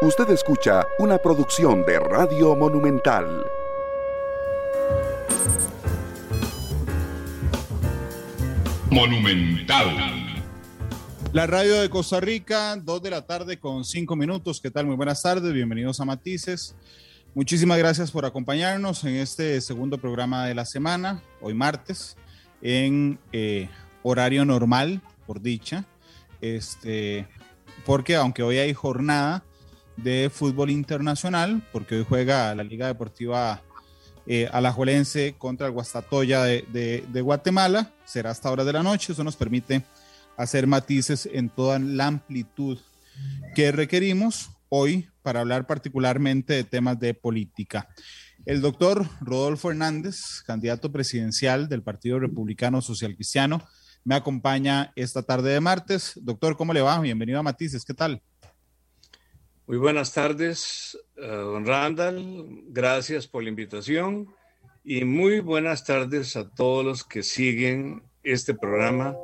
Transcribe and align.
Usted 0.00 0.30
escucha 0.30 0.86
una 1.00 1.18
producción 1.18 1.84
de 1.84 1.98
Radio 1.98 2.54
Monumental. 2.54 3.44
Monumental. 8.92 10.44
La 11.32 11.48
radio 11.48 11.80
de 11.80 11.90
Costa 11.90 12.20
Rica, 12.20 12.76
2 12.76 13.02
de 13.02 13.10
la 13.10 13.26
tarde 13.26 13.58
con 13.58 13.84
5 13.84 14.14
minutos. 14.14 14.60
¿Qué 14.60 14.70
tal? 14.70 14.86
Muy 14.86 14.94
buenas 14.94 15.20
tardes, 15.20 15.52
bienvenidos 15.52 15.98
a 15.98 16.04
Matices. 16.04 16.76
Muchísimas 17.34 17.78
gracias 17.78 18.12
por 18.12 18.24
acompañarnos 18.24 19.02
en 19.02 19.16
este 19.16 19.60
segundo 19.60 19.98
programa 19.98 20.46
de 20.46 20.54
la 20.54 20.64
semana, 20.64 21.24
hoy 21.40 21.54
martes, 21.54 22.16
en 22.62 23.18
eh, 23.32 23.68
horario 24.04 24.44
normal, 24.44 25.02
por 25.26 25.42
dicha. 25.42 25.86
Este, 26.40 27.26
porque 27.84 28.14
aunque 28.14 28.44
hoy 28.44 28.58
hay 28.58 28.72
jornada 28.72 29.42
de 30.02 30.30
fútbol 30.32 30.70
internacional, 30.70 31.62
porque 31.72 31.96
hoy 31.96 32.06
juega 32.08 32.54
la 32.54 32.62
Liga 32.62 32.86
Deportiva 32.86 33.62
eh, 34.26 34.48
Alajuelense 34.52 35.34
contra 35.38 35.66
el 35.66 35.72
Guastatoya 35.72 36.44
de, 36.44 37.20
Guatemala, 37.22 37.92
será 38.04 38.30
hasta 38.30 38.50
hora 38.50 38.64
de 38.64 38.72
la 38.72 38.82
noche, 38.82 39.12
eso 39.12 39.24
nos 39.24 39.36
permite 39.36 39.84
hacer 40.36 40.66
matices 40.66 41.28
en 41.32 41.48
toda 41.48 41.78
la 41.78 42.06
amplitud 42.06 42.78
que 43.54 43.72
requerimos 43.72 44.50
hoy 44.68 45.08
para 45.22 45.40
hablar 45.40 45.66
particularmente 45.66 46.54
de 46.54 46.64
temas 46.64 47.00
de 47.00 47.14
política. 47.14 47.88
El 48.46 48.60
doctor 48.60 49.04
Rodolfo 49.20 49.70
Hernández, 49.70 50.42
candidato 50.46 50.92
presidencial 50.92 51.68
del 51.68 51.82
Partido 51.82 52.20
Republicano 52.20 52.80
Social 52.80 53.14
Cristiano, 53.14 53.66
me 54.04 54.14
acompaña 54.14 54.92
esta 54.94 55.22
tarde 55.22 55.52
de 55.52 55.60
martes. 55.60 56.12
Doctor, 56.22 56.56
¿cómo 56.56 56.72
le 56.72 56.80
va? 56.80 57.00
Bienvenido 57.00 57.40
a 57.40 57.42
Matices, 57.42 57.84
¿qué 57.84 57.94
tal? 57.94 58.22
Muy 59.68 59.76
buenas 59.76 60.14
tardes, 60.14 60.98
uh, 61.18 61.20
don 61.20 61.66
Randall. 61.66 62.62
Gracias 62.68 63.26
por 63.26 63.42
la 63.42 63.50
invitación 63.50 64.34
y 64.82 65.04
muy 65.04 65.40
buenas 65.40 65.84
tardes 65.84 66.36
a 66.36 66.48
todos 66.48 66.82
los 66.82 67.04
que 67.04 67.22
siguen 67.22 68.02
este 68.22 68.54
programa 68.54 69.14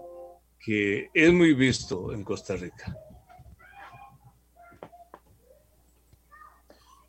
que 0.59 1.09
es 1.15 1.33
muy 1.33 1.55
visto 1.55 2.13
en 2.13 2.25
Costa 2.25 2.57
Rica. 2.57 2.95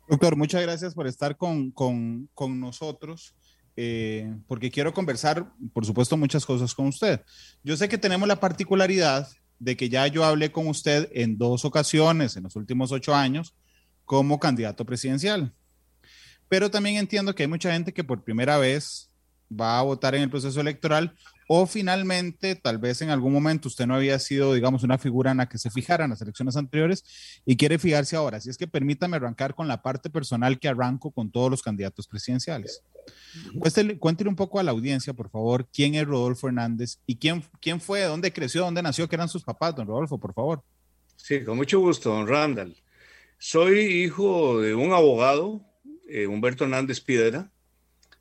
Doctor, 0.08 0.34
muchas 0.34 0.62
gracias 0.62 0.94
por 0.94 1.06
estar 1.06 1.36
con, 1.36 1.72
con, 1.72 2.30
con 2.32 2.58
nosotros. 2.58 3.34
Eh, 3.76 4.34
porque 4.48 4.70
quiero 4.70 4.94
conversar, 4.94 5.52
por 5.74 5.84
supuesto, 5.84 6.16
muchas 6.16 6.46
cosas 6.46 6.74
con 6.74 6.86
usted. 6.86 7.20
Yo 7.62 7.76
sé 7.76 7.86
que 7.86 7.98
tenemos 7.98 8.26
la 8.26 8.40
particularidad 8.40 9.28
de 9.58 9.76
que 9.76 9.88
ya 9.88 10.06
yo 10.06 10.24
hablé 10.24 10.52
con 10.52 10.68
usted 10.68 11.08
en 11.12 11.38
dos 11.38 11.64
ocasiones 11.64 12.36
en 12.36 12.44
los 12.44 12.56
últimos 12.56 12.92
ocho 12.92 13.14
años 13.14 13.54
como 14.04 14.38
candidato 14.38 14.84
presidencial. 14.84 15.52
Pero 16.48 16.70
también 16.70 16.96
entiendo 16.96 17.34
que 17.34 17.42
hay 17.42 17.48
mucha 17.48 17.72
gente 17.72 17.92
que 17.92 18.04
por 18.04 18.22
primera 18.22 18.58
vez 18.58 19.10
va 19.50 19.78
a 19.78 19.82
votar 19.82 20.14
en 20.14 20.22
el 20.22 20.30
proceso 20.30 20.60
electoral 20.60 21.14
o 21.48 21.66
finalmente 21.66 22.56
tal 22.56 22.78
vez 22.78 23.02
en 23.02 23.10
algún 23.10 23.32
momento 23.32 23.68
usted 23.68 23.86
no 23.86 23.94
había 23.94 24.18
sido, 24.18 24.54
digamos, 24.54 24.82
una 24.82 24.98
figura 24.98 25.30
en 25.30 25.38
la 25.38 25.48
que 25.48 25.58
se 25.58 25.70
fijaran 25.70 26.10
las 26.10 26.20
elecciones 26.20 26.56
anteriores 26.56 27.04
y 27.44 27.56
quiere 27.56 27.78
fijarse 27.78 28.16
ahora. 28.16 28.38
Así 28.38 28.50
es 28.50 28.58
que 28.58 28.66
permítame 28.66 29.16
arrancar 29.16 29.54
con 29.54 29.68
la 29.68 29.82
parte 29.82 30.10
personal 30.10 30.58
que 30.58 30.68
arranco 30.68 31.10
con 31.10 31.30
todos 31.30 31.50
los 31.50 31.62
candidatos 31.62 32.06
presidenciales. 32.08 32.82
Cuéntele, 34.00 34.28
un 34.28 34.36
poco 34.36 34.58
a 34.58 34.62
la 34.62 34.72
audiencia, 34.72 35.12
por 35.12 35.30
favor, 35.30 35.68
quién 35.72 35.94
es 35.94 36.06
Rodolfo 36.06 36.48
Hernández 36.48 36.98
y 37.06 37.16
quién, 37.16 37.44
quién 37.60 37.80
fue, 37.80 38.02
dónde 38.02 38.32
creció, 38.32 38.62
dónde 38.62 38.82
nació, 38.82 39.08
qué 39.08 39.16
eran 39.16 39.28
sus 39.28 39.44
papás, 39.44 39.76
don 39.76 39.86
Rodolfo, 39.86 40.18
por 40.18 40.34
favor. 40.34 40.62
Sí, 41.16 41.44
con 41.44 41.56
mucho 41.56 41.80
gusto, 41.80 42.10
don 42.10 42.26
Randall. 42.26 42.76
Soy 43.38 43.78
hijo 43.78 44.60
de 44.60 44.74
un 44.74 44.92
abogado, 44.92 45.64
eh, 46.08 46.26
Humberto 46.26 46.64
Hernández 46.64 47.00
Piedra, 47.00 47.50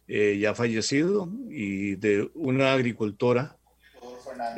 eh, 0.07 0.37
ya 0.39 0.53
fallecido, 0.53 1.29
y 1.49 1.95
de 1.95 2.29
una 2.33 2.73
agricultora, 2.73 3.57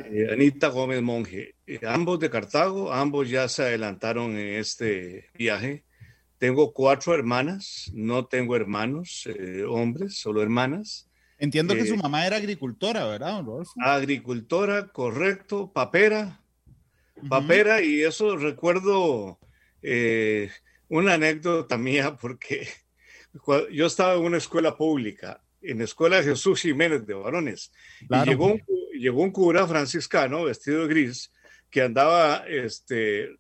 eh, 0.06 0.28
Anita 0.32 0.70
Gómez 0.70 1.02
Monge. 1.02 1.56
ambos 1.86 2.20
de 2.20 2.30
Cartago, 2.30 2.94
ambos 2.94 3.30
ya 3.30 3.48
se 3.48 3.64
adelantaron 3.64 4.32
en 4.38 4.56
este 4.56 5.30
viaje. 5.34 5.84
Tengo 6.38 6.72
cuatro 6.72 7.16
hermanas, 7.16 7.92
no 7.94 8.26
tengo 8.26 8.56
hermanos, 8.56 9.28
eh, 9.28 9.64
hombres, 9.68 10.20
solo 10.20 10.42
hermanas. 10.42 11.10
Entiendo 11.40 11.76
que 11.76 11.86
su 11.86 11.96
eh, 11.96 12.00
mamá 12.02 12.26
era 12.26 12.38
agricultora, 12.38 13.06
¿verdad, 13.06 13.44
Rodolfo? 13.44 13.74
Agricultora, 13.80 14.88
correcto, 14.88 15.72
papera, 15.72 16.42
papera, 17.30 17.82
y 17.82 18.02
eso 18.02 18.38
recuerdo 18.38 19.40
eh, 19.82 20.52
una 20.90 21.14
anécdota 21.14 21.78
mía 21.78 22.18
porque 22.20 22.68
yo 23.72 23.86
estaba 23.86 24.16
en 24.16 24.22
una 24.22 24.38
escuela 24.38 24.76
pública, 24.76 25.42
en 25.62 25.80
la 25.80 25.84
escuela 25.84 26.24
Jesús 26.24 26.62
Jiménez 26.62 27.06
de 27.06 27.14
varones, 27.14 27.72
y 28.02 28.30
llegó 28.30 28.48
un, 28.54 28.62
llegó 28.94 29.22
un 29.22 29.32
cura 29.32 29.68
franciscano 29.68 30.44
vestido 30.44 30.82
de 30.82 30.88
gris 30.88 31.32
que 31.70 31.82
andaba 31.82 32.46
este, 32.48 33.38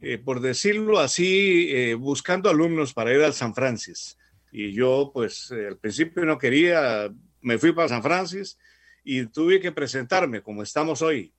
eh, 0.00 0.18
por 0.18 0.40
decirlo 0.40 1.00
así, 1.00 1.68
eh, 1.70 1.94
buscando 1.94 2.48
alumnos 2.48 2.94
para 2.94 3.12
ir 3.12 3.22
al 3.22 3.34
San 3.34 3.54
Francis. 3.54 4.16
Y 4.52 4.72
yo, 4.72 5.10
pues, 5.12 5.50
eh, 5.50 5.66
al 5.68 5.76
principio 5.76 6.24
no 6.24 6.38
quería, 6.38 7.12
me 7.40 7.58
fui 7.58 7.72
para 7.72 7.88
San 7.88 8.02
Francis 8.02 8.58
y 9.04 9.26
tuve 9.26 9.60
que 9.60 9.72
presentarme 9.72 10.40
como 10.40 10.62
estamos 10.62 11.02
hoy. 11.02 11.32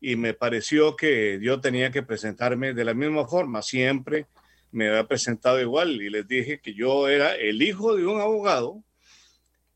Y 0.00 0.16
me 0.16 0.34
pareció 0.34 0.96
que 0.96 1.38
yo 1.40 1.60
tenía 1.60 1.90
que 1.90 2.02
presentarme 2.02 2.74
de 2.74 2.84
la 2.84 2.94
misma 2.94 3.26
forma. 3.28 3.62
Siempre 3.62 4.26
me 4.72 4.88
había 4.88 5.06
presentado 5.06 5.60
igual 5.60 6.00
y 6.00 6.10
les 6.10 6.26
dije 6.26 6.60
que 6.60 6.74
yo 6.74 7.08
era 7.08 7.34
el 7.34 7.62
hijo 7.62 7.96
de 7.96 8.06
un 8.06 8.20
abogado 8.20 8.82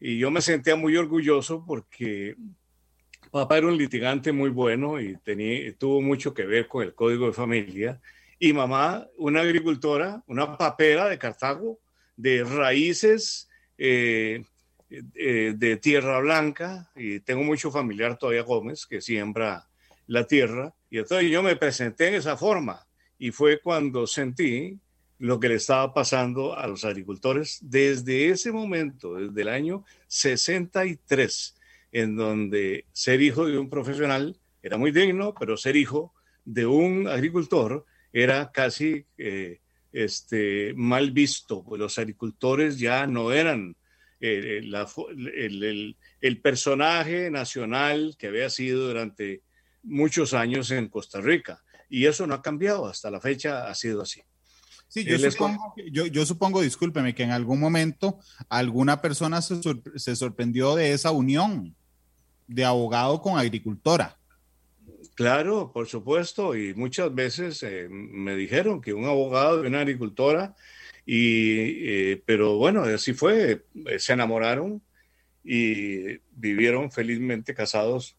y 0.00 0.19
yo 0.19 0.31
me 0.31 0.41
sentía 0.41 0.77
muy 0.77 0.97
orgulloso 0.97 1.65
porque 1.66 2.37
papá 3.31 3.59
era 3.59 3.66
un 3.66 3.77
litigante 3.77 4.32
muy 4.32 4.50
bueno 4.50 5.00
y 5.00 5.16
tenía, 5.16 5.75
tuvo 5.77 6.00
mucho 6.00 6.34
que 6.34 6.44
ver 6.44 6.69
con 6.69 6.84
el 6.84 6.94
código 6.94 7.27
de 7.27 7.32
familia 7.32 8.00
y 8.38 8.53
mamá, 8.53 9.09
una 9.16 9.41
agricultora, 9.41 10.22
una 10.27 10.59
papera 10.59 11.09
de 11.09 11.19
Cartago, 11.19 11.78
de 12.16 12.44
raíces 12.44 13.49
eh, 13.78 14.44
eh, 14.91 15.55
de 15.56 15.76
tierra 15.78 16.21
blanca, 16.21 16.91
y 16.94 17.21
tengo 17.21 17.43
mucho 17.43 17.71
familiar 17.71 18.19
todavía 18.19 18.43
Gómez 18.43 18.87
que 18.87 19.00
siembra 19.00 19.66
la 20.06 20.26
tierra, 20.26 20.75
y 20.91 20.99
entonces 20.99 21.31
yo 21.31 21.43
me 21.43 21.56
presenté 21.56 22.09
en 22.09 22.15
esa 22.15 22.37
forma, 22.37 22.87
y 23.19 23.31
fue 23.31 23.61
cuando 23.61 24.06
sentí 24.06 24.78
lo 25.19 25.38
que 25.41 25.48
le 25.48 25.54
estaba 25.54 25.94
pasando 25.94 26.56
a 26.56 26.66
los 26.66 26.84
agricultores 26.84 27.58
desde 27.62 28.28
ese 28.28 28.52
momento, 28.52 29.14
desde 29.14 29.42
el 29.42 29.48
año 29.48 29.84
63, 30.08 31.54
en 31.92 32.16
donde 32.16 32.86
ser 32.92 33.22
hijo 33.22 33.47
de 33.47 33.58
un 33.58 33.70
profesional 33.70 34.36
era 34.62 34.76
muy 34.76 34.91
digno, 34.91 35.34
pero 35.38 35.56
ser 35.56 35.76
hijo 35.76 36.14
de 36.44 36.66
un 36.66 37.06
agricultor 37.06 37.84
era 38.12 38.50
casi 38.52 39.06
eh, 39.19 39.60
este, 39.92 40.75
mal 40.76 41.12
visto, 41.12 41.62
pues 41.64 41.81
los 41.81 41.98
agricultores 41.98 42.78
ya 42.78 43.06
no 43.06 43.32
eran 43.32 43.76
eh, 44.20 44.60
el, 44.62 45.96
el, 46.20 46.41
personaje 46.41 47.31
nacional 47.31 48.16
que 48.19 48.28
había 48.28 48.48
sido 48.50 48.88
durante 48.88 49.42
muchos 49.82 50.34
años 50.34 50.70
en 50.70 50.88
Costa 50.88 51.20
Rica. 51.20 51.62
Y 51.88 52.06
eso 52.06 52.26
no 52.26 52.34
ha 52.34 52.42
cambiado, 52.42 52.86
hasta 52.86 53.10
la 53.10 53.20
fecha 53.20 53.69
ha 53.69 53.75
sido 53.75 54.02
así. 54.02 54.22
Sí, 54.94 55.03
yo, 55.05 55.19
supongo, 55.19 55.75
yo, 55.91 56.06
yo 56.06 56.25
supongo, 56.25 56.60
discúlpeme, 56.60 57.16
que 57.16 57.25
en 57.25 57.32
algún 57.32 57.59
momento 57.59 58.21
alguna 58.49 59.00
persona 59.00 59.43
se, 59.43 59.56
se 59.97 60.15
sorprendió 60.15 60.77
de 60.77 60.93
esa 60.93 61.10
unión 61.10 61.75
de 62.47 62.65
abogado 62.65 63.21
con 63.21 63.37
agricultora. 63.37 64.16
Claro, 65.16 65.72
por 65.72 65.88
supuesto, 65.88 66.55
y 66.55 66.75
muchas 66.75 67.12
veces 67.12 67.60
eh, 67.65 67.88
me 67.91 68.37
dijeron 68.37 68.81
que 68.81 68.94
un 68.94 69.06
abogado 69.06 69.62
de 69.62 69.67
una 69.67 69.81
agricultora, 69.81 70.55
y, 71.05 71.88
eh, 71.88 72.23
pero 72.25 72.56
bueno, 72.56 72.85
así 72.85 73.14
fue, 73.14 73.64
eh, 73.87 73.99
se 73.99 74.12
enamoraron 74.12 74.81
y 75.43 76.19
vivieron 76.37 76.93
felizmente 76.93 77.52
casados 77.52 78.17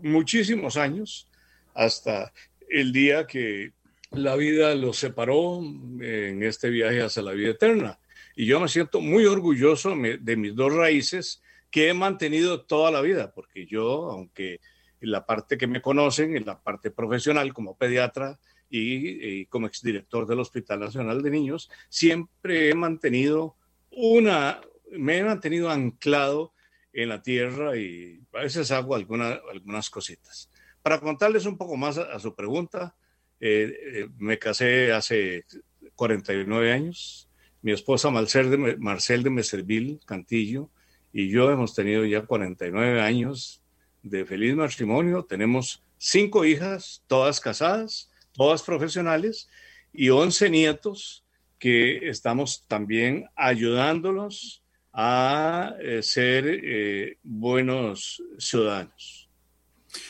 muchísimos 0.00 0.76
años 0.76 1.28
hasta 1.74 2.32
el 2.68 2.92
día 2.92 3.26
que 3.26 3.72
la 4.10 4.36
vida 4.36 4.74
los 4.74 4.98
separó 4.98 5.60
en 5.60 6.42
este 6.42 6.70
viaje 6.70 7.02
hacia 7.02 7.22
la 7.22 7.32
vida 7.32 7.50
eterna. 7.50 8.00
Y 8.36 8.46
yo 8.46 8.60
me 8.60 8.68
siento 8.68 9.00
muy 9.00 9.24
orgulloso 9.26 9.94
de 9.94 10.36
mis 10.36 10.54
dos 10.54 10.72
raíces 10.72 11.42
que 11.70 11.88
he 11.88 11.94
mantenido 11.94 12.62
toda 12.62 12.90
la 12.90 13.00
vida, 13.00 13.32
porque 13.32 13.66
yo, 13.66 14.10
aunque 14.10 14.60
en 15.00 15.10
la 15.10 15.24
parte 15.24 15.56
que 15.56 15.66
me 15.66 15.80
conocen, 15.80 16.36
en 16.36 16.46
la 16.46 16.60
parte 16.60 16.90
profesional 16.90 17.52
como 17.54 17.76
pediatra 17.76 18.38
y, 18.68 19.46
como 19.46 19.66
exdirector 19.66 20.26
del 20.26 20.40
Hospital 20.40 20.80
Nacional 20.80 21.22
de 21.22 21.30
Niños, 21.30 21.70
siempre 21.88 22.70
he 22.70 22.74
mantenido 22.74 23.56
una, 23.90 24.60
me 24.90 25.18
he 25.18 25.24
mantenido 25.24 25.70
anclado 25.70 26.52
en 26.92 27.08
la 27.08 27.22
tierra 27.22 27.76
y 27.76 28.20
a 28.32 28.40
veces 28.40 28.70
hago 28.70 28.94
alguna, 28.94 29.40
algunas 29.50 29.90
cositas. 29.90 30.50
Para 30.82 31.00
contarles 31.00 31.46
un 31.46 31.56
poco 31.56 31.76
más 31.76 31.98
a, 31.98 32.18
su 32.18 32.34
pregunta, 32.34 32.94
eh, 33.40 33.72
eh, 33.94 34.08
me 34.18 34.38
casé 34.38 34.92
hace 34.92 35.46
49 35.94 36.72
años. 36.72 37.28
Mi 37.62 37.72
esposa 37.72 38.10
Marcel 38.10 38.50
de, 38.50 38.76
Marcel 38.76 39.22
de 39.22 39.30
Meserville 39.30 40.00
Cantillo 40.04 40.70
y 41.12 41.30
yo 41.30 41.50
hemos 41.50 41.74
tenido 41.74 42.04
ya 42.04 42.26
49 42.26 43.00
años 43.00 43.62
de 44.02 44.24
feliz 44.24 44.54
matrimonio. 44.54 45.24
Tenemos 45.24 45.82
cinco 45.98 46.44
hijas, 46.44 47.02
todas 47.06 47.40
casadas, 47.40 48.10
todas 48.32 48.62
profesionales, 48.62 49.48
y 49.92 50.10
11 50.10 50.50
nietos 50.50 51.24
que 51.58 52.08
estamos 52.08 52.64
también 52.68 53.26
ayudándolos 53.34 54.62
a 54.92 55.74
eh, 55.80 56.02
ser 56.02 57.16
buenos 57.22 58.22
ciudadanos. 58.38 59.29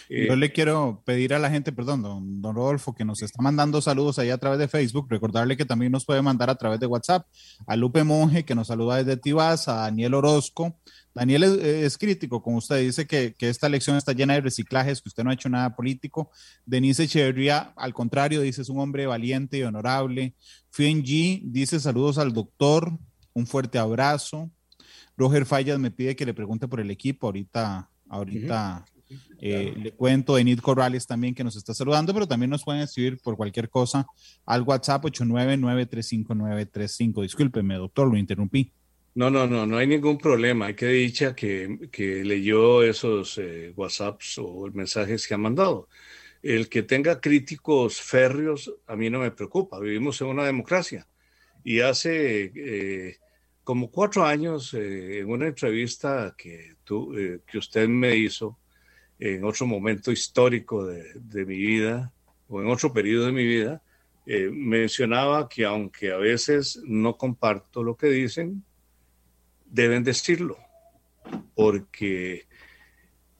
Yo 0.09 0.37
le 0.37 0.53
quiero 0.53 1.03
pedir 1.05 1.35
a 1.35 1.39
la 1.39 1.51
gente, 1.51 1.73
perdón, 1.73 2.03
don, 2.03 2.43
don, 2.43 2.55
Rodolfo, 2.55 2.95
que 2.95 3.05
nos 3.05 3.23
está 3.23 3.43
mandando 3.43 3.81
saludos 3.81 4.19
ahí 4.19 4.31
a 4.31 4.39
través 4.39 4.59
de 4.59 4.69
Facebook, 4.69 5.07
recordarle 5.09 5.57
que 5.57 5.65
también 5.65 5.93
nos 5.93 6.05
puede 6.05 6.23
mandar 6.23 6.51
a 6.51 6.55
través 6.55 6.81
de 6.81 6.87
WhatsApp, 6.87 7.27
a 7.67 7.77
Lupe 7.77 8.05
Monge, 8.05 8.45
que 8.45 8.55
nos 8.55 8.67
saluda 8.69 8.97
desde 8.97 9.17
Tibás, 9.17 9.69
a 9.69 9.75
Daniel 9.75 10.15
Orozco. 10.15 10.77
Daniel 11.15 11.43
es, 11.43 11.99
crítico, 11.99 12.41
como 12.43 12.59
usted 12.59 12.81
dice, 12.81 13.07
que, 13.07 13.35
que, 13.37 13.49
esta 13.49 13.67
elección 13.67 13.97
está 13.97 14.13
llena 14.13 14.35
de 14.35 14.43
reciclajes, 14.43 15.03
que 15.03 15.09
usted 15.09 15.25
no 15.25 15.31
ha 15.31 15.35
hecho 15.35 15.49
nada 15.49 15.75
político. 15.75 16.31
Denise 16.65 17.05
Echeverría, 17.05 17.73
al 17.77 17.95
contrario, 17.95 18.41
dice, 18.41 18.63
es 18.63 18.69
un 18.69 18.79
hombre 18.79 19.07
valiente 19.07 19.59
y 19.59 19.63
honorable. 19.63 20.35
Fien 20.71 21.03
G 21.03 21.41
dice, 21.43 21.81
saludos 21.81 22.19
al 22.19 22.33
doctor, 22.33 22.97
un 23.33 23.47
fuerte 23.47 23.79
abrazo. 23.79 24.51
Roger 25.17 25.45
Fallas 25.47 25.79
me 25.79 25.91
pide 25.91 26.17
que 26.17 26.25
le 26.25 26.33
pregunte 26.33 26.69
por 26.69 26.81
el 26.81 26.91
equipo, 26.91 27.27
ahorita, 27.27 27.91
ahorita 28.09 28.85
eh, 29.41 29.75
le 29.77 29.93
cuento, 29.93 30.37
Enid 30.39 30.61
Corrales 30.61 31.07
también 31.07 31.35
que 31.35 31.43
nos 31.43 31.57
está 31.57 31.73
saludando, 31.75 32.13
pero 32.13 32.29
también 32.29 32.51
nos 32.51 32.63
pueden 32.63 32.83
escribir 32.83 33.19
por 33.19 33.37
cualquier 33.37 33.71
cosa 33.71 34.07
al 34.45 34.61
WhatsApp 34.63 35.05
899-359-35. 35.05 37.23
Discúlpeme, 37.23 37.77
doctor, 37.77 38.11
lo 38.11 38.19
interrumpí. 38.19 38.73
No, 39.15 39.31
no, 39.31 39.47
no, 39.47 39.65
no 39.67 39.79
hay 39.79 39.87
ningún 39.87 40.19
problema. 40.19 40.67
Hay 40.67 40.75
que 40.75 40.89
dicha 40.89 41.35
que, 41.35 41.89
que 41.91 42.23
leyó 42.25 42.83
esos 42.83 43.39
eh, 43.39 43.73
WhatsApps 43.75 44.37
o 44.39 44.69
mensajes 44.73 45.27
que 45.27 45.33
ha 45.35 45.39
mandado. 45.39 45.89
El 46.43 46.69
que 46.69 46.83
tenga 46.83 47.21
críticos 47.21 48.01
férreos 48.01 48.73
a 48.87 48.97
mí 48.97 49.11
no 49.11 49.21
me 49.21 49.31
preocupa. 49.31 49.81
Vivimos 49.81 50.21
en 50.21 50.27
una 50.29 50.45
democracia. 50.45 51.07
Y 51.65 51.81
hace 51.81 52.53
eh, 52.55 53.17
como 53.65 53.91
cuatro 53.91 54.25
años, 54.25 54.75
en 54.75 55.29
una 55.29 55.49
entrevista 55.49 56.35
que, 56.39 56.77
tú, 56.85 57.13
que 57.47 57.59
usted 57.59 57.89
me 57.89 58.17
hizo, 58.17 58.60
en 59.21 59.45
otro 59.45 59.67
momento 59.67 60.11
histórico 60.11 60.87
de, 60.87 61.45
mi 61.45 61.57
vida 61.57 62.13
o 62.49 62.61
en 62.63 62.69
otro 62.69 62.93
periodo 62.93 63.27
de 63.27 63.33
mi 63.33 63.47
vida, 63.47 63.83
eh, 64.27 64.51
mencionaba 64.51 65.49
que 65.49 65.67
aunque 65.67 66.11
a 66.11 66.17
veces 66.17 66.81
no 66.85 67.17
comparto 67.17 67.83
lo 67.85 67.97
que 67.97 68.09
dicen, 68.09 68.65
deben 69.67 70.03
decirlo, 70.03 70.57
porque 71.55 72.47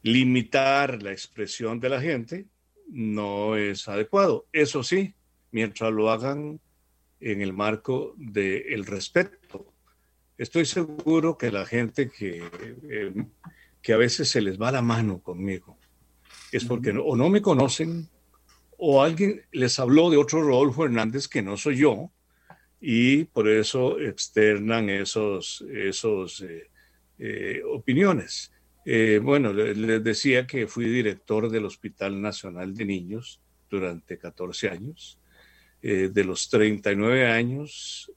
limitar 0.03 1.03
la 1.03 1.13
expresión 1.13 1.81
de 1.81 1.89
la 1.89 2.01
gente 2.01 2.47
no 2.89 3.57
es 3.57 3.89
adecuado. 3.89 4.47
Eso 4.53 4.83
sí, 4.83 5.15
mientras 5.51 5.93
lo 5.93 6.11
hagan 6.11 6.61
en 7.21 7.41
el 7.41 7.55
marco 7.55 8.15
del 8.19 8.85
respeto. 8.85 9.73
Estoy 10.37 10.67
seguro 10.67 11.39
que 11.39 11.51
la 11.51 11.65
gente 11.67 12.11
que 12.11 12.43
eh, 12.89 13.13
que 13.83 13.93
a 13.93 13.97
veces 13.97 14.29
se 14.29 14.41
les 14.41 14.61
va 14.61 14.73
la 14.73 14.83
mano 14.83 15.21
conmigo. 15.21 15.77
Es 16.53 16.65
porque 16.65 16.91
o 16.91 17.17
no 17.17 17.29
me 17.29 17.43
conocen 17.43 18.09
o 18.77 19.03
alguien 19.03 19.43
les 19.53 19.79
habló 19.79 20.11
de 20.11 20.17
otro 20.17 20.43
Rodolfo 20.43 20.85
Hernández 20.85 21.29
que 21.29 21.43
no 21.43 21.57
soy 21.57 21.77
yo 21.77 22.11
y 22.81 23.25
por 23.25 23.49
eso 23.49 24.01
externan 24.01 24.89
esos, 24.89 25.63
esos 25.71 26.41
eh, 26.41 26.71
eh, 27.19 27.63
opiniones. 27.71 28.53
Eh, 28.87 29.21
bueno, 29.23 29.53
les 29.53 30.03
decía 30.03 30.47
que 30.47 30.67
fui 30.67 30.87
director 30.87 31.51
del 31.51 31.67
Hospital 31.67 32.21
Nacional 32.21 32.75
de 32.75 32.87
Niños 32.87 33.41
durante 33.69 34.19
14 34.19 34.71
años. 34.71 35.19
de 35.83 36.25
los 36.25 36.51
39 36.51 37.27
años 37.27 38.13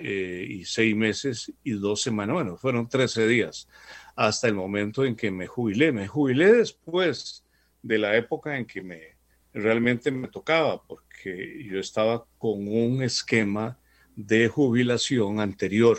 y 0.00 0.64
6 0.64 0.96
meses 0.96 1.52
y 1.64 1.72
2 1.72 2.00
semanas, 2.00 2.34
bueno, 2.34 2.56
fueron 2.56 2.88
13 2.88 3.26
días 3.26 3.68
hasta 4.16 4.48
el 4.48 4.54
momento 4.54 5.04
en 5.04 5.14
que 5.14 5.30
me 5.30 5.46
jubilé. 5.46 5.92
Me 5.92 6.08
jubilé 6.08 6.52
después 6.52 7.44
de 7.82 7.98
la 7.98 8.16
época 8.16 8.56
en 8.56 8.66
que 8.66 8.82
me 8.82 9.18
realmente 9.52 10.10
me 10.10 10.28
tocaba, 10.28 10.82
porque 10.82 11.64
yo 11.64 11.78
estaba 11.78 12.24
con 12.38 12.68
un 12.68 13.02
esquema 13.02 13.78
de 14.16 14.48
jubilación 14.48 15.40
anterior, 15.40 15.98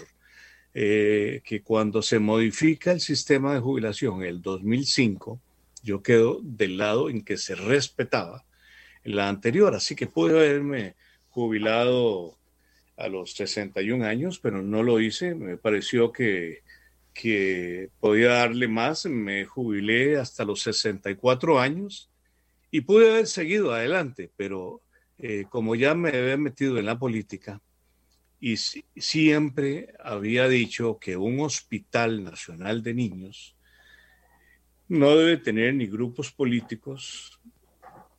eh, 0.73 1.41
que 1.43 1.61
cuando 1.61 2.01
se 2.01 2.19
modifica 2.19 2.91
el 2.91 2.99
sistema 2.99 3.53
de 3.53 3.59
jubilación 3.59 4.21
en 4.21 4.27
el 4.27 4.41
2005, 4.41 5.39
yo 5.83 6.03
quedo 6.03 6.39
del 6.43 6.77
lado 6.77 7.09
en 7.09 7.23
que 7.23 7.37
se 7.37 7.55
respetaba 7.55 8.45
la 9.03 9.29
anterior, 9.29 9.73
así 9.73 9.95
que 9.95 10.07
pude 10.07 10.37
haberme 10.37 10.95
jubilado 11.29 12.37
a 12.99 13.07
los 13.07 13.33
61 13.33 14.05
años, 14.05 14.39
pero 14.39 14.61
no 14.61 14.83
lo 14.83 14.99
hice, 14.99 15.33
me 15.35 15.57
pareció 15.57 16.11
que 16.11 16.61
que 17.19 17.89
podía 17.99 18.29
darle 18.29 18.69
más, 18.69 19.05
me 19.05 19.43
jubilé 19.43 20.17
hasta 20.17 20.45
los 20.45 20.61
64 20.61 21.59
años 21.59 22.09
y 22.71 22.79
pude 22.81 23.09
haber 23.09 23.27
seguido 23.27 23.73
adelante, 23.73 24.31
pero 24.37 24.81
eh, 25.17 25.43
como 25.49 25.75
ya 25.75 25.95
me 25.95 26.09
había 26.09 26.37
metido 26.37 26.77
en 26.77 26.85
la 26.85 26.97
política 26.97 27.61
y 28.39 28.55
siempre 28.55 29.93
había 30.01 30.47
dicho 30.47 30.97
que 30.97 31.17
un 31.17 31.41
hospital 31.41 32.23
nacional 32.23 32.83
de 32.83 32.93
niños 32.93 33.57
no 34.87 35.13
debe 35.17 35.35
tener 35.35 35.73
ni 35.73 35.87
grupos 35.87 36.31
políticos 36.31 37.37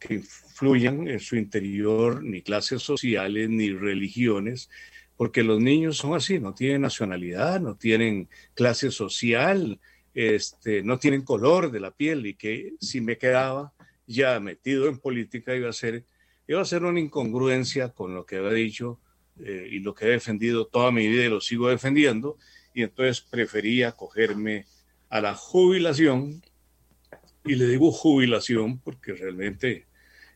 que 0.01 0.15
influyan 0.15 1.07
en 1.07 1.21
su 1.21 1.37
interior, 1.37 2.25
ni 2.25 2.43
clases 2.43 2.83
sociales, 2.83 3.49
ni 3.49 3.71
religiones, 3.71 4.71
porque 5.17 5.45
los 5.45 5.61
niños 5.61 5.99
son 5.99 6.15
así, 6.15 6.41
no 6.41 6.55
tienen 6.55 6.81
nacionalidad, 6.81 7.61
no 7.61 7.77
tienen 7.77 8.29
clase 8.55 8.91
social, 8.91 9.79
este, 10.15 10.83
no 10.83 10.99
tienen 10.99 11.23
color 11.23 11.71
de 11.71 11.81
la 11.81 11.91
piel 11.91 12.27
y 12.27 12.35
que 12.35 12.73
si 12.81 13.01
me 13.03 13.19
quedaba 13.19 13.75
ya 14.07 14.41
metido 14.41 14.89
en 14.89 14.99
política 14.99 15.55
iba 15.55 15.69
a 15.69 15.75
ser, 15.75 16.07
iba 16.49 16.61
a 16.61 16.65
ser 16.65 16.85
una 16.85 16.99
incongruencia 16.99 17.91
con 17.91 18.15
lo 18.15 18.25
que 18.25 18.39
había 18.39 18.53
dicho 18.53 18.99
eh, 19.39 19.69
y 19.71 19.81
lo 19.81 19.95
que 19.95 20.07
he 20.07 20.11
defendido 20.11 20.67
toda 20.67 20.91
mi 20.91 21.07
vida 21.07 21.27
y 21.27 21.29
lo 21.29 21.41
sigo 21.41 21.69
defendiendo 21.69 22.39
y 22.75 22.83
entonces 22.83 23.21
prefería 23.21 23.93
cogerme 23.93 24.65
a 25.11 25.21
la 25.21 25.35
jubilación 25.35 26.43
y 27.45 27.57
le 27.57 27.67
digo 27.67 27.93
jubilación 27.93 28.79
porque 28.79 29.13
realmente 29.13 29.87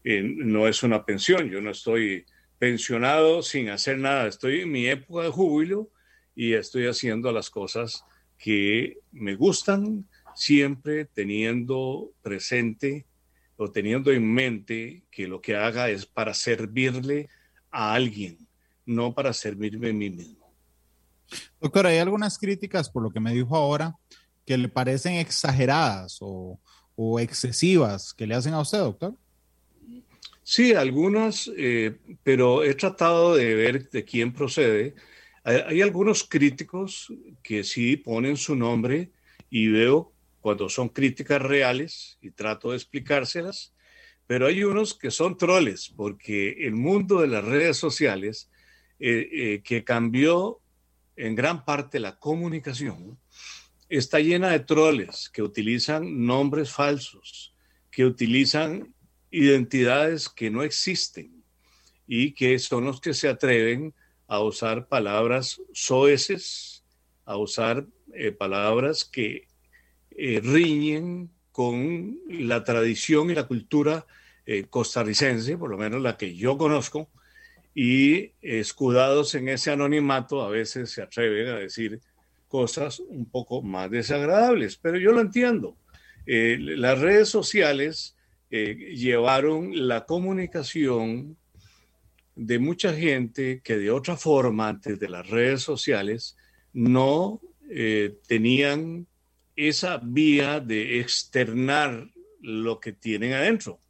eh, 0.05 0.23
no 0.23 0.69
es 0.69 0.83
una 0.83 1.05
pensión, 1.05 1.51
yo 1.51 1.63
no 1.63 1.71
estoy 1.71 2.27
pensionado 2.59 3.43
sin 3.43 3.71
hacer 3.71 3.99
nada. 3.99 4.27
Estoy 4.27 4.61
en 4.61 4.71
mi 4.71 4.87
época 4.87 5.25
de 5.25 5.31
júbilo 5.31 5.91
y 6.35 6.53
estoy 6.53 6.87
haciendo 6.87 7.33
las 7.33 7.51
cosas 7.51 8.05
que 8.39 8.99
me 9.13 9.35
gustan, 9.35 10.07
siempre 10.35 11.07
teniendo 11.07 12.13
presente 12.23 13.07
o 13.57 13.71
teniendo 13.71 14.11
en 14.13 14.33
mente 14.33 15.05
que 15.11 15.27
lo 15.27 15.41
que 15.41 15.57
haga 15.57 15.89
es 15.89 16.07
para 16.07 16.35
servirle 16.35 17.29
a 17.71 17.95
alguien, 17.95 18.39
no 18.85 19.15
para 19.15 19.33
servirme 19.33 19.91
a 19.91 19.93
mí 19.93 20.11
mismo. 20.11 20.53
Doctor, 21.61 21.87
hay 21.87 21.99
algunas 21.99 22.39
críticas 22.39 22.91
por 22.91 23.03
lo 23.03 23.11
que 23.11 23.21
me 23.21 23.33
dijo 23.33 23.57
ahora 23.57 23.95
que 24.45 24.59
le 24.59 24.69
parecen 24.69 25.15
exageradas 25.15 26.19
o, 26.21 26.61
o 26.97 27.21
excesivas 27.21 28.13
que 28.13 28.27
le 28.27 28.35
hacen 28.35 28.53
a 28.53 28.61
usted, 28.61 28.79
doctor. 28.79 29.17
Sí, 30.47 30.75
algunas, 30.75 31.51
eh, 31.57 31.97
pero 32.23 32.65
he 32.65 32.75
tratado 32.75 33.35
de 33.35 33.55
ver 33.55 33.89
de 33.89 34.05
quién 34.05 34.31
procede. 34.31 34.95
Hay, 35.43 35.81
algunos 35.81 36.25
críticos 36.25 37.11
que 37.43 37.65
sí 37.65 37.97
ponen 37.97 38.37
su 38.37 38.55
nombre 38.55 39.11
y 39.49 39.69
veo 39.69 40.13
cuando 40.43 40.69
son 40.69 40.91
críticas 40.91 41.41
reales 41.41 42.19
y 42.21 42.31
trato 42.31 42.71
de 42.71 42.77
explicárselas, 42.77 43.73
pero 44.27 44.47
hay 44.47 44.65
unos 44.65 44.93
que 44.95 45.11
son 45.11 45.39
troles, 45.39 45.91
porque 45.97 46.67
el 46.67 46.75
mundo 46.75 47.23
de 47.23 47.29
las 47.29 47.45
redes 47.45 47.79
sociales, 47.79 48.51
eh, 49.01 49.29
eh, 49.33 49.63
que 49.65 49.83
cambió 49.83 50.61
en 51.17 51.35
gran 51.35 51.65
parte 51.65 52.01
la 52.01 52.19
comunicación, 52.19 53.19
está 53.89 54.21
llena 54.21 54.51
de 54.51 54.61
troles 54.61 55.31
que 55.33 55.43
utilizan 55.43 56.27
nombres 56.27 56.71
falsos, 56.71 57.55
que 57.91 58.05
utilizan 58.05 58.95
identidades 59.35 60.29
que 60.29 60.49
no 60.49 60.63
existen 60.63 61.43
y 62.07 62.33
que 62.35 62.59
son 62.61 62.85
los 62.85 63.01
que 63.01 63.15
se 63.15 63.29
atreven 63.29 63.93
a 64.29 64.41
usar 64.41 64.87
palabras 64.87 65.61
soeces, 65.73 66.85
a 67.25 67.37
usar 67.37 67.85
eh, 68.13 68.31
palabras 68.31 69.05
que 69.05 69.49
eh, 70.17 70.41
riñen 70.41 71.31
con 71.51 72.17
la 72.29 72.63
tradición 72.63 73.31
y 73.31 73.35
la 73.35 73.49
cultura 73.49 74.07
eh, 74.47 74.67
costarricense, 74.71 75.59
por 75.59 75.71
lo 75.71 75.79
menos 75.79 76.01
la 76.01 76.17
que 76.17 76.37
yo 76.37 76.57
conozco, 76.57 77.11
y 77.75 78.33
escudados 78.41 79.35
en 79.35 79.49
ese 79.49 79.73
anonimato 79.73 80.43
a 80.43 80.49
veces 80.49 80.93
se 80.93 81.03
atreven 81.03 81.49
a 81.49 81.59
decir 81.59 82.01
cosas 82.47 83.01
un 83.01 83.29
poco 83.29 83.63
más 83.63 83.91
desagradables, 83.91 84.77
pero 84.77 84.97
yo 84.97 85.11
lo 85.11 85.21
entiendo. 85.21 85.77
Las 86.25 87.01
redes 87.01 87.29
sociales 87.29 88.14
eh, 88.57 88.95
llevaron 88.95 89.89
la 89.89 90.07
comunicación 90.07 91.37
de 92.37 92.61
mucha 92.61 92.95
gente 92.95 93.61
que 93.65 93.77
de 93.77 93.91
otra 93.91 94.17
forma, 94.17 94.69
antes 94.69 95.01
de 95.01 95.09
las 95.09 95.29
redes 95.29 95.63
sociales, 95.63 96.37
no 96.73 97.41
eh, 97.69 98.15
tenían 98.29 99.09
esa 99.57 99.99
vía 100.01 100.61
de 100.61 101.01
externar 101.01 102.07
lo 102.43 102.79
que 102.79 102.93
tienen 102.93 103.33
adentro. 103.33 103.81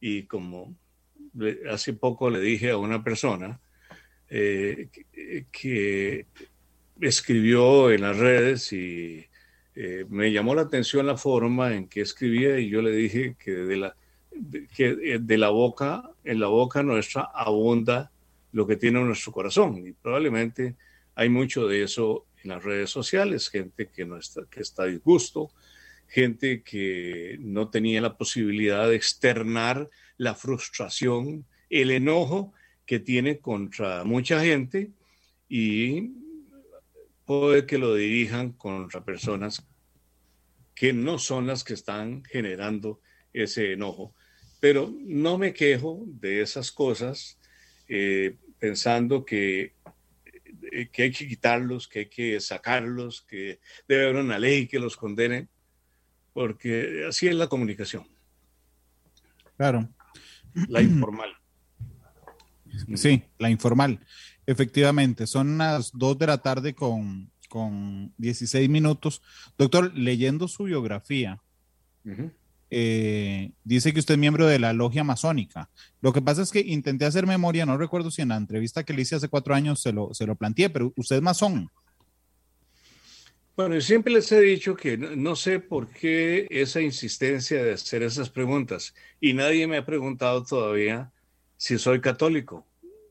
Y 0.00 0.24
como 0.24 0.74
hace 1.70 1.92
poco 1.92 2.28
le 2.28 2.40
dije 2.40 2.70
a 2.70 2.76
una 2.76 3.04
persona 3.04 3.60
eh, 4.30 4.88
que, 5.52 6.26
escribió 7.00 7.92
en 7.92 8.00
las 8.00 8.16
redes 8.16 8.72
y 8.72 9.24
me 10.08 10.32
llamó 10.32 10.56
la 10.56 10.62
atención 10.62 11.06
la 11.06 11.16
forma 11.16 11.72
en 11.72 11.86
que 11.86 12.00
escribía 12.00 12.58
y 12.58 12.68
yo 12.68 12.82
le 12.82 12.90
dije 12.90 13.36
que 13.38 13.52
de 13.52 13.76
la, 13.76 13.94
que 14.74 15.18
de 15.20 15.38
la 15.38 15.48
boca, 15.48 16.10
en 16.24 16.40
la 16.40 16.46
boca 16.48 16.82
nuestra 16.82 17.22
abunda 17.22 18.10
lo 18.52 18.66
que 18.66 18.76
tiene 18.76 19.00
nuestro 19.00 19.32
corazón 19.32 19.86
y 19.86 19.92
probablemente 19.92 20.76
hay 21.14 21.28
mucho 21.28 21.66
de 21.66 21.82
eso 21.82 22.26
en 22.42 22.50
las 22.50 22.62
redes 22.62 22.90
sociales, 22.90 23.50
gente 23.50 23.88
que, 23.88 24.08
está, 24.18 24.42
que 24.48 24.60
está 24.60 24.84
disgusto, 24.84 25.50
gente 26.06 26.62
que 26.62 27.36
no 27.40 27.68
tenía 27.68 28.00
la 28.00 28.16
posibilidad 28.16 28.88
de 28.88 28.96
externar 28.96 29.90
la 30.16 30.34
frustración, 30.34 31.44
el 31.68 31.90
enojo 31.90 32.52
que 32.86 33.00
tiene 33.00 33.38
contra 33.38 34.04
mucha 34.04 34.40
gente 34.40 34.90
y 35.48 36.12
puede 37.24 37.66
que 37.66 37.78
lo 37.78 37.94
dirijan 37.94 38.52
contra 38.52 39.04
personas 39.04 39.66
que 40.74 40.92
no 40.92 41.18
son 41.18 41.46
las 41.46 41.64
que 41.64 41.74
están 41.74 42.24
generando 42.24 43.00
ese 43.32 43.72
enojo. 43.72 44.14
Pero 44.60 44.92
no 45.00 45.38
me 45.38 45.52
quejo 45.52 46.04
de 46.06 46.42
esas 46.42 46.72
cosas 46.72 47.38
eh, 47.88 48.36
pensando 48.58 49.24
que, 49.24 49.74
eh, 50.72 50.88
que 50.92 51.02
hay 51.04 51.12
que 51.12 51.28
quitarlos, 51.28 51.86
que 51.88 52.00
hay 52.00 52.06
que 52.06 52.40
sacarlos, 52.40 53.22
que 53.22 53.60
debe 53.86 54.04
haber 54.04 54.16
una 54.16 54.38
ley 54.38 54.66
que 54.66 54.78
los 54.78 54.96
condene, 54.96 55.48
porque 56.32 57.04
así 57.08 57.28
es 57.28 57.34
la 57.34 57.48
comunicación. 57.48 58.06
Claro. 59.56 59.88
La 60.68 60.82
informal. 60.82 61.30
Sí, 62.94 63.24
la 63.38 63.50
informal. 63.50 63.98
Efectivamente, 64.46 65.26
son 65.26 65.58
las 65.58 65.90
2 65.94 66.18
de 66.18 66.26
la 66.26 66.38
tarde 66.38 66.74
con, 66.74 67.30
con 67.48 68.12
16 68.18 68.68
minutos. 68.68 69.22
Doctor, 69.56 69.92
leyendo 69.94 70.48
su 70.48 70.64
biografía, 70.64 71.40
eh, 72.70 73.52
dice 73.64 73.92
que 73.92 74.00
usted 74.00 74.14
es 74.14 74.20
miembro 74.20 74.46
de 74.46 74.58
la 74.58 74.72
logia 74.72 75.04
masónica. 75.04 75.70
Lo 76.00 76.12
que 76.12 76.22
pasa 76.22 76.42
es 76.42 76.50
que 76.50 76.60
intenté 76.60 77.04
hacer 77.04 77.26
memoria, 77.26 77.66
no 77.66 77.76
recuerdo 77.76 78.10
si 78.10 78.22
en 78.22 78.28
la 78.28 78.36
entrevista 78.36 78.84
que 78.84 78.92
le 78.92 79.02
hice 79.02 79.16
hace 79.16 79.28
cuatro 79.28 79.54
años 79.54 79.80
se 79.80 79.92
lo, 79.92 80.12
se 80.14 80.26
lo 80.26 80.36
planteé, 80.36 80.70
pero 80.70 80.92
usted 80.96 81.16
es 81.16 81.22
masón. 81.22 81.70
Bueno, 83.58 83.74
yo 83.74 83.80
siempre 83.80 84.12
les 84.12 84.30
he 84.30 84.40
dicho 84.40 84.76
que 84.76 84.96
no, 84.96 85.34
sé 85.34 85.58
por 85.58 85.88
qué 85.88 86.46
esa 86.48 86.80
insistencia 86.80 87.60
de 87.60 87.72
hacer 87.72 88.04
esas 88.04 88.30
preguntas 88.30 88.94
y 89.20 89.32
nadie 89.32 89.66
me 89.66 89.78
ha 89.78 89.84
preguntado 89.84 90.44
todavía 90.44 91.10
si 91.56 91.76
soy 91.76 92.00
católico. 92.00 92.64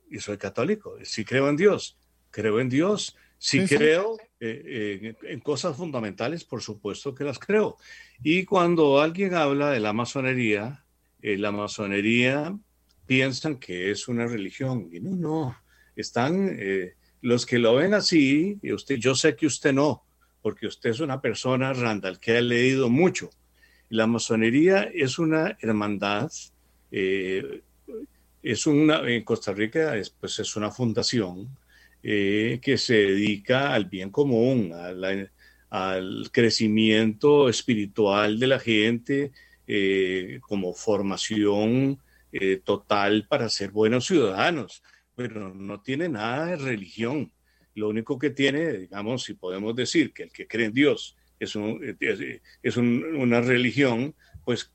Y 0.09 0.19
soy 0.21 0.37
católico, 0.37 0.95
si 1.03 1.25
creo 1.25 1.49
en 1.49 1.57
Dios, 1.57 1.97
creo 2.31 2.61
en 2.61 2.69
Dios, 2.69 3.17
si 3.37 3.65
creo 3.65 4.17
eh, 4.39 4.61
eh, 4.65 5.15
en 5.23 5.39
cosas 5.39 5.75
fundamentales, 5.75 6.43
por 6.43 6.61
supuesto 6.61 7.13
que 7.13 7.23
las 7.23 7.39
creo. 7.39 7.77
Y 8.23 8.45
cuando 8.45 8.99
alguien 8.99 9.35
habla 9.35 9.71
de 9.71 9.79
la 9.79 9.93
masonería, 9.93 10.83
eh, 11.21 11.37
la 11.37 11.51
masonería 11.51 12.57
piensan 13.05 13.57
que 13.57 13.91
es 13.91 14.07
una 14.07 14.27
religión 14.27 14.89
y 14.91 14.99
no, 14.99 15.15
no, 15.15 15.57
están 15.95 16.57
los 17.21 17.45
que 17.45 17.57
lo 17.57 17.75
ven 17.75 17.93
así 17.93 18.59
y 18.61 18.73
usted, 18.73 18.97
yo 18.97 19.15
sé 19.15 19.35
que 19.35 19.47
usted 19.47 19.73
no 19.73 20.07
porque 20.47 20.67
usted 20.67 20.91
es 20.91 21.01
una 21.01 21.19
persona, 21.19 21.73
Randall, 21.73 22.21
que 22.21 22.37
ha 22.37 22.41
leído 22.41 22.89
mucho. 22.89 23.29
La 23.89 24.07
masonería 24.07 24.83
es 24.83 25.19
una 25.19 25.57
hermandad, 25.59 26.31
eh, 26.89 27.63
es 28.41 28.65
una, 28.65 29.01
en 29.09 29.25
Costa 29.25 29.51
Rica 29.51 29.97
es, 29.97 30.09
pues 30.09 30.39
es 30.39 30.55
una 30.55 30.71
fundación 30.71 31.49
eh, 32.09 32.59
que 32.61 32.77
se 32.77 32.93
dedica 32.93 33.73
al 33.73 33.85
bien 33.85 34.11
común, 34.11 34.71
al 35.69 36.31
crecimiento 36.31 37.49
espiritual 37.49 38.39
de 38.39 38.47
la 38.47 38.59
gente, 38.59 39.31
eh, 39.67 40.39
como 40.41 40.73
formación 40.73 41.99
total 42.63 43.25
para 43.27 43.49
ser 43.49 43.71
buenos 43.71 44.05
ciudadanos, 44.05 44.83
pero 45.15 45.53
no 45.53 45.81
tiene 45.81 46.07
nada 46.07 46.45
de 46.45 46.55
religión. 46.55 47.31
Lo 47.73 47.89
único 47.89 48.19
que 48.19 48.29
tiene, 48.29 48.73
digamos, 48.73 49.23
si 49.23 49.33
podemos 49.33 49.75
decir 49.75 50.13
que 50.13 50.23
el 50.23 50.31
que 50.31 50.47
cree 50.47 50.67
en 50.67 50.73
Dios 50.73 51.17
es, 51.39 51.55
una 51.55 53.41
religión, 53.41 54.15
pues 54.43 54.71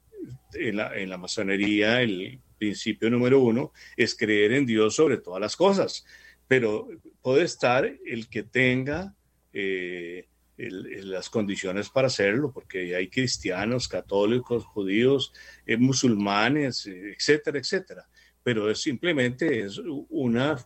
en 0.54 0.76
la, 0.76 1.18
masonería 1.18 2.02
el 2.02 2.40
principio 2.58 3.10
número 3.10 3.40
uno 3.40 3.72
es 3.96 4.14
creer 4.14 4.52
en 4.52 4.66
Dios 4.66 4.94
sobre 4.94 5.18
todas 5.18 5.40
las 5.40 5.56
cosas, 5.56 6.04
pero 6.48 6.88
puede 7.22 7.44
estar 7.44 7.84
el 7.84 8.28
que 8.28 8.42
tenga 8.42 9.14
eh, 9.52 10.28
las 10.56 11.30
condiciones 11.30 11.88
para 11.88 12.08
hacerlo, 12.08 12.52
porque 12.52 12.94
hay 12.94 13.08
cristianos, 13.08 13.88
católicos, 13.88 14.64
judíos, 14.64 15.32
eh, 15.66 15.76
musulmanes, 15.76 16.86
etcétera, 16.86 17.58
etcétera. 17.58 18.08
Pero 18.42 18.70
es 18.70 18.80
simplemente 18.80 19.60
es 19.60 19.78
una 20.08 20.56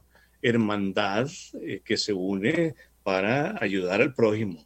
hermandad 0.42 1.28
eh, 1.62 1.80
que 1.84 1.96
se 1.96 2.12
une 2.12 2.74
para 3.02 3.62
ayudar 3.62 4.02
al 4.02 4.14
prójimo. 4.14 4.65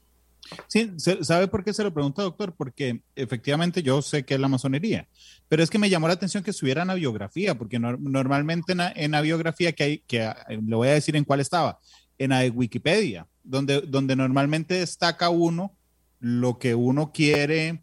Sí, 0.67 0.93
¿sabe 1.23 1.49
por 1.49 1.65
qué 1.65 1.73
se 1.73 1.83
lo 1.83 1.93
pregunto, 1.93 2.23
doctor? 2.23 2.55
Porque 2.57 3.03
efectivamente 3.15 3.83
yo 3.83 4.03
sé 4.03 4.25
que 4.25 4.35
es 4.35 4.41
la 4.41 4.49
masonería, 4.49 5.09
pero 5.49 5.63
es 5.63 5.71
que 5.71 5.79
me 5.79 5.91
llamó 5.91 6.09
la 6.09 6.15
atención 6.15 6.43
que 6.43 6.51
estuviera 6.51 6.83
en 6.83 6.89
la 6.89 6.95
biografía, 6.95 7.57
porque 7.57 7.79
normalmente 7.79 8.73
en 8.73 9.11
la, 9.11 9.21
biografía 9.21 9.73
que 9.73 9.83
hay, 9.83 9.99
que 10.07 10.23
eh, 10.23 10.35
le 10.49 10.77
voy 10.77 10.89
a 10.89 10.95
decir 10.95 11.17
en 11.17 11.25
cuál 11.25 11.41
estaba, 11.41 11.79
en 12.19 12.31
la 12.31 12.41
de 12.41 12.51
Wikipedia, 12.51 13.27
donde, 13.43 13.81
donde 13.81 14.17
normalmente 14.17 14.75
destaca 14.75 15.31
uno 15.31 15.77
lo 16.19 16.59
que 16.59 16.75
uno 16.75 17.13
quiere 17.13 17.83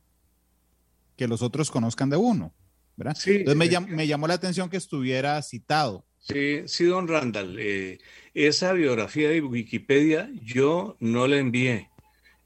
que 1.16 1.28
los 1.28 1.42
otros 1.42 1.72
conozcan 1.72 2.10
de 2.10 2.18
uno, 2.18 2.54
¿verdad? 2.96 3.16
Sí, 3.18 3.38
Entonces 3.38 3.82
me, 3.82 3.96
me 3.96 4.08
llamó 4.08 4.28
la 4.28 4.36
atención 4.36 4.70
que 4.70 4.78
estuviera 4.78 5.42
citado. 5.42 6.06
Sí, 6.20 6.64
sí, 6.66 6.84
don 6.86 7.08
Randall. 7.08 7.58
Eh, 7.60 8.00
esa 8.34 8.74
biografía 8.74 9.30
de 9.30 9.42
Wikipedia 9.42 10.30
yo 10.44 10.98
no 11.00 11.28
la 11.28 11.38
envié. 11.38 11.90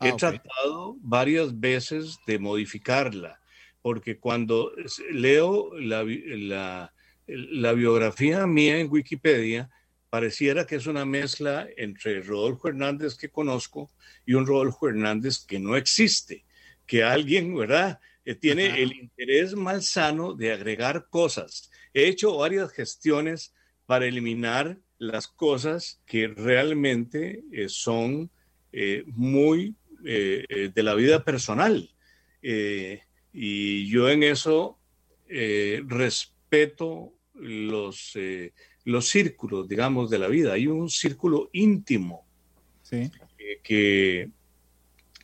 He 0.02 0.10
ah, 0.10 0.16
tratado 0.18 0.96
varias 1.00 1.60
veces 1.60 2.18
de 2.26 2.40
modificarla, 2.40 3.40
porque 3.82 4.18
cuando 4.18 4.72
leo 5.12 5.78
la, 5.78 6.92
la, 7.28 7.74
biografía 7.74 8.48
mía 8.48 8.80
en 8.80 8.92
Wikipedia, 8.92 9.70
pareciera 10.10 10.66
que 10.66 10.76
es 10.76 10.88
una 10.88 11.06
mezcla 11.06 11.68
entre 11.78 12.22
Rodolfo 12.22 12.68
Hernández 12.68 13.16
que 13.16 13.30
conozco 13.30 13.92
y 14.26 14.34
un 14.34 14.48
Rodolfo 14.48 14.90
Hernández 14.90 15.46
que 15.46 15.60
no 15.60 15.76
existe, 15.76 16.46
que 16.88 17.04
alguien, 17.04 17.56
¿verdad? 17.56 18.00
Que 18.26 18.34
tiene 18.34 18.82
el 18.82 18.94
interés 18.94 19.56
malsano 19.56 20.34
de 20.34 20.52
agregar 20.52 21.08
cosas. 21.10 21.70
He 21.94 22.08
hecho 22.08 22.38
varias 22.38 22.72
gestiones 22.72 23.54
para 23.86 24.08
eliminar 24.08 24.80
las 24.98 25.28
cosas 25.28 26.02
que 26.06 26.28
realmente 26.28 27.44
eh, 27.52 27.70
son 27.70 28.32
eh, 28.72 29.04
muy 29.08 29.76
eh, 30.06 30.72
de 30.74 30.84
la 30.84 30.96
vida 30.96 31.24
personal. 31.24 31.90
y 33.34 33.88
yo 33.88 34.10
en 34.10 34.24
eso 34.24 34.80
respeto 35.88 37.14
los, 37.36 38.18
los 38.84 39.08
círculos, 39.08 39.68
digamos, 39.68 40.10
de 40.10 40.20
la 40.20 40.28
vida. 40.28 40.54
Hay 40.54 40.68
un 40.68 40.90
círculo 40.90 41.50
íntimo 41.54 42.28
que 43.64 44.30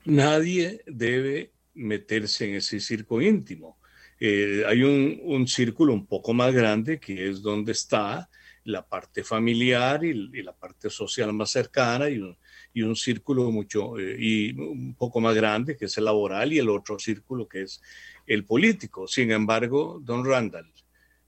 nadie 0.06 0.82
debe 0.86 1.52
meterse 1.74 2.48
en 2.48 2.56
ese 2.56 2.80
círculo 2.80 3.26
íntimo. 3.26 3.78
hay 4.20 4.84
un, 4.84 5.20
un, 5.24 5.48
círculo 5.48 5.94
un 5.94 6.06
poco 6.06 6.34
más 6.34 6.54
grande 6.54 7.00
que 7.00 7.30
es 7.30 7.42
donde 7.42 7.74
está 7.74 8.30
la 8.68 8.86
parte 8.86 9.24
familiar 9.24 10.04
y, 10.04 10.14
la 10.44 10.54
parte 10.54 10.90
social 10.90 11.34
más 11.34 11.52
cercana 11.52 12.10
y 12.10 12.20
un, 12.20 12.38
y 12.74 12.82
un 12.82 12.96
círculo 12.96 13.52
mucho 13.52 13.98
eh, 13.98 14.16
y 14.20 14.52
un 14.60 14.96
poco 14.96 15.20
más 15.20 15.36
grande 15.36 15.76
que 15.76 15.86
es 15.86 15.98
el 15.98 16.06
laboral 16.06 16.54
y 16.54 16.60
el 16.60 16.70
otro 16.70 17.00
círculo 17.00 17.48
que 17.48 17.64
es 17.64 17.82
el 18.26 18.46
político. 18.46 19.08
Sin 19.08 19.32
embargo, 19.32 20.00
don 20.04 20.26
Randall, 20.26 20.72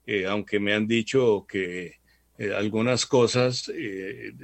eh, 0.05 0.25
aunque 0.25 0.59
me 0.59 0.73
han 0.73 0.87
dicho 0.87 1.45
que 1.47 1.95
eh, 2.37 2.53
algunas 2.53 3.05
cosas 3.05 3.71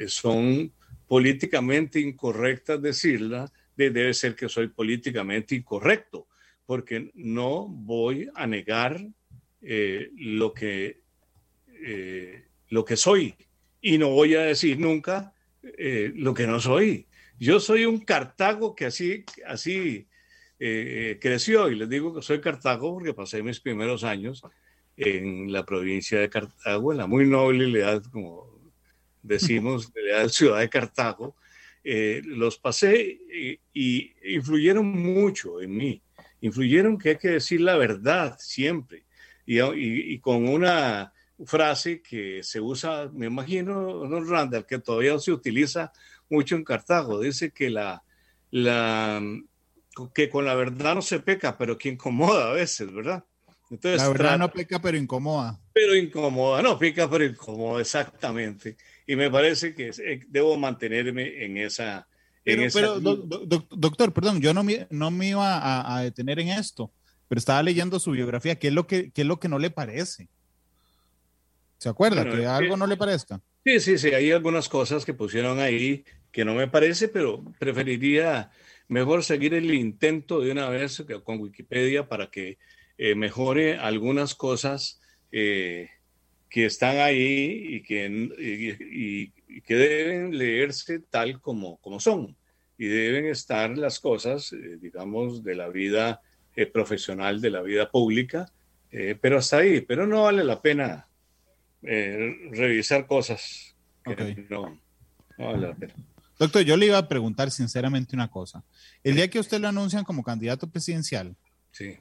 son 0.07 0.71
políticamente 1.07 1.99
incorrectas 1.99 2.81
decirla, 2.81 3.51
debe 3.75 4.13
ser 4.13 4.35
que 4.35 4.49
soy 4.49 4.69
políticamente 4.69 5.55
incorrecto, 5.55 6.27
porque 6.65 7.11
no 7.13 7.67
voy 7.67 8.29
a 8.33 8.47
negar 8.47 9.05
lo, 9.61 10.53
que, 10.53 11.01
lo 12.69 12.85
que 12.85 12.97
soy 12.97 13.35
y 13.81 13.99
no 13.99 14.09
voy 14.09 14.33
a 14.33 14.41
decir 14.41 14.79
nunca 14.79 15.34
lo 16.15 16.33
que 16.33 16.47
no 16.47 16.59
soy. 16.59 17.07
Yo 17.39 17.59
soy 17.59 17.85
un 17.85 17.99
Cartago 17.99 18.75
que 18.75 18.85
así, 18.85 19.25
así 19.45 20.07
creció 20.57 21.69
y 21.69 21.75
les 21.75 21.89
digo 21.89 22.13
que 22.13 22.21
soy 22.21 22.39
Cartago 22.39 22.93
porque 22.93 23.13
pasé 23.13 23.43
mis 23.43 23.59
primeros 23.59 24.03
años 24.03 24.43
en 24.97 25.51
la 25.51 25.65
provincia 25.65 26.19
de 26.19 26.29
Cartago, 26.29 26.91
en 26.91 26.97
la 26.99 27.07
muy 27.07 27.27
noble 27.27 27.67
leal, 27.67 28.01
como 28.11 28.55
decimos, 29.21 29.91
leal 29.95 30.29
ciudad 30.29 30.59
de 30.59 30.69
Cartago, 30.69 31.35
eh, 31.83 32.21
los 32.25 32.57
pasé 32.57 33.19
y, 33.73 34.13
influyeron 34.23 34.87
mucho 34.87 35.61
en 35.61 35.75
mí. 35.75 36.01
Influyeron 36.41 36.97
que 36.97 37.09
hay 37.09 37.17
que 37.17 37.29
decir 37.29 37.61
la 37.61 37.77
verdad 37.77 38.37
siempre. 38.39 39.03
Y, 39.45 39.61
y, 39.61 40.19
con 40.19 40.47
una 40.47 41.13
frase 41.43 42.01
que 42.01 42.43
se 42.43 42.61
usa, 42.61 43.09
me 43.13 43.25
imagino, 43.25 44.07
don 44.07 44.29
Randall, 44.29 44.65
que 44.65 44.79
todavía 44.79 45.17
se 45.19 45.31
utiliza 45.31 45.91
mucho 46.29 46.55
en 46.55 46.63
Cartago. 46.63 47.19
Dice 47.19 47.51
que 47.51 47.69
la, 47.69 48.03
la 48.51 49.21
que 50.13 50.29
con 50.29 50.45
la 50.45 50.55
verdad 50.55 50.95
no 50.95 51.01
se 51.01 51.19
peca, 51.19 51.57
pero 51.57 51.77
que 51.77 51.89
incomoda 51.89 52.49
a 52.49 52.53
veces, 52.53 52.91
¿verdad? 52.93 53.23
la 53.69 54.09
verdad 54.09 54.37
no 54.37 54.51
pica, 54.51 54.79
pero 54.79 54.97
incomoda. 54.97 55.59
Pero 55.73 55.95
incomoda, 55.95 56.61
no 56.61 56.77
pica, 56.77 57.09
pero 57.09 57.25
incomoda, 57.25 57.81
exactamente. 57.81 58.77
Y 59.07 59.15
me 59.15 59.29
parece 59.29 59.73
que 59.73 59.89
eh, 59.89 60.21
debo 60.27 60.57
mantenerme 60.57 61.43
en 61.43 61.57
esa... 61.57 62.07
pero, 62.43 62.99
doctor, 62.99 64.13
perdón, 64.13 64.39
yo 64.39 64.53
no 64.53 64.63
me, 64.63 64.87
no 64.89 65.11
me 65.11 65.29
iba 65.29 65.95
a, 65.95 66.01
detener 66.03 66.39
en 66.39 66.49
esto, 66.49 66.91
pero 67.27 67.39
estaba 67.39 67.63
leyendo 67.63 67.99
su 67.99 68.11
biografía. 68.11 68.55
¿Qué 68.55 68.67
es 68.67 68.73
lo 68.73 68.85
que, 68.85 69.11
qué 69.11 69.21
es 69.21 69.27
lo 69.27 69.39
que 69.39 69.49
no 69.49 69.59
le 69.59 69.71
parece? 69.71 70.29
¿Se 71.77 71.89
acuerda? 71.89 72.23
que 72.23 72.45
algo 72.45 72.77
no 72.77 72.87
le 72.87 72.97
parezca. 72.97 73.41
Sí, 73.63 73.79
sí, 73.79 73.97
sí, 73.97 74.09
hay 74.13 74.31
algunas 74.31 74.69
cosas 74.69 75.05
que 75.05 75.13
pusieron 75.13 75.59
ahí 75.59 76.03
que 76.31 76.45
no 76.45 76.53
me 76.53 76.67
parece, 76.67 77.07
pero 77.07 77.43
preferiría 77.59 78.51
mejor 78.87 79.23
seguir 79.23 79.53
el 79.53 79.73
intento 79.73 80.41
de 80.41 80.51
una 80.51 80.69
vez 80.69 81.03
con 81.23 81.39
Wikipedia 81.39 82.07
para 82.07 82.29
que 82.29 82.57
eh, 82.97 83.15
mejore 83.15 83.77
algunas 83.77 84.35
cosas 84.35 85.01
eh, 85.31 85.89
que 86.49 86.65
están 86.65 86.97
ahí 86.97 87.75
y 87.75 87.83
que, 87.83 88.05
y, 88.39 89.61
que 89.61 89.75
deben 89.75 90.37
leerse 90.37 90.99
tal 90.99 91.39
como, 91.41 91.77
como 91.77 91.99
son. 91.99 92.35
Y 92.77 92.87
deben 92.87 93.25
estar 93.27 93.77
las 93.77 93.99
cosas, 93.99 94.51
eh, 94.51 94.77
digamos, 94.79 95.43
de 95.43 95.55
la 95.55 95.69
vida 95.69 96.21
profesional, 96.71 97.41
de 97.41 97.49
la 97.49 97.61
vida 97.61 97.91
pública, 97.91 98.49
pero 99.19 99.39
hasta 99.39 99.57
ahí. 99.57 99.81
Pero 99.81 100.07
no 100.07 100.23
vale 100.23 100.41
la 100.41 100.61
pena 100.61 101.05
revisar 101.85 103.07
cosas. 103.07 103.75
no, 104.49 104.79
no 105.37 105.45
vale 105.45 105.67
la 105.67 105.75
pena. 105.75 105.93
Doctor, 106.37 106.63
yo 106.63 106.75
le 106.75 106.87
iba 106.87 106.97
a 106.97 107.07
preguntar 107.07 107.49
sinceramente 107.49 108.15
una 108.15 108.29
cosa. 108.29 108.63
El 109.03 109.15
día 109.15 109.29
que 109.29 109.39
usted 109.39 109.59
lo 109.59 109.69
anuncian 109.69 110.03
como 110.03 110.23
candidato 110.23 110.67
presidencial, 110.69 111.35
sí 111.71 111.97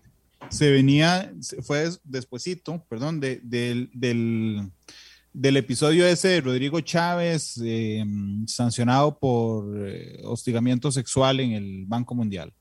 se 0.51 0.71
venía, 0.71 1.33
fue 1.63 1.91
despuesito, 2.05 2.85
perdón, 2.89 3.21
de, 3.21 3.41
del, 3.43 3.91
del, 5.33 5.57
episodio 5.57 6.07
ese 6.07 6.29
de 6.29 6.41
Rodrigo 6.41 6.81
Chávez 6.81 7.61
em, 7.63 8.47
sancionado 8.47 9.19
por 9.19 9.89
eh, 9.89 10.21
hostigamiento 10.25 10.91
sexual 10.93 11.41
en 11.41 11.53
el 11.53 11.85
Banco 11.87 12.15
Mundial. 12.15 12.53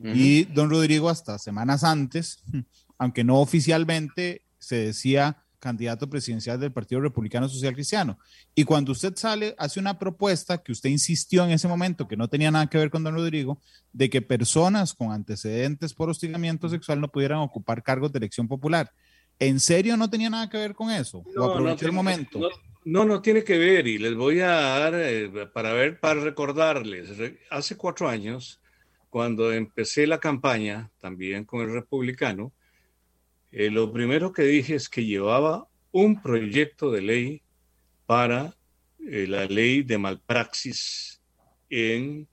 Y 0.00 0.44
don 0.46 0.68
Rodrigo 0.68 1.08
hasta 1.08 1.38
semanas 1.38 1.82
antes, 1.82 2.42
aunque 2.98 3.24
no 3.24 3.40
oficialmente, 3.40 4.42
se 4.58 4.76
decía 4.76 5.43
candidato 5.64 6.10
presidencial 6.10 6.60
del 6.60 6.72
Partido 6.72 7.00
Republicano 7.00 7.48
Social 7.48 7.72
Cristiano. 7.72 8.18
Y 8.54 8.64
cuando 8.64 8.92
usted 8.92 9.16
sale, 9.16 9.54
hace 9.56 9.80
una 9.80 9.98
propuesta 9.98 10.62
que 10.62 10.72
usted 10.72 10.90
insistió 10.90 11.42
en 11.42 11.52
ese 11.52 11.66
momento, 11.68 12.06
que 12.06 12.18
no 12.18 12.28
tenía 12.28 12.50
nada 12.50 12.68
que 12.68 12.76
ver 12.76 12.90
con 12.90 13.02
don 13.02 13.14
Rodrigo, 13.14 13.58
de 13.90 14.10
que 14.10 14.20
personas 14.20 14.92
con 14.92 15.10
antecedentes 15.10 15.94
por 15.94 16.10
hostigamiento 16.10 16.68
sexual 16.68 17.00
no 17.00 17.08
pudieran 17.08 17.38
ocupar 17.38 17.82
cargos 17.82 18.12
de 18.12 18.18
elección 18.18 18.46
popular. 18.46 18.92
¿En 19.38 19.58
serio 19.58 19.96
no 19.96 20.10
tenía 20.10 20.28
nada 20.28 20.50
que 20.50 20.58
ver 20.58 20.74
con 20.74 20.90
eso? 20.90 21.24
No, 21.34 21.58
no 21.58 21.70
el 21.70 21.92
momento? 21.92 22.40
No, 22.84 23.06
no, 23.06 23.22
tiene 23.22 23.42
que 23.42 23.56
ver 23.56 23.86
y 23.86 23.96
les 23.96 24.14
voy 24.14 24.40
a 24.40 24.50
dar 24.50 24.94
eh, 24.96 25.30
para 25.54 25.72
ver, 25.72 25.98
para 25.98 26.20
recordarles. 26.20 27.08
Hace 27.50 27.76
cuatro 27.78 28.06
años, 28.06 28.60
cuando 29.08 29.50
empecé 29.50 30.06
la 30.06 30.18
campaña, 30.18 30.90
también 31.00 31.46
con 31.46 31.62
el 31.62 31.72
republicano, 31.72 32.52
eh, 33.56 33.70
lo 33.70 33.92
primero 33.92 34.32
que 34.32 34.42
dije 34.42 34.74
es 34.74 34.88
que 34.88 35.04
llevaba 35.04 35.68
un 35.92 36.20
proyecto 36.20 36.90
de 36.90 37.02
ley 37.02 37.42
para 38.04 38.52
eh, 38.98 39.26
la 39.28 39.44
ley 39.44 39.84
de 39.84 39.96
malpraxis 39.96 41.22
en, 41.70 42.26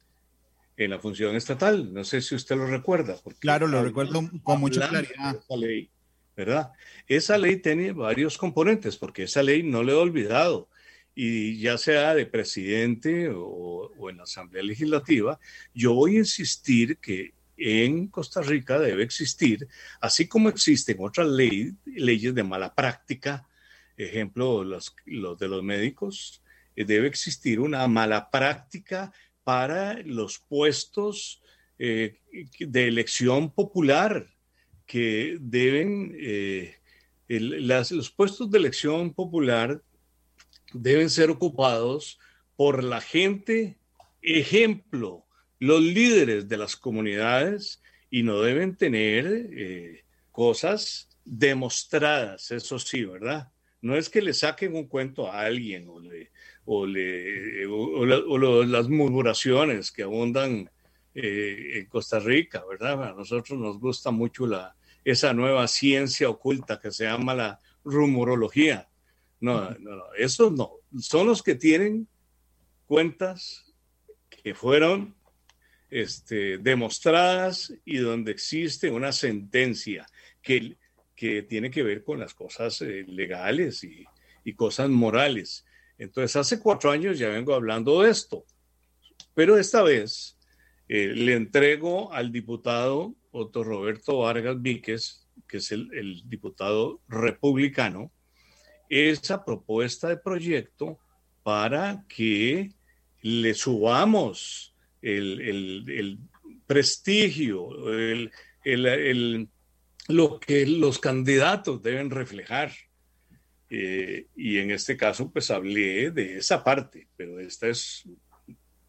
en, 0.78 0.90
la 0.90 0.98
función 0.98 1.36
estatal. 1.36 1.94
No 1.94 2.04
sé 2.04 2.24
si 2.24 2.34
usted 2.34 2.56
lo 2.56 2.66
recuerda. 2.66 3.18
Claro, 3.38 3.68
lo 3.68 3.84
recuerdo 3.84 4.28
con 4.42 4.60
mucha 4.60 4.90
claridad. 4.90 5.36
Esa 5.36 5.58
ley, 5.58 5.92
¿verdad? 6.36 6.72
Esa 7.08 7.38
ley 7.38 7.58
tiene 7.58 7.92
varios 7.92 8.36
componentes, 8.40 8.98
porque 8.98 9.24
esa 9.24 9.44
ley 9.44 9.62
no 9.62 9.84
le 9.84 9.92
he 9.92 9.96
olvidado. 9.96 10.70
Y 11.14 11.60
ya 11.60 11.78
sea 11.78 12.16
de 12.16 12.26
presidente 12.26 13.30
o, 13.30 13.92
o 13.96 14.10
en 14.10 14.18
la 14.18 14.24
Asamblea 14.24 14.64
Legislativa, 14.64 15.40
yo 15.72 15.94
voy 15.94 16.16
a 16.16 16.20
insistir 16.20 16.98
que 16.98 17.36
en 17.62 18.08
Costa 18.08 18.42
Rica 18.42 18.80
debe 18.80 19.04
existir, 19.04 19.68
así 20.00 20.28
como 20.28 20.50
existen 20.50 20.98
otras 21.00 21.28
leyes 21.28 22.36
de 22.36 22.44
mala 22.44 22.74
práctica, 22.74 23.48
ejemplo, 23.96 24.64
los, 24.64 24.96
de 25.06 25.48
los 25.48 25.64
médicos, 25.64 26.42
eh, 26.76 26.86
debe 26.86 27.08
existir 27.08 27.60
una 27.60 27.88
mala 27.88 28.32
práctica 28.32 29.14
para 29.44 30.02
los 30.04 30.40
puestos 30.40 31.42
eh, 31.78 32.20
de 32.60 32.88
elección 32.88 33.52
popular 33.52 34.28
que 34.88 35.38
deben, 35.40 36.16
eh, 36.20 36.76
los 37.28 38.12
puestos 38.12 38.50
de 38.50 38.58
elección 38.58 39.14
popular 39.14 39.82
deben 40.74 41.10
ser 41.10 41.30
ocupados 41.30 42.20
por 42.56 42.84
la 42.84 43.02
gente 43.02 43.78
ejemplo 44.22 45.26
los 45.62 45.80
líderes 45.80 46.50
de 46.50 46.58
las 46.58 46.76
comunidades 46.76 47.84
y 48.10 48.24
no 48.24 48.42
deben 48.42 48.76
tener 48.76 49.28
eh, 49.28 50.04
cosas 50.32 51.08
demostradas, 51.24 52.50
eso 52.50 52.80
sí, 52.80 53.06
¿verdad? 53.06 53.52
No 53.80 53.96
es 53.96 54.10
que 54.10 54.24
le 54.24 54.34
saquen 54.34 54.76
un 54.76 54.88
cuento 54.88 55.32
a 55.32 55.42
alguien 55.42 55.88
o, 55.88 56.00
le, 56.00 56.32
o, 56.66 56.88
le, 56.88 57.68
o, 57.68 58.64
las 58.64 58.90
murmuraciones 58.90 59.92
que 59.92 60.02
abundan 60.02 60.68
eh, 61.14 61.74
en 61.76 61.86
Costa 61.86 62.20
Rica, 62.20 62.64
¿verdad? 62.68 63.10
A 63.10 63.14
nosotros 63.14 63.60
nos 63.60 63.80
gusta 63.80 64.10
mucho 64.10 64.48
la, 64.48 64.76
esa 65.06 65.32
nueva 65.32 65.68
ciencia 65.68 66.28
oculta 66.28 66.80
que 66.80 66.90
se 66.90 67.04
llama 67.04 67.36
la 67.36 67.60
rumorología. 67.84 68.90
No, 69.40 69.70
no, 69.76 69.96
no, 69.96 70.04
esos 70.18 70.52
no. 70.54 70.72
Son 70.98 71.28
los 71.28 71.44
que 71.44 71.54
tienen 71.54 72.08
cuentas 72.88 73.72
que 74.28 74.56
fueron 74.56 75.21
este, 75.92 76.58
demostradas 76.58 77.74
y 77.84 77.98
donde 77.98 78.32
existe 78.32 78.90
una 78.90 79.12
sentencia 79.12 80.08
que, 80.42 80.78
que 81.16 81.44
tiene 81.44 81.70
que 81.70 81.84
ver 81.84 82.04
con 82.04 82.20
las 82.20 82.34
cosas 82.34 82.82
eh, 82.82 83.04
legales 83.08 83.84
y, 83.84 84.06
y, 84.46 84.54
cosas 84.54 84.90
morales. 84.90 85.66
Entonces, 85.98 86.36
hace 86.38 86.60
cuatro 86.60 86.92
años 86.92 87.20
ya 87.20 87.28
vengo 87.28 87.54
hablando 87.54 88.02
de 88.02 88.10
esto, 88.10 88.46
pero 89.36 89.58
esta 89.58 89.84
vez 89.84 90.40
eh, 90.88 91.14
le 91.14 91.34
entrego 91.34 92.12
al 92.14 92.32
diputado 92.32 93.14
Otto 93.32 93.64
Roberto 93.64 94.20
Vargas 94.20 94.62
Víquez, 94.62 95.28
que 95.48 95.58
es 95.58 95.72
el, 95.74 95.90
el 95.94 96.24
diputado 96.30 97.02
republicano, 97.10 98.12
esa 98.90 99.44
propuesta 99.44 100.08
de 100.08 100.18
proyecto 100.18 101.00
para 101.44 102.06
que 102.08 102.72
le 103.22 103.54
subamos 103.54 104.71
el, 105.02 106.20
prestigio, 106.68 107.70
lo 110.08 110.40
que 110.40 110.66
los 110.66 111.00
candidatos 111.00 111.82
deben 111.82 112.10
reflejar. 112.10 112.72
Eh, 113.70 114.28
y 114.36 114.58
en 114.58 114.72
este 114.72 114.98
caso, 114.98 115.32
pues 115.32 115.50
hablé 115.50 116.12
de 116.12 116.38
esa 116.38 116.64
parte, 116.64 117.08
pero 117.16 117.40
esta 117.40 117.68
es 117.68 118.04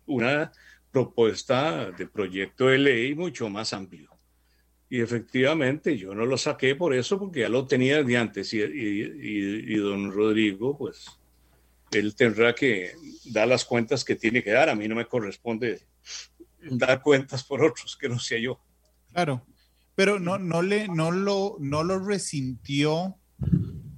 una 0.06 0.50
propuesta 0.90 1.90
de 1.92 2.06
proyecto 2.06 2.66
de 2.66 2.78
ley 2.78 3.14
mucho 3.14 3.48
más 3.48 3.72
amplio. 3.72 4.10
Y 4.90 5.00
efectivamente 5.00 5.96
yo 5.96 6.14
no 6.14 6.26
lo 6.26 6.36
saqué 6.36 6.74
por 6.74 6.94
eso, 6.94 7.18
porque 7.18 7.40
ya 7.40 7.48
lo 7.48 7.66
tenía 7.66 8.02
de 8.02 8.16
antes 8.16 8.52
y, 8.52 8.60
y 8.60 9.76
don 9.76 10.12
Rodrigo, 10.12 10.76
pues 10.76 11.06
él 11.92 12.14
tendrá 12.14 12.54
que 12.54 12.92
dar 13.26 13.48
las 13.48 13.64
cuentas 13.64 14.04
que 14.04 14.16
tiene 14.16 14.42
que 14.42 14.50
dar. 14.50 14.68
A 14.68 14.74
mí 14.74 14.88
no 14.88 14.94
me 14.94 15.06
corresponde 15.06 15.80
dar 16.70 17.02
cuentas 17.02 17.44
por 17.44 17.64
otros, 17.64 17.96
que 17.96 18.08
no 18.08 18.18
sea 18.18 18.38
yo. 18.38 18.60
Claro, 19.12 19.44
pero 19.94 20.18
no, 20.18 20.38
no, 20.38 20.62
le, 20.62 20.88
no, 20.88 21.10
lo, 21.10 21.56
no 21.60 21.84
lo 21.84 21.98
resintió 21.98 23.16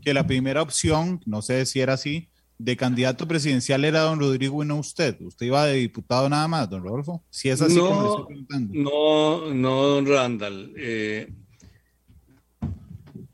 que 0.02 0.14
la 0.14 0.26
primera 0.26 0.62
opción, 0.62 1.20
no 1.24 1.40
sé 1.40 1.64
si 1.66 1.80
era 1.80 1.94
así, 1.94 2.28
de 2.58 2.76
candidato 2.76 3.26
presidencial 3.26 3.84
era 3.84 4.00
don 4.00 4.20
Rodrigo 4.20 4.62
y 4.62 4.66
no 4.66 4.76
usted. 4.76 5.20
Usted 5.20 5.46
iba 5.46 5.66
de 5.66 5.74
diputado 5.74 6.28
nada 6.28 6.46
más, 6.48 6.68
don 6.68 6.82
Rodolfo. 6.82 7.22
Si 7.30 7.48
es 7.48 7.60
así 7.60 7.76
no, 7.76 7.88
como 7.88 8.02
le 8.02 8.08
estoy 8.08 8.24
preguntando. 8.26 8.74
No, 8.74 9.54
no, 9.54 9.82
don 9.82 10.06
Randall. 10.06 10.74
Eh, 10.76 11.32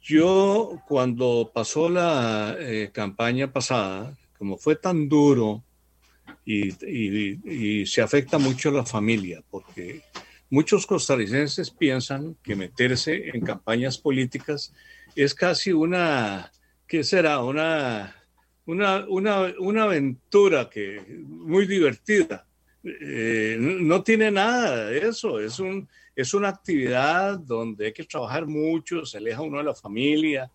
yo 0.00 0.80
cuando 0.88 1.50
pasó 1.54 1.88
la 1.88 2.56
eh, 2.58 2.90
campaña 2.92 3.52
pasada, 3.52 4.16
como 4.40 4.57
fue 4.57 4.74
tan 4.74 5.07
duro 5.07 5.62
y, 6.46 7.85
se 7.85 8.00
afecta 8.00 8.38
mucho 8.38 8.70
a 8.70 8.72
la 8.72 8.87
familia, 8.87 9.44
porque 9.50 10.00
muchos 10.48 10.87
costarricenses 10.87 11.70
piensan 11.70 12.38
que 12.42 12.57
meterse 12.57 13.29
en 13.35 13.42
campañas 13.42 13.98
políticas 13.98 14.72
es 15.14 15.35
casi 15.35 15.72
una, 15.72 16.50
¿qué 16.87 17.05
será? 17.05 17.42
Una 17.44 18.16
una, 18.64 19.05
una, 19.09 19.53
una 19.59 19.83
aventura 19.83 20.70
que, 20.70 21.05
muy 21.29 21.66
divertida. 21.66 22.46
Eh, 22.83 23.59
no 23.61 24.03
tiene 24.03 24.31
nada 24.31 24.87
de 24.87 25.07
eso, 25.07 25.38
es, 25.38 25.59
un, 25.59 25.87
es 26.16 26.33
una 26.33 26.48
actividad 26.48 27.38
donde 27.38 27.87
hay 27.87 27.92
que 27.92 28.05
trabajar 28.05 28.46
mucho, 28.46 29.05
se 29.05 29.18
aleja 29.18 29.42
uno 29.42 29.59
de 29.59 29.64
la 29.64 29.74
familia, 29.74 30.50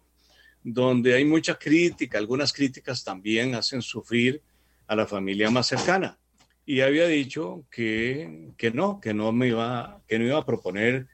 donde 0.67 1.13
hay 1.13 1.23
mucha 1.23 1.59
crítica, 1.59 2.17
algunas 2.17 2.51
críticas 2.51 3.03
también 3.03 3.53
hacen 3.53 3.83
sufrir 3.83 4.41
a 4.87 4.95
la 4.95 5.05
familia 5.05 5.51
más 5.51 5.67
cercana. 5.67 6.17
Y 6.65 6.81
había 6.81 7.07
dicho 7.07 7.63
que, 7.69 8.49
que 8.57 8.71
no, 8.71 8.99
que 8.99 9.13
no 9.13 9.31
me 9.31 9.49
iba, 9.49 10.01
que 10.07 10.17
no 10.17 10.25
iba 10.25 10.39
a 10.39 10.45
proponer 10.45 11.05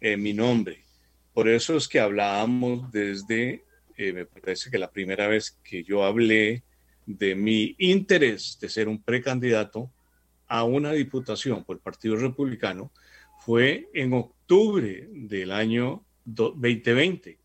eh, 0.00 0.16
mi 0.16 0.32
nombre. 0.32 0.84
Por 1.32 1.48
eso 1.48 1.76
es 1.76 1.86
que 1.86 2.00
hablábamos 2.00 2.90
desde 2.90 3.64
eh, 3.96 4.12
me 4.12 4.26
parece 4.26 4.70
que 4.70 4.78
la 4.78 4.90
primera 4.90 5.26
vez 5.26 5.58
que 5.64 5.82
yo 5.82 6.04
hablé 6.04 6.64
de 7.06 7.34
mi 7.34 7.74
interés 7.78 8.58
de 8.60 8.68
ser 8.68 8.88
un 8.88 9.00
precandidato 9.00 9.90
a 10.48 10.64
una 10.64 10.92
diputación 10.92 11.64
por 11.64 11.76
el 11.76 11.82
Partido 11.82 12.16
Republicano 12.16 12.90
fue 13.38 13.88
en 13.94 14.12
octubre 14.12 15.08
del 15.12 15.52
año 15.52 16.04
2020. 16.24 17.38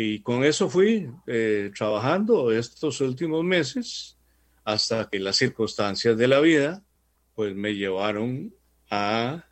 Y 0.00 0.20
con 0.20 0.44
eso 0.44 0.70
fui 0.70 1.10
eh, 1.26 1.72
trabajando 1.76 2.52
estos 2.52 3.00
últimos 3.00 3.42
meses 3.42 4.16
hasta 4.62 5.08
que 5.10 5.18
las 5.18 5.34
circunstancias 5.34 6.16
de 6.16 6.28
la 6.28 6.38
vida 6.38 6.84
pues 7.34 7.52
me 7.56 7.74
llevaron 7.74 8.54
a 8.92 9.44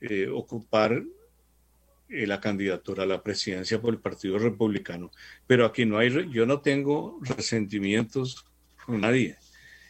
eh, 0.00 0.26
ocupar 0.26 1.04
eh, 2.08 2.26
la 2.26 2.40
candidatura 2.40 3.04
a 3.04 3.06
la 3.06 3.22
presidencia 3.22 3.80
por 3.80 3.94
el 3.94 4.00
Partido 4.00 4.40
Republicano. 4.40 5.12
Pero 5.46 5.64
aquí 5.64 5.86
no 5.86 5.98
hay, 5.98 6.30
yo 6.32 6.46
no 6.46 6.60
tengo 6.62 7.20
resentimientos 7.22 8.44
con 8.84 9.02
nadie. 9.02 9.36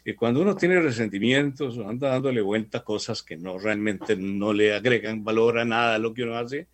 Y 0.05 0.13
cuando 0.13 0.43
uno 0.43 0.55
tiene 0.55 0.79
resentimientos, 0.79 1.79
anda 1.79 2.09
dándole 2.09 2.41
vuelta 2.41 2.77
a 2.77 2.83
cosas 2.83 3.23
que 3.23 3.35
no 3.35 3.57
realmente 3.57 4.15
no 4.15 4.53
le 4.53 4.75
agregan 4.75 5.23
valor 5.23 5.57
a 5.57 5.65
nada 5.65 5.97
lo 5.97 6.13
que 6.13 6.21
uno 6.21 6.37
hace, 6.37 6.67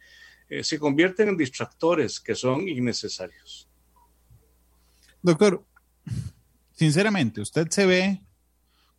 eh, 0.54 0.64
se 0.64 0.78
convierten 0.78 1.30
en 1.30 1.38
distractores 1.38 2.20
que 2.20 2.36
son 2.36 2.68
innecesarios. 2.68 3.68
Doctor, 5.22 5.64
sinceramente, 6.74 7.42
¿usted 7.42 7.68
se 7.70 7.86
ve 7.88 8.22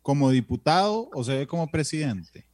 como 0.01 0.31
diputado 0.31 1.09
o 1.13 1.23
se 1.23 1.37
ve 1.37 1.47
como 1.47 1.71
presidente? 1.71 2.45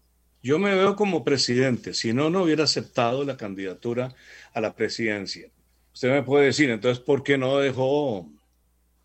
Yo 0.44 0.60
me 0.60 0.76
veo 0.76 0.96
como 0.96 1.24
presidente, 1.24 1.96
si 1.96 2.14
no, 2.14 2.30
no 2.30 2.44
hubiera 2.44 2.66
aceptado 2.66 3.24
la 3.24 3.38
candidatura 3.38 4.14
a 4.54 4.62
la 4.62 4.76
presidencia. 4.76 5.50
Usted 5.94 6.12
me 6.12 6.24
puede 6.24 6.46
decir, 6.46 6.70
entonces, 6.70 7.04
¿por 7.04 7.24
qué 7.24 7.40
no 7.40 7.58
dejó 7.58 8.30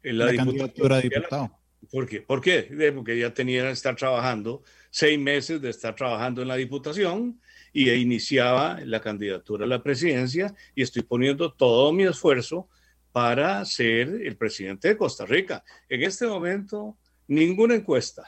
la, 0.02 0.26
la 0.26 0.36
candidatura 0.36 0.96
a 0.96 1.00
diputado? 1.00 1.58
¿Por 1.90 2.06
qué? 2.06 2.20
¿Por 2.20 2.40
qué? 2.42 2.92
Porque 2.94 3.18
ya 3.18 3.32
tenía 3.32 3.62
que 3.62 3.70
estar 3.70 3.96
trabajando, 3.96 4.62
seis 4.90 5.18
meses 5.18 5.62
de 5.62 5.70
estar 5.70 5.94
trabajando 5.94 6.42
en 6.42 6.48
la 6.48 6.56
diputación 6.56 7.40
y 7.76 7.90
iniciaba 7.90 8.80
la 8.86 9.02
candidatura 9.02 9.66
a 9.66 9.68
la 9.68 9.82
presidencia 9.82 10.54
y 10.74 10.80
estoy 10.80 11.02
poniendo 11.02 11.52
todo 11.52 11.92
mi 11.92 12.04
esfuerzo 12.04 12.70
para 13.12 13.62
ser 13.66 14.08
el 14.24 14.34
presidente 14.38 14.88
de 14.88 14.96
Costa 14.96 15.26
Rica. 15.26 15.62
En 15.86 16.02
este 16.02 16.26
momento, 16.26 16.96
ninguna 17.28 17.74
encuesta, 17.74 18.24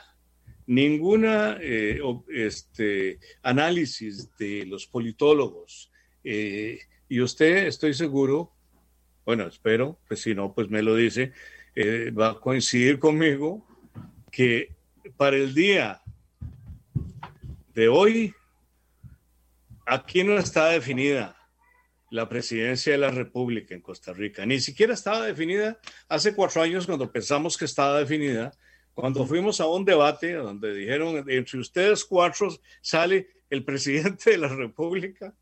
ninguna 0.66 1.56
eh, 1.62 1.98
este, 2.28 3.20
análisis 3.42 4.28
de 4.36 4.66
los 4.66 4.86
politólogos. 4.86 5.90
Eh, 6.22 6.80
y 7.08 7.22
usted, 7.22 7.68
estoy 7.68 7.94
seguro, 7.94 8.52
bueno, 9.24 9.46
espero, 9.46 9.98
pues 10.06 10.20
si 10.20 10.34
no, 10.34 10.52
pues 10.52 10.68
me 10.68 10.82
lo 10.82 10.94
dice, 10.94 11.32
eh, 11.74 12.10
va 12.10 12.32
a 12.32 12.40
coincidir 12.40 12.98
conmigo 12.98 13.66
que 14.30 14.74
para 15.16 15.36
el 15.38 15.54
día 15.54 16.02
de 17.72 17.88
hoy, 17.88 18.34
aquí 19.88 20.24
no 20.24 20.38
está 20.38 20.68
definida 20.68 21.36
la 22.10 22.28
presidencia 22.28 22.92
de 22.92 22.98
la 22.98 23.10
República 23.10 23.74
en 23.74 23.80
Costa 23.80 24.12
Rica. 24.12 24.46
Ni 24.46 24.60
siquiera 24.60 24.94
estaba 24.94 25.26
definida 25.26 25.78
hace 26.08 26.34
cuatro 26.34 26.62
años 26.62 26.86
cuando 26.86 27.10
pensamos 27.10 27.56
que 27.56 27.66
estaba 27.66 27.98
definida 27.98 28.52
cuando 28.98 29.24
fuimos 29.24 29.60
a 29.60 29.68
un 29.68 29.84
debate 29.84 30.32
donde 30.32 30.74
dijeron, 30.74 31.24
entre 31.30 31.60
ustedes 31.60 32.04
cuatro 32.04 32.48
sale 32.80 33.28
el 33.48 33.64
presidente 33.64 34.32
de 34.32 34.38
la 34.38 34.48
República. 34.48 35.32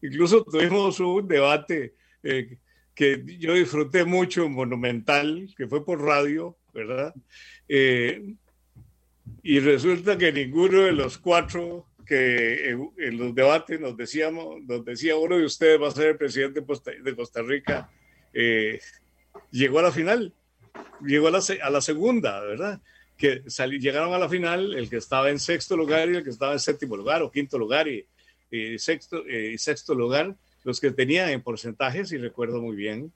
Incluso 0.00 0.44
tuvimos 0.44 1.00
un 1.00 1.26
debate 1.26 1.96
eh, 2.22 2.58
que 2.94 3.24
yo 3.40 3.54
disfruté 3.54 4.04
mucho, 4.04 4.48
monumental, 4.48 5.52
que 5.56 5.66
fue 5.66 5.84
por 5.84 6.00
radio, 6.00 6.56
¿verdad? 6.72 7.12
Eh, 7.66 8.34
y 9.42 9.58
resulta 9.58 10.16
que 10.16 10.30
ninguno 10.30 10.82
de 10.82 10.92
los 10.92 11.18
cuatro 11.18 11.88
que 12.06 12.70
en, 12.70 13.18
los 13.18 13.34
debates 13.34 13.80
nos 13.80 13.96
decíamos, 13.96 14.62
nos 14.62 14.84
decía 14.84 15.16
uno 15.16 15.36
de 15.36 15.44
ustedes 15.44 15.80
va 15.80 15.88
a 15.88 15.90
ser 15.90 16.08
el 16.08 16.16
presidente 16.16 16.60
de 16.60 17.16
Costa 17.16 17.42
Rica, 17.42 17.90
eh, 18.32 18.80
llegó 19.50 19.80
a 19.80 19.82
la 19.82 19.92
final 19.92 20.32
llegó 21.02 21.28
a 21.28 21.30
la, 21.30 21.40
a 21.62 21.70
la 21.70 21.80
segunda, 21.80 22.40
¿verdad? 22.40 22.80
Que 23.16 23.42
llegaron 23.80 24.12
a 24.12 24.18
la 24.18 24.28
final 24.28 24.74
el 24.74 24.90
que 24.90 24.96
estaba 24.96 25.30
en 25.30 25.38
sexto 25.38 25.76
lugar 25.76 26.08
y 26.08 26.16
el 26.16 26.24
que 26.24 26.30
estaba 26.30 26.52
en 26.52 26.60
séptimo 26.60 26.96
lugar 26.96 27.22
o 27.22 27.30
quinto 27.30 27.58
lugar 27.58 27.88
y, 27.88 28.06
sexto, 28.78 29.26
y 29.26 29.56
sexto 29.58 29.94
lugar, 29.94 30.34
los 30.64 30.80
que 30.80 30.90
tenían 30.90 31.30
en 31.30 31.42
porcentajes, 31.42 32.12
y 32.12 32.18
recuerdo 32.18 32.60
muy 32.60 32.76
bien 32.76 33.12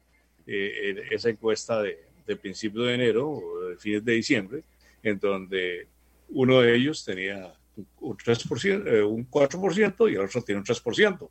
eh, 0.46 1.06
esa 1.10 1.30
encuesta 1.30 1.82
de, 1.82 1.98
de 2.26 2.36
principio 2.36 2.82
de 2.82 2.94
enero 2.94 3.28
o 3.28 3.68
de 3.68 3.76
fines 3.76 4.04
de 4.04 4.12
diciembre, 4.12 4.62
en 5.02 5.18
donde 5.18 5.86
uno 6.28 6.60
de 6.60 6.76
ellos 6.76 7.04
tenía 7.04 7.52
un 8.00 8.16
3%, 8.16 8.86
eh, 8.86 9.02
un 9.02 9.28
4% 9.28 10.10
y 10.10 10.14
el 10.14 10.20
otro 10.20 10.42
tiene 10.42 10.60
un 10.60 10.64
3%. 10.64 11.30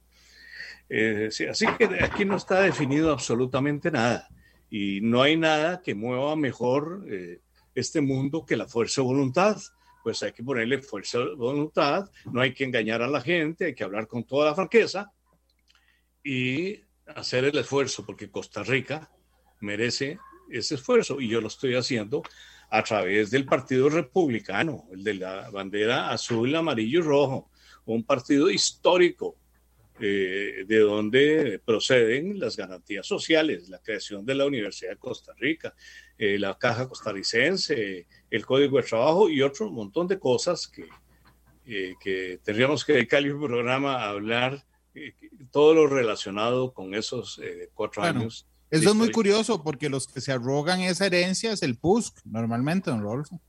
Eh, 0.90 1.30
así 1.50 1.66
que 1.78 2.04
aquí 2.04 2.26
no 2.26 2.36
está 2.36 2.62
definido 2.62 3.12
absolutamente 3.12 3.92
nada 3.92 4.28
y 4.70 5.02
no 5.02 5.22
hay 5.22 5.38
nada 5.38 5.82
que 5.82 5.94
mueva 5.94 6.36
mejor 6.36 7.06
eh, 7.08 7.42
este 7.76 8.02
mundo 8.02 8.46
que 8.46 8.58
la 8.58 8.68
fuerza 8.68 9.02
de 9.02 9.08
voluntad. 9.08 9.58
Pues 10.04 10.24
hay 10.24 10.32
que 10.32 10.44
ponerle 10.44 10.82
fuerza 10.82 11.20
de 11.20 11.36
voluntad, 11.36 12.10
no 12.32 12.42
hay 12.42 12.54
que 12.54 12.64
engañar 12.64 13.02
a 13.02 13.08
la 13.08 13.22
gente, 13.22 13.66
hay 13.66 13.76
que 13.76 13.84
hablar 13.84 14.08
con 14.08 14.24
toda 14.24 14.50
la 14.50 14.56
franqueza 14.56 15.12
y 16.24 16.82
hacer 17.06 17.44
el 17.44 17.58
esfuerzo, 17.58 18.06
porque 18.06 18.32
Costa 18.32 18.64
Rica 18.64 19.12
merece 19.60 20.18
ese 20.50 20.76
esfuerzo 20.76 21.20
y 21.20 21.28
yo 21.28 21.42
lo 21.42 21.48
estoy 21.48 21.76
haciendo 21.76 22.24
a 22.70 22.84
través 22.84 23.32
del 23.32 23.46
Partido 23.46 23.90
Republicano, 23.90 24.86
el 24.92 25.04
de 25.04 25.16
la 25.16 25.50
bandera 25.50 26.12
azul, 26.12 26.56
amarillo 26.56 27.00
y 27.00 27.04
rojo, 27.04 27.50
un 27.86 28.04
partido 28.04 28.50
histórico 28.50 29.36
eh, 30.02 30.64
de 30.66 30.80
donde 30.80 31.60
proceden 31.66 32.40
las 32.40 32.56
garantías 32.56 33.06
sociales, 33.06 33.68
la 33.68 33.80
creación 33.80 34.26
de 34.26 34.34
la 34.34 34.46
Universidad 34.46 34.92
de 34.92 34.98
Costa 34.98 35.34
Rica, 35.38 35.74
eh, 36.18 36.40
la 36.40 36.58
Caja 36.58 36.88
Costarricense, 36.88 38.08
el 38.30 38.46
Código 38.46 38.78
de 38.78 38.84
Trabajo 38.84 39.30
y 39.30 39.42
otro 39.42 39.70
montón 39.70 40.08
de 40.08 40.18
cosas 40.18 40.70
que, 40.70 40.88
eh, 41.66 41.96
que 42.00 42.40
tendríamos 42.42 42.86
que 42.86 42.94
dedicarle 42.94 43.34
un 43.34 43.46
programa 43.46 43.96
a 43.96 44.12
hablar 44.12 44.64
todo 45.52 45.74
lo 45.74 45.88
relacionado 45.88 46.74
con 46.74 46.94
esos 46.94 47.40
cuatro 47.74 48.04
años. 48.04 48.48
Eso 48.72 48.90
es 48.90 48.96
muy 48.96 49.12
curioso 49.12 49.64
porque 49.64 49.90
los 49.90 50.08
que 50.08 50.22
se 50.22 50.32
arrogan 50.32 50.82
esa 50.82 51.06
herencia 51.06 51.52
es 51.52 51.64
el 51.64 51.76
PUSC, 51.76 52.20
normalmente, 52.26 52.92
don 52.92 53.02
Rodolfo. 53.02 53.42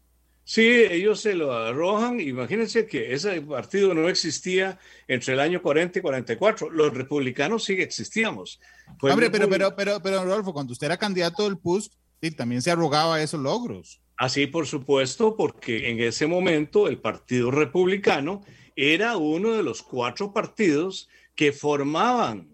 Sí, 0.45 0.67
ellos 0.67 1.21
se 1.21 1.35
lo 1.35 1.53
arrojan. 1.53 2.19
Imagínense 2.19 2.87
que 2.87 3.13
ese 3.13 3.41
partido 3.43 3.95
no 3.95 4.09
existía 4.09 4.81
entre 5.07 5.35
el 5.35 5.41
año 5.41 5.63
40 5.63 6.01
y 6.01 6.03
44. 6.03 6.71
Los 6.71 6.93
republicanos 6.93 7.65
sí 7.65 7.75
existíamos. 7.75 8.59
Hombre, 9.01 9.31
pero, 9.31 9.49
pero, 9.49 9.77
pero, 9.77 10.03
pero, 10.03 10.25
Rodolfo, 10.25 10.53
cuando 10.53 10.73
usted 10.73 10.87
era 10.87 10.97
candidato 10.97 11.45
del 11.45 11.57
PUS, 11.57 11.91
Y 12.21 12.33
también 12.33 12.63
se 12.63 12.71
arrogaba 12.71 13.23
esos 13.23 13.41
logros. 13.41 14.01
Así, 14.17 14.47
por 14.47 14.67
supuesto, 14.67 15.37
porque 15.37 15.89
en 15.89 16.01
ese 16.01 16.27
momento 16.27 16.89
el 16.89 16.99
Partido 16.99 17.51
Republicano 17.51 18.43
era 18.77 19.17
uno 19.17 19.53
de 19.53 19.63
los 19.63 19.83
cuatro 19.83 20.33
partidos 20.33 21.09
que 21.35 21.53
formaban, 21.53 22.50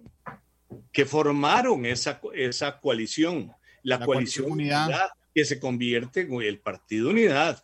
que 0.93 1.05
formaron 1.05 1.87
esa, 1.87 2.21
esa 2.35 2.79
coalición, 2.81 3.53
la, 3.83 4.05
coalición 4.05 4.53
unidad. 4.53 5.11
que 5.35 5.45
se 5.45 5.61
convierte 5.61 6.23
en 6.23 6.43
el 6.43 6.59
Partido 6.59 7.11
Unidad, 7.11 7.63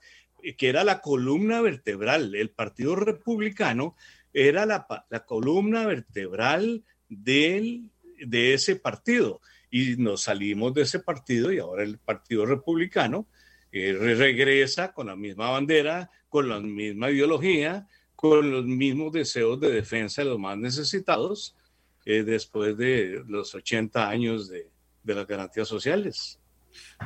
que 0.56 0.68
era 0.68 0.84
la 0.84 1.00
columna 1.00 1.60
vertebral. 1.60 2.34
El 2.34 2.50
Partido 2.50 2.96
Republicano 2.96 3.96
era 4.32 4.66
la, 4.66 4.86
la 5.10 5.24
columna 5.24 5.86
vertebral 5.86 6.84
del, 7.08 7.90
de 8.18 8.54
ese 8.54 8.76
partido. 8.76 9.40
Y 9.70 9.96
nos 9.96 10.22
salimos 10.22 10.74
de 10.74 10.82
ese 10.82 11.00
partido 11.00 11.52
y 11.52 11.58
ahora 11.58 11.82
el 11.82 11.98
Partido 11.98 12.44
Republicano 12.44 13.26
eh, 13.70 13.94
regresa 13.94 14.92
con 14.92 15.06
la 15.06 15.16
misma 15.16 15.50
bandera, 15.50 16.10
con 16.28 16.48
la 16.48 16.60
misma 16.60 17.10
ideología, 17.10 17.86
con 18.14 18.50
los 18.50 18.66
mismos 18.66 19.12
deseos 19.12 19.58
de 19.60 19.70
defensa 19.70 20.22
de 20.22 20.28
los 20.28 20.38
más 20.38 20.58
necesitados 20.58 21.56
eh, 22.04 22.22
después 22.22 22.76
de 22.76 23.22
los 23.26 23.54
80 23.54 24.08
años 24.08 24.48
de, 24.48 24.68
de 25.02 25.14
las 25.14 25.26
garantías 25.26 25.68
sociales. 25.68 26.38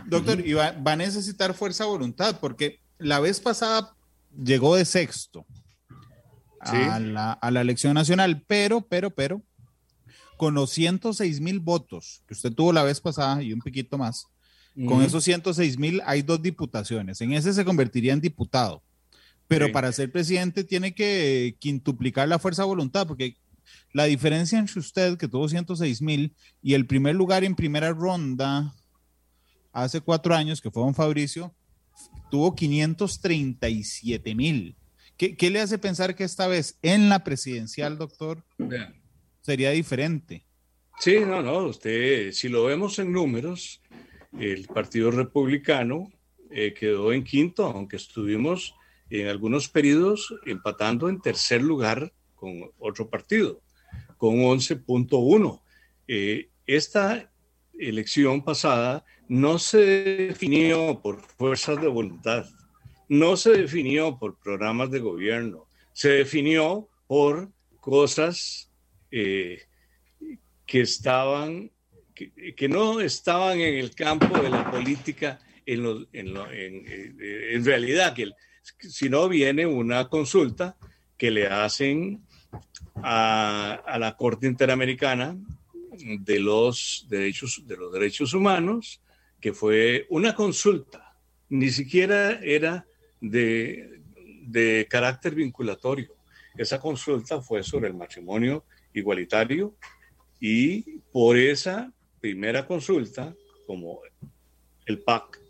Doctor, 0.06 0.46
y 0.46 0.52
va, 0.52 0.72
va, 0.72 0.92
a 0.92 0.96
necesitar 0.96 1.54
fuerza 1.54 1.84
de 1.84 1.90
voluntad 1.90 2.38
porque 2.40 2.80
la 2.98 3.20
vez 3.20 3.40
pasada 3.40 3.96
llegó 4.36 4.76
de 4.76 4.84
sexto 4.84 5.44
a, 6.60 6.98
la, 7.00 7.32
a, 7.32 7.50
la, 7.50 7.60
elección 7.60 7.94
nacional, 7.94 8.42
pero, 8.46 8.80
pero, 8.80 9.10
pero, 9.10 9.42
con 10.36 10.54
los 10.54 10.70
106 10.70 11.40
mil 11.40 11.60
votos 11.60 12.22
que 12.26 12.34
usted 12.34 12.52
tuvo 12.52 12.72
la 12.72 12.82
vez 12.82 13.00
pasada 13.00 13.42
y 13.42 13.52
un 13.52 13.60
poquito 13.60 13.98
más, 13.98 14.26
con 14.86 15.02
esos 15.02 15.24
106 15.24 15.78
mil 15.78 16.02
hay 16.04 16.20
dos 16.20 16.42
diputaciones. 16.42 17.20
En 17.22 17.32
ese 17.32 17.54
se 17.54 17.64
convertiría 17.64 18.12
en 18.12 18.20
diputado. 18.20 18.82
Pero 19.48 19.70
para 19.70 19.92
ser 19.92 20.10
presidente 20.10 20.64
tiene 20.64 20.92
que 20.92 21.56
quintuplicar 21.60 22.28
la 22.28 22.38
fuerza 22.38 22.62
de 22.62 22.66
voluntad, 22.66 23.06
porque 23.06 23.36
la 23.92 24.04
diferencia 24.04 24.58
entre 24.58 24.80
usted, 24.80 25.16
que 25.16 25.28
tuvo 25.28 25.48
106 25.48 26.02
mil, 26.02 26.34
y 26.62 26.74
el 26.74 26.86
primer 26.86 27.14
lugar 27.14 27.44
en 27.44 27.54
primera 27.54 27.92
ronda 27.92 28.74
hace 29.72 30.00
cuatro 30.00 30.34
años, 30.34 30.60
que 30.60 30.70
fue 30.70 30.82
don 30.82 30.94
Fabricio, 30.94 31.54
tuvo 32.30 32.54
537 32.54 34.34
mil. 34.34 34.76
¿Qué, 35.16 35.36
¿Qué, 35.36 35.50
le 35.50 35.60
hace 35.60 35.78
pensar 35.78 36.14
que 36.14 36.24
esta 36.24 36.46
vez 36.46 36.78
en 36.82 37.08
la 37.08 37.24
presidencial, 37.24 37.96
doctor, 37.96 38.44
sería 39.40 39.70
diferente? 39.70 40.44
Sí, 40.98 41.20
no, 41.20 41.42
no, 41.42 41.58
usted, 41.66 42.32
si 42.32 42.48
lo 42.48 42.64
vemos 42.64 42.98
en 42.98 43.12
números, 43.12 43.82
el 44.38 44.66
Partido 44.66 45.10
Republicano 45.10 46.10
eh, 46.50 46.74
quedó 46.74 47.12
en 47.12 47.24
quinto, 47.24 47.64
aunque 47.66 47.96
estuvimos 47.96 48.74
en 49.10 49.28
algunos 49.28 49.68
periodos 49.68 50.34
empatando 50.44 51.08
en 51.08 51.20
tercer 51.20 51.62
lugar 51.62 52.12
otro 52.78 53.08
partido, 53.08 53.60
con 54.16 54.36
11.1. 54.36 55.62
Eh, 56.08 56.50
esta 56.66 57.30
elección 57.78 58.42
pasada 58.44 59.04
no 59.28 59.58
se 59.58 59.78
definió 59.78 61.00
por 61.02 61.20
fuerzas 61.20 61.80
de 61.80 61.88
voluntad, 61.88 62.46
no 63.08 63.36
se 63.36 63.50
definió 63.50 64.18
por 64.18 64.38
programas 64.38 64.90
de 64.90 65.00
gobierno, 65.00 65.68
se 65.92 66.10
definió 66.10 66.88
por 67.06 67.50
cosas 67.80 68.70
eh, 69.10 69.62
que 70.66 70.80
estaban 70.80 71.70
que, 72.56 72.68
no 72.68 73.00
estaban 73.00 73.60
en 73.60 73.74
el 73.74 73.94
campo 73.94 74.38
de 74.38 74.48
la 74.48 74.70
política 74.70 75.38
en, 75.66 76.06
en, 76.12 77.64
realidad, 77.64 78.14
que 78.14 78.30
si 78.78 79.08
no 79.08 79.28
viene 79.28 79.66
una 79.66 80.08
consulta 80.08 80.76
que 81.16 81.30
le 81.30 81.46
hacen 81.46 82.25
a, 83.02 83.96
la 83.98 84.16
Corte 84.16 84.46
Interamericana 84.46 85.36
de 85.98 86.40
los 86.40 87.06
derechos, 87.08 87.62
de 87.66 87.76
los 87.76 87.92
derechos 87.92 88.34
humanos, 88.34 89.00
que 89.40 89.52
fue 89.52 90.06
una 90.10 90.34
consulta, 90.34 91.16
ni 91.48 91.70
siquiera 91.70 92.40
era 92.42 92.86
de, 93.20 94.00
de 94.42 94.86
carácter 94.88 95.34
vinculatorio. 95.34 96.14
Esa 96.56 96.80
consulta 96.80 97.40
fue 97.40 97.62
sobre 97.62 97.88
el 97.88 97.94
matrimonio 97.94 98.64
igualitario 98.92 99.76
y 100.40 100.98
por 101.12 101.36
esa 101.36 101.92
primera 102.20 102.66
consulta, 102.66 103.34
como 103.66 104.00
el 104.86 105.00
PAC 105.00 105.40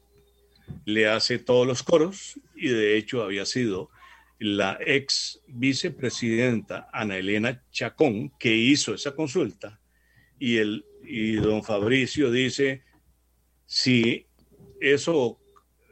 le 0.84 1.08
hace 1.08 1.38
todos 1.38 1.66
los 1.66 1.82
coros 1.82 2.40
y 2.54 2.68
de 2.68 2.96
hecho 2.96 3.22
había 3.22 3.46
sido 3.46 3.90
la 4.38 4.78
ex 4.84 5.40
vicepresidenta 5.46 6.88
Ana 6.92 7.16
Elena 7.16 7.62
Chacón 7.70 8.32
que 8.38 8.54
hizo 8.54 8.94
esa 8.94 9.14
consulta 9.14 9.80
y, 10.38 10.58
el, 10.58 10.84
y 11.02 11.36
don 11.36 11.62
Fabricio 11.62 12.30
dice, 12.30 12.82
si 13.64 14.26
eso, 14.80 15.40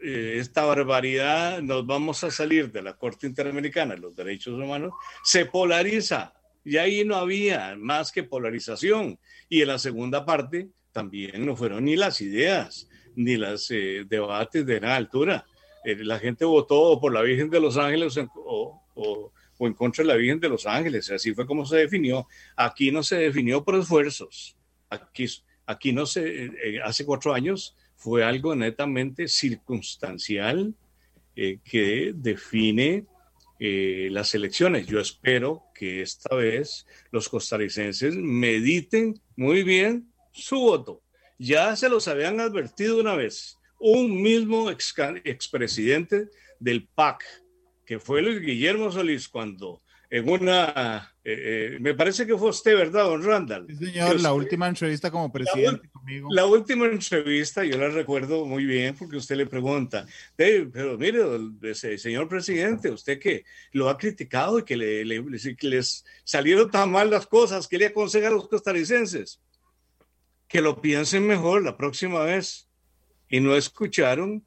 eh, 0.02 0.37
esta 0.38 0.64
barbaridad, 0.64 1.62
nos 1.62 1.87
vamos 1.87 2.22
a 2.24 2.30
salir 2.30 2.70
de 2.70 2.83
la 2.83 2.96
Corte 2.96 3.26
Interamericana 3.26 3.94
de 3.94 4.00
los 4.00 4.14
Derechos 4.14 4.54
Humanos, 4.54 4.92
se 5.22 5.46
polariza 5.46 6.35
y 6.64 6.76
ahí 6.76 7.04
no 7.04 7.16
había 7.16 7.76
más 7.76 8.12
que 8.12 8.22
polarización. 8.22 9.18
Y 9.48 9.62
en 9.62 9.68
la 9.68 9.78
segunda 9.78 10.24
parte 10.24 10.68
también 10.92 11.44
no 11.44 11.57
fueron 11.57 11.85
ni 11.85 11.96
las 11.96 12.20
ideas, 12.20 12.88
ni 13.16 13.37
los 13.37 13.70
eh, 13.70 14.04
debates 14.07 14.64
de 14.64 14.80
nada 14.80 14.96
altura. 14.96 15.46
Eh, 15.85 15.97
la 16.05 16.18
gente 16.18 16.44
votó 16.44 16.99
por 17.01 17.12
la 17.12 17.23
Virgen 17.23 17.51
de 17.51 17.61
los 17.61 17.77
Ángeles 17.77 18.18
o, 18.35 18.83
o, 18.94 19.33
en 19.61 19.75
contra 19.75 20.03
de 20.03 20.09
la 20.09 20.16
Virgen 20.16 20.40
de 20.40 20.49
los 20.49 20.66
Ángeles. 20.66 21.11
Así 21.11 21.35
fue 21.35 21.47
como 21.47 21.64
se 21.66 21.77
definió. 21.77 22.27
Aquí 22.57 22.90
no 22.90 23.03
se 23.03 23.16
definió 23.16 23.64
por 23.64 23.77
esfuerzos. 23.77 24.57
Aquí, 24.90 25.27
aquí 25.66 25.92
no 25.92 26.07
se, 26.07 26.47
eh, 26.47 26.81
hace 26.83 27.05
cuatro 27.05 27.35
años 27.35 27.77
fue 27.97 28.25
algo 28.25 28.55
netamente 28.55 29.29
circunstancial 29.29 30.75
que 31.35 32.12
define 32.14 33.07
eh, 33.61 34.09
las 34.11 34.35
elecciones. 34.35 34.87
Yo 34.87 34.99
espero 34.99 35.62
que 35.75 36.03
esta 36.03 36.35
vez 36.35 36.87
los 37.11 37.29
costarricenses 37.29 38.16
mediten 38.16 39.20
muy 39.37 39.62
bien 39.62 40.12
su 40.33 40.59
voto. 40.59 41.03
Ya 41.38 41.77
se 41.77 41.88
los 41.88 42.09
habían 42.09 42.40
advertido 42.40 43.01
una 43.01 43.14
vez. 43.14 43.59
Un 43.87 44.23
mismo 44.23 44.70
expresidente 44.70 46.31
del 46.59 46.88
PAC, 46.88 47.23
que 47.85 47.99
fue 47.99 48.23
Luis 48.23 48.40
Guillermo 48.40 48.90
Solís, 48.90 49.29
cuando 49.29 49.83
en 50.09 50.27
una, 50.27 51.14
eh, 51.23 51.75
eh, 51.75 51.79
me 51.81 51.92
parece 51.92 52.27
que 52.27 52.35
fue 52.38 52.49
usted, 52.49 52.75
¿verdad, 52.79 53.05
don 53.05 53.23
Randall? 53.23 53.66
Sí, 53.68 53.85
señor, 53.85 54.18
la 54.23 54.33
última 54.33 54.68
entrevista 54.68 55.11
como 55.11 55.31
presidente 55.31 55.83
la, 55.85 55.90
conmigo. 55.90 56.29
La 56.31 56.47
última 56.47 56.87
entrevista 56.87 57.62
yo 57.62 57.77
la 57.77 57.90
recuerdo 57.90 58.47
muy 58.47 58.64
bien 58.64 58.97
porque 58.97 59.18
usted 59.18 59.37
le 59.37 59.44
pregunta, 59.44 60.07
pero 60.35 60.97
mire, 60.97 61.23
señor 61.75 62.27
presidente, 62.27 62.88
usted 62.88 63.18
que 63.18 63.44
lo 63.73 63.90
ha 63.90 63.99
criticado 63.99 64.61
y 64.61 64.64
que, 64.64 64.79
le, 64.79 65.05
le, 65.05 65.23
les 65.61 66.05
salieron 66.25 66.70
tan 66.70 66.90
mal 66.90 67.11
las 67.11 67.27
cosas, 67.27 67.68
¿qué 67.68 67.77
le 67.77 67.87
aconseja 67.87 68.29
a 68.29 68.31
los 68.31 68.49
costarricenses? 68.49 69.42
Que 70.49 70.62
lo 70.62 70.81
piensen 70.81 71.27
mejor 71.27 71.62
la 71.62 71.77
próxima 71.77 72.23
vez. 72.23 72.63
Y 73.35 73.40
no 73.40 73.57
escucharon 73.57 74.47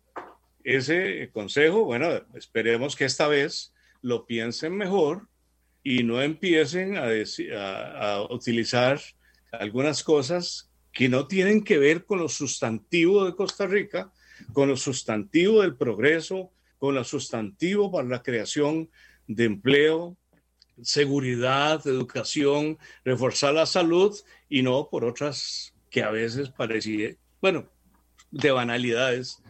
ese 0.63 1.29
consejo. 1.33 1.83
Bueno, 1.83 2.07
esperemos 2.35 2.95
que 2.95 3.03
esta 3.03 3.27
vez 3.27 3.73
lo 4.01 4.25
piensen 4.25 4.77
mejor 4.77 5.27
y 5.83 6.03
no 6.03 6.21
empiecen 6.21 6.95
a, 6.95 8.21
utilizar 8.29 9.01
algunas 9.51 10.05
cosas 10.05 10.71
que 10.93 11.09
no 11.09 11.27
tienen 11.27 11.65
que 11.65 11.77
ver 11.77 12.05
con 12.05 12.19
lo 12.19 12.29
sustantivo 12.29 13.25
de 13.25 13.35
Costa 13.35 13.67
Rica, 13.67 14.13
con 14.53 14.69
lo 14.69 14.77
sustantivo 14.77 15.63
del 15.63 15.75
progreso, 15.75 16.53
con 16.77 16.95
lo 16.95 17.03
sustantivo 17.03 17.91
para 17.91 18.07
la 18.07 18.23
creación 18.23 18.89
de 19.27 19.43
empleo, 19.43 20.15
seguridad, 20.81 21.85
educación, 21.85 22.77
reforzar 23.03 23.53
la 23.53 23.65
salud 23.65 24.17
y 24.47 24.61
no 24.61 24.87
por 24.89 25.03
otras 25.03 25.73
que 25.89 26.03
a 26.03 26.09
veces 26.09 26.51
parecía, 26.51 27.17
bueno, 27.41 27.69
de 28.31 28.51
banalidades 28.51 29.41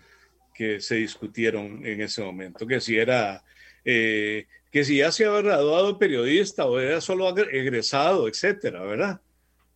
que 0.53 0.81
se 0.81 0.95
discutieron 0.95 1.85
en 1.85 2.01
ese 2.01 2.21
momento, 2.21 2.65
que 2.65 2.81
si 2.81 2.97
era 2.97 3.43
eh, 3.85 4.47
que 4.71 4.83
si 4.83 4.97
ya 4.97 5.11
se 5.11 5.25
había 5.25 5.41
graduado 5.41 5.97
periodista 5.97 6.65
o 6.65 6.79
era 6.79 6.99
solo 6.99 7.35
egresado, 7.37 8.27
etcétera, 8.27 8.81
¿verdad? 8.83 9.21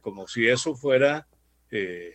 Como 0.01 0.27
si 0.27 0.47
eso 0.47 0.75
fuera 0.75 1.27
eh, 1.69 2.13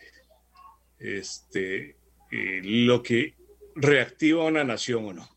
este, 0.99 1.97
eh, 2.31 2.61
lo 2.63 3.01
que 3.01 3.35
reactiva 3.75 4.45
una 4.45 4.63
nación 4.63 5.05
o 5.05 5.13
no. 5.13 5.29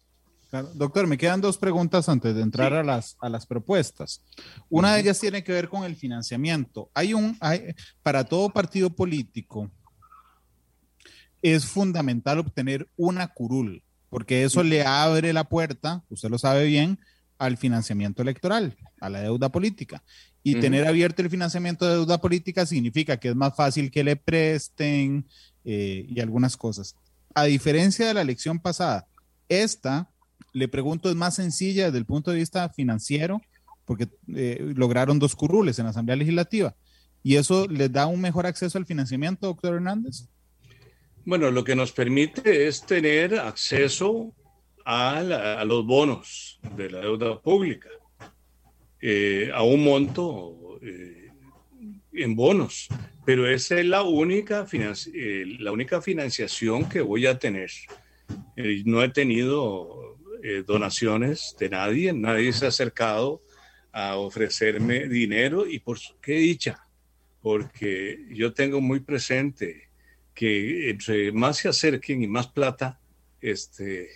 Doctor, 0.75 1.07
me 1.07 1.17
quedan 1.17 1.41
dos 1.41 1.59
preguntas 1.59 2.09
antes 2.09 2.35
de 2.35 2.43
entrar 2.43 2.73
sí. 2.73 2.79
a, 2.79 2.83
las, 2.83 3.17
a 3.21 3.29
las 3.29 3.47
propuestas. 3.47 4.25
Una 4.69 4.89
uh 4.89 4.91
-huh. 4.91 4.95
de 4.95 5.01
ellas 5.01 5.21
tiene 5.21 5.45
que 5.45 5.53
ver 5.53 5.69
con 5.69 5.85
el 5.85 5.95
financiamiento. 5.95 6.91
Hay 6.93 7.15
un, 7.15 7.37
hay, 7.41 7.75
para 8.03 8.25
todo 8.25 8.51
partido 8.51 8.91
político, 8.91 9.71
es 11.43 11.67
fundamental 11.67 12.39
obtener 12.39 12.89
una 12.97 13.29
curul, 13.29 13.83
porque 14.09 14.45
eso 14.45 14.63
le 14.63 14.85
abre 14.85 15.33
la 15.33 15.45
puerta, 15.45 16.05
usted 16.11 16.29
lo 16.29 16.39
sabe 16.39 16.65
bien, 16.65 16.99
al 17.39 17.57
financiamiento 17.57 18.23
electoral, 18.23 18.77
a 19.01 19.09
la 19.09 19.23
deuda 19.23 19.49
política. 19.49 20.03
Y 20.43 20.55
tener 20.57 20.87
abierto 20.87 21.23
el 21.23 21.31
financiamiento 21.31 21.87
de 21.87 21.95
deuda 21.95 22.21
política 22.21 22.65
significa 22.65 23.19
que 23.19 23.29
es 23.29 23.37
más 23.37 23.55
fácil 23.55 23.91
que 23.91 24.05
le 24.05 24.17
presten 24.17 25.27
eh, 25.65 26.07
y 26.09 26.21
algunas 26.21 26.57
cosas. 26.57 26.97
A 27.35 27.45
diferencia 27.45 28.07
de 28.07 28.15
la 28.15 28.23
elección 28.23 28.59
pasada, 28.59 29.07
esta, 29.49 30.11
le 30.53 30.69
pregunto, 30.69 31.11
es 31.11 31.17
más 31.17 31.35
sencilla 31.35 31.87
desde 31.87 31.99
el 31.99 32.07
punto 32.07 32.31
de 32.31 32.39
vista 32.39 32.69
financiero, 32.71 33.41
porque 33.85 34.09
eh, 34.35 34.73
lograron 34.77 35.19
dos 35.19 35.35
curules 35.35 35.79
en 35.79 35.85
la 35.85 35.91
Asamblea 35.91 36.17
Legislativa. 36.17 36.75
¿Y 37.23 37.37
eso 37.37 37.67
les 37.67 37.93
da 37.93 38.07
un 38.07 38.21
mejor 38.21 38.47
acceso 38.47 38.79
al 38.79 38.87
financiamiento, 38.87 39.47
doctor 39.47 39.75
Hernández? 39.75 40.27
Bueno, 41.27 41.51
lo 41.51 41.63
que 41.65 41.77
nos 41.77 41.93
permite 41.93 42.67
es 42.67 42.87
tener 42.87 43.39
acceso 43.39 44.35
a, 44.87 45.23
los 45.67 45.85
bonos 45.85 46.59
de 46.75 46.91
la 46.91 47.01
deuda 47.01 47.39
pública, 47.41 47.91
eh, 49.03 49.51
a 49.53 49.63
un 49.63 49.85
monto 49.85 50.79
eh, 50.81 51.29
en 52.15 52.35
bonos, 52.35 52.89
pero 53.27 53.47
esa 53.47 53.79
es 53.79 53.85
la 53.85 54.03
única, 54.03 54.67
eh, 54.73 55.45
la 55.59 55.73
única 55.73 56.01
financiación 56.01 56.89
que 56.89 57.03
voy 57.03 57.27
a 57.27 57.39
tener. 57.39 57.71
no 58.87 59.03
he 59.03 59.11
tenido 59.11 60.17
donaciones 60.67 61.55
de 61.61 61.69
nadie, 61.69 62.15
nadie 62.15 62.55
se 62.55 62.65
ha 62.65 62.69
acercado 62.69 63.43
a 63.93 64.17
ofrecerme 64.17 65.07
dinero 65.07 65.67
y 65.67 65.81
por 65.81 65.99
qué 66.23 66.37
dicha, 66.37 66.89
porque 67.43 68.25
yo 68.31 68.55
tengo 68.55 68.81
muy 68.81 69.01
presente 69.01 69.90
que 70.41 70.89
entre 70.89 71.33
más 71.33 71.59
se 71.59 71.69
acerquen 71.69 72.23
y 72.23 72.27
más 72.27 72.47
plata 72.47 72.99
este, 73.43 74.09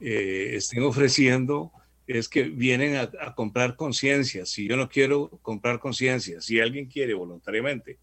eh, 0.00 0.54
estén 0.54 0.82
ofreciendo, 0.82 1.70
es 2.04 2.28
que 2.28 2.42
vienen 2.42 2.96
a, 2.96 3.34
comprar 3.36 3.76
conciencia. 3.76 4.44
Si 4.44 4.66
yo 4.66 4.76
no 4.76 4.88
quiero 4.88 5.28
comprar 5.40 5.78
conciencia, 5.78 6.40
si 6.40 6.58
alguien 6.58 6.86
quiere 6.86 7.14
voluntariamente 7.14 8.00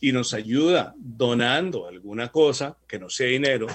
y 0.00 0.12
nos 0.12 0.34
ayuda 0.34 0.94
donando 0.96 1.88
alguna 1.88 2.28
cosa 2.28 2.78
que 2.86 3.00
no 3.00 3.10
sea 3.10 3.26
dinero, 3.26 3.66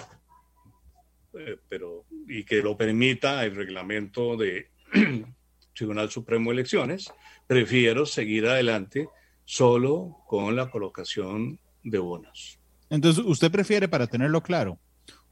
eh, 1.37 1.57
pero 1.67 2.05
y 2.29 2.45
que 2.45 2.61
lo 2.61 2.77
permita 2.77 3.43
el 3.43 3.53
reglamento 3.53 4.37
de 4.37 4.69
Tribunal 5.73 6.09
Supremo 6.09 6.51
de 6.51 6.53
Elecciones, 6.53 7.13
prefiero 7.47 8.05
seguir 8.05 8.47
adelante 8.47 9.09
solo 9.43 10.19
con 10.25 10.55
la 10.55 10.71
colocación 10.71 11.59
de 11.83 11.99
bonos. 11.99 12.59
Entonces, 12.89 13.23
usted 13.25 13.51
prefiere, 13.51 13.87
para 13.87 14.07
tenerlo 14.07 14.41
claro, 14.41 14.79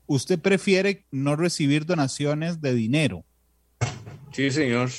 usted 0.06 0.39
prefiere 0.39 1.06
no 1.12 1.36
recibir 1.36 1.86
donaciones 1.86 2.62
de 2.62 2.74
dinero. 2.74 3.24
Sí, 4.32 4.50
señor. 4.52 4.89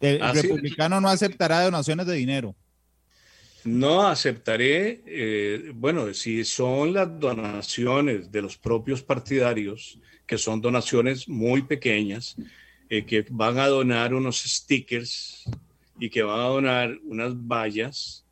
El 0.00 0.20
republicano 0.34 1.00
no 1.00 1.08
aceptará 1.08 1.62
donaciones 1.62 2.06
de 2.06 2.14
dinero. 2.14 2.54
No 3.64 4.06
aceptaré, 4.06 5.02
eh, 5.06 5.72
bueno, 5.74 6.12
si 6.12 6.44
son 6.44 6.92
las 6.92 7.18
donaciones 7.18 8.30
de 8.30 8.42
los 8.42 8.58
propios 8.58 9.02
partidarios, 9.02 9.98
que 10.26 10.36
son 10.36 10.60
donaciones 10.60 11.28
muy 11.28 11.62
pequeñas, 11.62 12.36
eh, 12.90 13.06
que 13.06 13.24
van 13.30 13.58
a 13.58 13.68
donar 13.68 14.12
unos 14.12 14.42
stickers 14.42 15.44
y 15.98 16.10
que 16.10 16.22
van 16.22 16.40
a 16.40 16.44
donar 16.44 16.98
unas 17.04 17.34
vallas, 17.34 18.26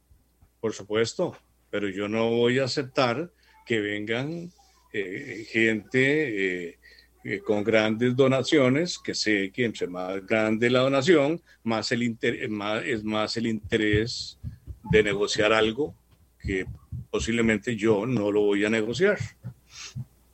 por 0.61 0.75
supuesto, 0.75 1.35
pero 1.73 1.89
yo 1.89 2.07
no 2.07 2.29
voy 2.29 2.59
a 2.59 2.65
aceptar 2.65 3.33
que 3.65 3.81
vengan 3.81 4.53
eh, 4.93 5.47
gente 5.49 6.67
eh, 6.67 6.79
eh, 7.25 7.39
con 7.39 7.65
grandes 7.65 8.15
donaciones, 8.15 8.99
que 8.99 9.15
sé 9.15 9.51
que 9.51 9.65
entre 9.65 9.87
más 9.87 10.25
grande 10.27 10.69
la 10.69 10.81
donación, 10.81 11.41
más, 11.65 11.91
el 11.91 12.15
más, 12.51 12.85
es 12.85 13.03
más 13.03 13.39
el 13.39 13.47
interés 13.47 14.39
de 14.91 15.03
negociar 15.03 15.55
algo 15.55 15.95
que 16.39 16.67
posiblemente 17.11 17.75
yo 17.75 18.05
no 18.05 18.31
lo 18.31 18.43
voy 18.43 18.67
a 18.67 18.71
negociar. 18.71 19.19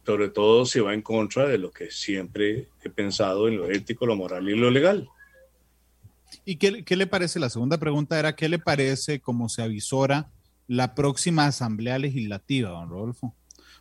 Sobre 0.05 0.31
todo 0.31 0.67
si 0.67 0.81
va 0.81 0.93
en 0.93 1.03
contra 1.03 1.47
de 1.47 1.59
lo 1.59 1.71
que 1.71 1.93
siempre 1.93 2.67
he 2.83 2.91
pensado 2.91 3.47
en 3.47 3.59
lo 3.59 3.71
ético, 3.71 4.07
lo 4.07 4.17
moral 4.17 4.49
y 4.49 4.57
lo 4.57 4.73
legal. 4.73 5.09
¿Y 6.45 6.57
qué, 6.57 6.83
qué 6.83 6.97
le 6.97 7.07
parece? 7.07 7.39
La 7.39 7.49
segunda 7.49 7.79
pregunta 7.79 8.19
era, 8.19 8.35
¿qué 8.35 8.49
le 8.49 8.59
parece 8.59 9.21
como 9.21 9.49
se 9.49 9.63
avisora 9.63 10.33
la 10.69 10.95
próxima 10.95 11.47
Asamblea 11.47 11.99
Legislativa, 11.99 12.71
don 12.71 12.89
Rodolfo? 12.89 13.35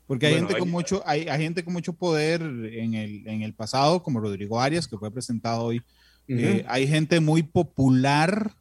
Porque 0.07 0.27
hay 0.27 0.35
gente 0.35 0.57
con 0.57 0.71
mucho, 0.71 1.03
hay, 1.05 1.25
gente 1.25 1.63
con 1.63 1.73
mucho 1.73 1.91
poder 1.93 2.41
en 2.41 2.93
el, 2.93 3.27
en 3.27 3.41
el 3.41 3.53
pasado, 3.53 4.01
como 4.01 4.21
Rodrigo 4.21 4.59
Arias, 4.59 4.87
que 4.87 4.97
fue 4.97 5.11
presentado 5.11 5.65
hoy. 5.65 5.83
Eh, 6.29 6.65
hay 6.67 6.87
gente 6.87 7.19
muy 7.19 7.43
popular, 7.43 8.53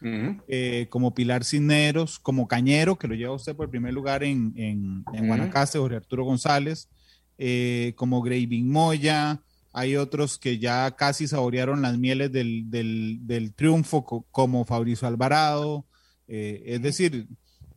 eh, 0.00 0.86
como 0.88 1.12
Pilar 1.12 1.44
Cisneros, 1.44 2.20
como 2.20 2.46
Cañero, 2.46 2.96
que 2.96 3.08
lo 3.08 3.16
lleva 3.16 3.34
usted 3.34 3.56
por 3.56 3.68
primer 3.68 3.92
lugar 3.92 4.22
en, 4.22 4.52
en, 4.56 5.26
Guanacaste, 5.26 5.78
Jorge 5.78 5.96
Arturo 5.96 6.24
González, 6.24 6.88
eh, 7.36 7.92
como 7.96 8.22
Graving 8.22 8.70
Moya. 8.70 9.40
Hay 9.72 9.96
otros 9.96 10.38
que 10.38 10.58
ya 10.58 10.92
casi 10.92 11.26
saborearon 11.26 11.82
las 11.82 11.98
mieles 11.98 12.30
del, 12.30 12.70
del, 12.70 13.18
del 13.22 13.52
triunfo, 13.54 14.24
como 14.30 14.64
Fabricio 14.64 15.08
Alvarado. 15.08 15.84
es 16.28 16.80
decir, 16.80 17.26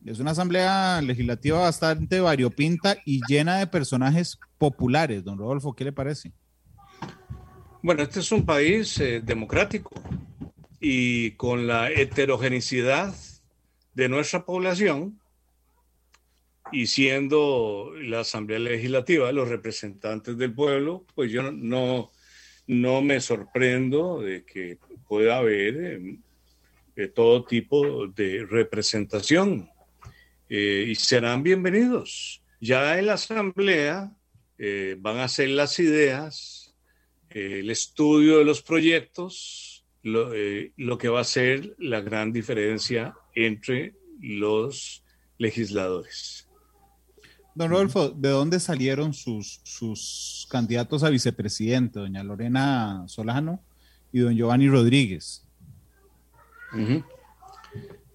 es 0.04 0.18
una 0.18 0.30
asamblea 0.30 1.00
legislativa 1.02 1.60
bastante 1.60 2.20
variopinta 2.20 2.96
y 3.04 3.20
llena 3.28 3.58
de 3.58 3.66
personajes 3.66 4.38
populares. 4.58 5.24
Don 5.24 5.38
Rodolfo, 5.38 5.74
¿qué 5.74 5.84
le 5.84 5.92
parece? 5.92 6.32
Bueno, 7.82 8.02
este 8.02 8.20
es 8.20 8.32
un 8.32 8.44
país 8.44 8.98
eh, 9.00 9.20
democrático 9.24 9.90
y 10.80 11.32
con 11.32 11.66
la 11.66 11.90
heterogeneidad 11.90 13.14
de 13.94 14.08
nuestra 14.08 14.44
población 14.44 15.18
y 16.72 16.86
siendo 16.86 17.92
la 18.02 18.20
Asamblea 18.20 18.58
Legislativa 18.58 19.32
los 19.32 19.48
representantes 19.48 20.36
del 20.38 20.54
pueblo, 20.54 21.04
pues 21.14 21.32
yo 21.32 21.50
no, 21.50 22.10
no 22.66 23.02
me 23.02 23.20
sorprendo 23.20 24.20
de 24.20 24.44
que 24.44 24.78
pueda 25.08 25.38
haber 25.38 26.00
eh, 26.96 27.08
todo 27.08 27.44
tipo 27.44 28.06
de 28.08 28.46
representación 28.48 29.69
eh, 30.52 30.86
y 30.88 30.96
serán 30.96 31.44
bienvenidos. 31.44 32.42
Ya 32.60 32.98
en 32.98 33.06
la 33.06 33.12
asamblea 33.12 34.12
eh, 34.58 34.96
van 34.98 35.18
a 35.18 35.28
ser 35.28 35.50
las 35.50 35.78
ideas, 35.78 36.74
eh, 37.30 37.60
el 37.60 37.70
estudio 37.70 38.38
de 38.38 38.44
los 38.44 38.60
proyectos, 38.60 39.86
lo, 40.02 40.32
lo, 40.76 40.98
que 40.98 41.08
va 41.08 41.20
a 41.20 41.24
ser 41.24 41.76
la 41.78 42.00
gran 42.00 42.32
diferencia 42.32 43.14
entre 43.36 43.94
los 44.20 45.04
legisladores. 45.38 46.48
Don 47.54 47.70
Rodolfo, 47.70 48.10
¿de 48.10 48.30
dónde 48.30 48.58
salieron 48.58 49.14
sus, 49.14 49.60
sus 49.62 50.48
candidatos 50.50 51.04
a 51.04 51.10
vicepresidente, 51.10 52.00
doña 52.00 52.24
Lorena 52.24 53.04
Solano 53.06 53.62
y 54.12 54.18
don 54.18 54.34
Giovanni 54.34 54.68
Rodríguez? 54.68 55.46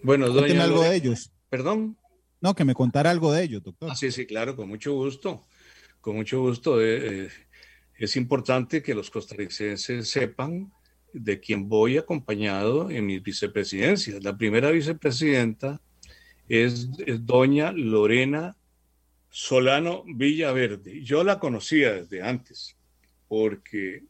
Bueno, 0.04 0.28
doña 0.28 0.66
algo 0.66 0.82
de 0.82 0.96
ellos. 0.98 1.32
Perdón. 1.50 1.98
No, 2.46 2.54
que 2.54 2.64
me 2.64 2.76
contara 2.76 3.10
algo 3.10 3.34
de 3.34 3.42
ello, 3.42 3.60
doctor. 3.60 3.90
Ah, 3.90 3.96
sí, 3.96 4.12
sí, 4.12 4.28
claro, 4.28 4.56
con 4.56 4.70
mucho 4.70 4.94
gusto. 4.94 5.48
Con 6.00 6.16
mucho 6.16 6.42
gusto. 6.42 6.80
Eh, 6.80 7.24
eh, 7.26 7.30
es 7.96 8.16
importante 8.18 8.84
que 8.84 8.94
los 8.94 9.10
costarricenses 9.10 10.08
sepan 10.08 10.72
de 11.12 11.40
quién 11.40 11.68
voy 11.68 11.98
acompañado 11.98 12.92
en 12.92 13.08
mis 13.08 13.24
vicepresidencias. 13.24 14.24
La 14.24 14.38
primera 14.38 14.70
vicepresidenta 14.70 15.82
es, 16.48 16.88
doña 17.26 17.72
Lorena 17.72 18.56
Solano 19.32 20.04
Villaverde. 20.06 21.02
Yo 21.02 21.24
la 21.24 21.40
conocía 21.40 21.94
desde 21.94 22.22
antes 22.22 22.78
porque 23.28 24.04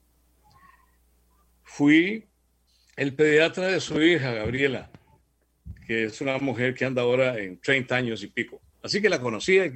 fui 1.64 2.26
el 2.98 3.16
pediatra 3.16 3.68
de 3.68 3.80
su 3.80 4.02
hija, 4.02 4.34
Gabriela 4.34 4.92
que 5.86 6.06
es 6.06 6.22
una 6.22 6.38
mujer 6.40 6.74
que 6.74 6.86
anda 6.86 7.02
ahora 7.02 7.40
en 7.40 7.60
30 7.60 7.96
años 7.96 8.24
y 8.24 8.28
pico. 8.28 8.62
Así 8.82 9.02
que 9.02 9.10
la 9.10 9.22
conocía, 9.22 9.72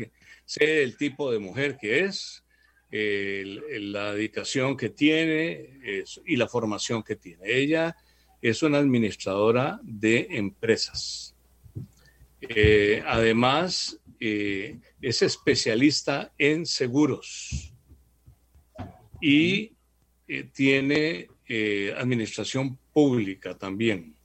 sé 0.45 0.83
el 0.83 0.97
tipo 0.97 1.31
de 1.31 1.39
mujer 1.39 1.77
que 1.77 2.05
es, 2.05 2.43
la 2.91 4.13
dedicación 4.13 4.75
que 4.75 4.89
tiene 4.89 6.05
y 6.25 6.35
la 6.35 6.47
formación 6.47 7.03
que 7.03 7.15
tiene. 7.15 7.43
Ella 7.45 7.95
es 8.41 8.63
una 8.63 8.77
administradora 8.77 9.79
de 9.83 10.27
empresas. 10.31 11.35
Eh, 12.41 13.03
además, 13.05 13.99
eh, 14.19 14.77
es 15.01 15.21
especialista 15.21 16.33
en 16.37 16.65
seguros 16.65 17.73
y 19.21 19.73
eh, 20.27 20.43
tiene 20.53 21.27
administración 21.97 22.77
pública 22.93 23.57
también. 23.57 24.15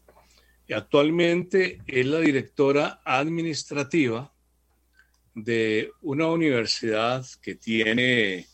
Actualmente 0.73 1.81
es 1.87 2.07
la 2.07 2.21
directora 2.21 3.01
administrativa 3.05 4.33
de 5.35 5.91
una 6.01 6.29
universidad 6.29 7.27
que 7.43 7.57
tiene 7.57 8.47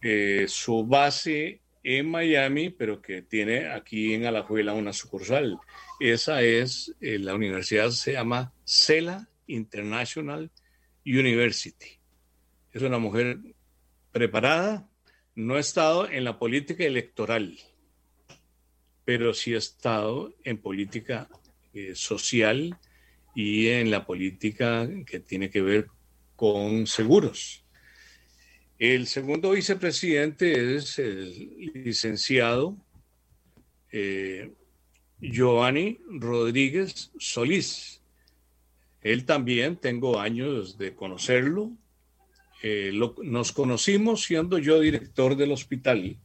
eh, 0.00 0.44
su 0.48 0.86
base 0.86 1.60
en 1.82 2.10
Miami, 2.10 2.70
pero 2.70 3.02
que 3.02 3.22
tiene 3.22 3.68
aquí 3.68 4.14
en 4.14 4.26
Alajuela 4.26 4.74
una 4.74 4.92
sucursal. 4.92 5.58
Esa 5.98 6.42
es, 6.42 6.94
eh, 7.00 7.18
la 7.18 7.34
universidad 7.34 7.90
se 7.90 8.12
llama 8.12 8.52
CELA 8.64 9.28
International 9.46 10.50
University. 11.04 11.98
Es 12.72 12.82
una 12.82 12.98
mujer 12.98 13.38
preparada, 14.12 14.88
no 15.34 15.56
ha 15.56 15.60
estado 15.60 16.08
en 16.08 16.24
la 16.24 16.38
política 16.38 16.84
electoral, 16.84 17.58
pero 19.04 19.34
sí 19.34 19.54
ha 19.54 19.58
estado 19.58 20.32
en 20.44 20.58
política 20.58 21.28
eh, 21.72 21.92
social 21.94 22.78
y 23.34 23.68
en 23.68 23.90
la 23.90 24.06
política 24.06 24.88
que 25.06 25.20
tiene 25.20 25.50
que 25.50 25.60
ver 25.60 25.88
con 26.36 26.86
seguros. 26.86 27.64
El 28.78 29.06
segundo 29.06 29.52
vicepresidente 29.52 30.76
es 30.76 30.98
el 30.98 31.70
licenciado 31.74 32.76
eh, 33.92 34.52
Giovanni 35.20 36.00
Rodríguez 36.08 37.12
Solís. 37.18 38.02
Él 39.00 39.24
también, 39.24 39.76
tengo 39.76 40.18
años 40.18 40.78
de 40.78 40.94
conocerlo. 40.94 41.70
Eh, 42.62 42.92
nos 43.22 43.52
conocimos 43.52 44.24
siendo 44.24 44.58
yo 44.58 44.80
director 44.80 45.36
del 45.36 45.52
hospital 45.52 46.18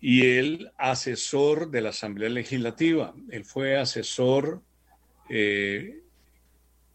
y 0.00 0.26
él 0.26 0.70
asesor 0.76 1.70
de 1.70 1.80
la 1.80 1.90
Asamblea 1.90 2.28
Legislativa. 2.28 3.14
Él 3.30 3.44
fue 3.44 3.76
asesor 3.76 4.62
eh, 5.28 6.02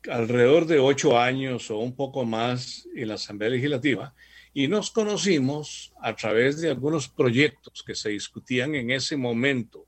alrededor 0.09 0.65
de 0.65 0.79
ocho 0.79 1.19
años 1.19 1.69
o 1.71 1.79
un 1.79 1.95
poco 1.95 2.25
más 2.25 2.87
en 2.95 3.09
la 3.09 3.15
Asamblea 3.15 3.51
Legislativa 3.51 4.13
y 4.53 4.67
nos 4.67 4.91
conocimos 4.91 5.93
a 6.01 6.15
través 6.15 6.61
de 6.61 6.69
algunos 6.69 7.09
proyectos 7.09 7.83
que 7.85 7.95
se 7.95 8.09
discutían 8.09 8.75
en 8.75 8.91
ese 8.91 9.17
momento 9.17 9.85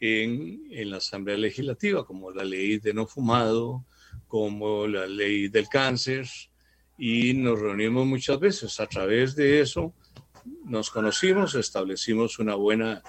en, 0.00 0.62
en, 0.70 0.90
la 0.90 0.96
Asamblea 0.96 1.36
Legislativa, 1.36 2.04
como 2.04 2.32
la 2.32 2.42
ley 2.42 2.78
de 2.78 2.92
no 2.92 3.06
fumado, 3.06 3.84
como 4.26 4.88
la 4.88 5.06
ley 5.06 5.46
del 5.46 5.68
cáncer, 5.68 6.26
y 6.98 7.32
nos 7.34 7.60
reunimos 7.60 8.04
muchas 8.04 8.40
veces. 8.40 8.80
A 8.80 8.88
través 8.88 9.36
de 9.36 9.60
eso 9.60 9.94
nos 10.64 10.90
conocimos, 10.90 11.54
establecimos 11.54 12.38
una 12.38 12.54
buena, 12.54 13.02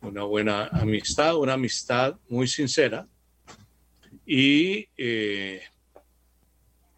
una 0.00 0.22
buena 0.22 0.66
amistad, 0.68 1.36
una 1.36 1.54
amistad 1.54 2.16
muy 2.28 2.46
sincera, 2.46 3.06
y 4.26 4.88
eh, 4.96 5.62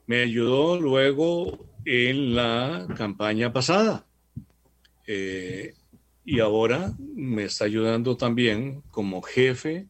me 0.07 0.22
ayudó 0.22 0.80
luego 0.80 1.66
en 1.84 2.34
la 2.34 2.87
campaña 2.97 3.53
pasada. 3.53 4.07
Eh, 5.07 5.74
y 6.24 6.41
ahora 6.41 6.93
me 6.99 7.45
está 7.45 7.64
ayudando 7.64 8.16
también 8.16 8.82
como 8.91 9.22
jefe 9.22 9.87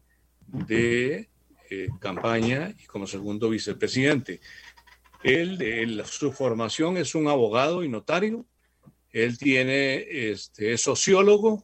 de 0.47 1.29
eh, 1.69 1.89
campaña 1.99 2.73
y 2.81 2.85
como 2.85 3.07
segundo 3.07 3.49
vicepresidente. 3.49 4.39
Él, 5.23 6.03
su 6.05 6.31
formación 6.31 6.97
es 6.97 7.15
un 7.15 7.27
abogado 7.27 7.83
y 7.83 7.89
notario. 7.89 8.45
Él 9.23 9.37
tiene, 9.37 10.05
este, 10.31 10.73
es 10.73 10.81
sociólogo. 10.81 11.63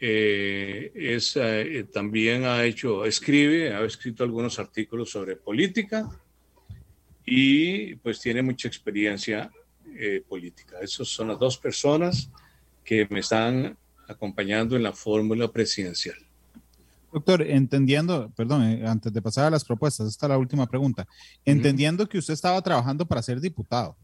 Eh, 0.00 0.92
es, 0.94 1.36
también 1.92 2.44
ha 2.44 2.64
hecho, 2.64 3.04
escribe, 3.04 3.74
ha 3.74 3.84
escrito 3.84 4.22
algunos 4.22 4.58
artículos 4.58 5.10
sobre 5.10 5.34
política 5.36 6.08
y 7.24 7.96
pues 7.96 8.20
tiene 8.20 8.42
mucha 8.42 8.68
experiencia 8.68 9.50
eh, 9.96 10.22
política. 10.26 10.78
Esas 10.80 11.08
son 11.08 11.28
las 11.28 11.38
dos 11.38 11.58
personas 11.58 12.30
que 12.84 13.06
me 13.10 13.20
están 13.20 13.76
acompañando 14.06 14.76
en 14.76 14.82
la 14.82 14.92
fórmula 14.92 15.50
presidencial. 15.50 16.16
Doctor, 17.12 17.42
entendiendo, 17.42 18.30
perdón, 18.36 18.62
eh, 18.64 18.86
antes 18.86 19.12
de 19.12 19.22
pasar 19.22 19.46
a 19.46 19.50
las 19.50 19.64
propuestas, 19.64 20.08
esta 20.08 20.26
es 20.26 20.30
la 20.30 20.38
última 20.38 20.66
pregunta. 20.66 21.06
Entendiendo 21.44 22.08
que 22.08 22.18
usted 22.18 22.34
estaba 22.34 22.60
trabajando 22.62 23.06
para 23.06 23.22
ser 23.22 23.40
diputado, 23.40 23.96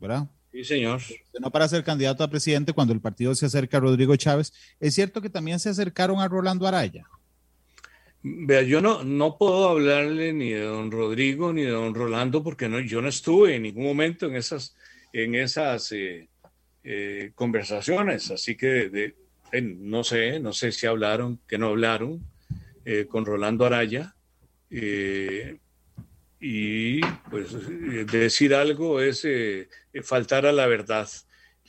¿verdad? 0.00 0.28
Sí, 0.56 0.64
señor. 0.64 1.02
No 1.38 1.50
para 1.50 1.68
ser 1.68 1.84
candidato 1.84 2.24
a 2.24 2.30
presidente 2.30 2.72
cuando 2.72 2.94
el 2.94 3.00
partido 3.02 3.34
se 3.34 3.44
acerca 3.44 3.76
a 3.76 3.80
Rodrigo 3.80 4.16
Chávez. 4.16 4.54
¿Es 4.80 4.94
cierto 4.94 5.20
que 5.20 5.28
también 5.28 5.60
se 5.60 5.68
acercaron 5.68 6.18
a 6.18 6.28
Rolando 6.28 6.66
Araya? 6.66 7.04
Vea, 8.22 8.62
yo 8.62 8.80
no, 8.80 9.04
no 9.04 9.36
puedo 9.36 9.68
hablarle 9.68 10.32
ni 10.32 10.52
de 10.52 10.62
don 10.62 10.90
Rodrigo 10.90 11.52
ni 11.52 11.60
de 11.60 11.72
don 11.72 11.94
Rolando 11.94 12.42
porque 12.42 12.70
no, 12.70 12.80
yo 12.80 13.02
no 13.02 13.08
estuve 13.08 13.56
en 13.56 13.64
ningún 13.64 13.84
momento 13.84 14.28
en 14.28 14.36
esas, 14.36 14.74
en 15.12 15.34
esas 15.34 15.92
eh, 15.92 16.30
eh, 16.84 17.32
conversaciones, 17.34 18.30
así 18.30 18.56
que 18.56 19.14
no 19.62 20.04
sé, 20.04 20.40
no 20.40 20.54
sé 20.54 20.72
si 20.72 20.86
hablaron, 20.86 21.38
que 21.46 21.58
no 21.58 21.66
hablaron 21.66 22.24
eh, 22.86 23.04
con 23.06 23.26
Rolando 23.26 23.66
Araya. 23.66 24.14
Y 26.48 27.00
pues 27.28 27.48
decir 28.06 28.54
algo 28.54 29.00
es 29.00 29.26
faltar 30.04 30.46
a 30.46 30.52
la 30.52 30.66
verdad. 30.66 31.08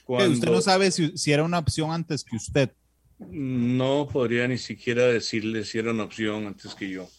Usted 0.05 0.51
no 0.51 0.61
sabe 0.61 0.91
si, 0.91 1.17
si 1.17 1.31
era 1.31 1.43
una 1.43 1.57
opción 1.57 1.91
antes 1.91 2.23
que 2.23 2.35
usted. 2.35 2.71
No 3.17 4.07
podría 4.11 4.47
ni 4.47 4.59
siquiera 4.59 5.07
decirle 5.07 5.63
si 5.63 5.79
era 5.79 5.91
una 5.91 6.03
opción 6.03 6.45
antes 6.45 6.75
que 6.75 6.89
yo. 6.91 7.09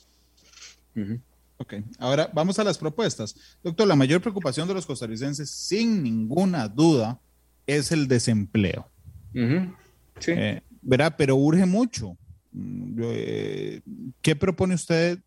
Ok, 1.57 1.75
ahora 1.99 2.31
vamos 2.33 2.61
a 2.61 2.65
las 2.65 2.79
propuestas. 2.79 3.35
Doctor, 3.65 3.89
la 3.89 3.97
mayor 3.97 4.21
preocupación 4.21 4.69
de 4.69 4.75
los 4.75 4.87
costarricenses, 4.87 5.51
sin 5.51 6.05
ninguna 6.05 6.69
duda, 6.69 7.21
es 7.67 7.91
el 7.91 8.07
desempleo. 8.07 8.89
Sí. 9.35 10.31
Eh, 10.31 10.63
¿Verdad? 10.81 11.17
Pero 11.19 11.35
urge 11.35 11.67
mucho. 11.67 12.17
Mm, 12.53 13.01
eh, 13.03 13.81
¿Qué 14.23 14.37
propone 14.37 14.77
usted 14.77 15.19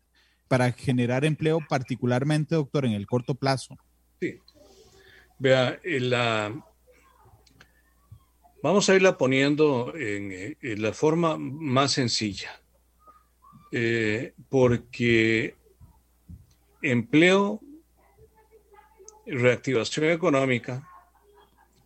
para 0.52 0.70
generar 0.70 1.24
empleo, 1.24 1.60
particularmente, 1.66 2.54
doctor, 2.54 2.84
en 2.84 2.92
el 2.92 3.06
corto 3.06 3.34
plazo? 3.34 3.74
Sí. 4.20 4.38
Vea, 5.38 5.80
la, 5.82 6.62
Vamos 8.62 8.86
a 8.90 8.94
irla 8.94 9.16
poniendo 9.16 9.94
en, 9.96 10.58
la 10.60 10.92
forma 10.92 11.38
más 11.38 11.92
sencilla, 11.92 12.60
eh, 13.72 14.34
porque 14.50 15.56
empleo, 16.82 17.58
reactivación 19.24 20.10
económica, 20.10 20.86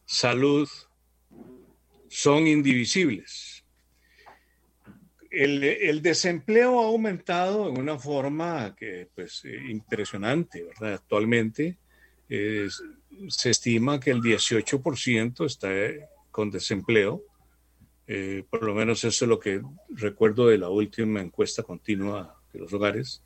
salud, 0.06 0.68
son 2.08 2.48
indivisibles. 2.48 3.55
El, 5.38 6.02
desempleo 6.02 6.80
ha 6.80 6.86
aumentado 6.86 7.68
en 7.68 7.78
una 7.78 7.98
forma 7.98 8.74
que, 8.74 9.08
pues, 9.14 9.42
impresionante, 9.68 10.64
¿verdad? 10.64 10.94
Actualmente 10.94 11.76
se 12.28 13.50
estima 13.50 14.00
que 14.00 14.10
el 14.10 14.20
18% 14.20 15.44
está 15.44 15.68
con 16.30 16.50
desempleo. 16.50 17.22
Eh, 18.06 18.44
por 18.48 18.62
lo 18.62 18.74
menos 18.74 19.04
eso 19.04 19.24
es 19.24 19.28
lo 19.28 19.40
que 19.40 19.62
recuerdo 19.88 20.46
de 20.46 20.58
la 20.58 20.68
última 20.68 21.20
encuesta 21.20 21.62
continua 21.62 22.40
de 22.52 22.60
los 22.60 22.72
hogares 22.72 23.22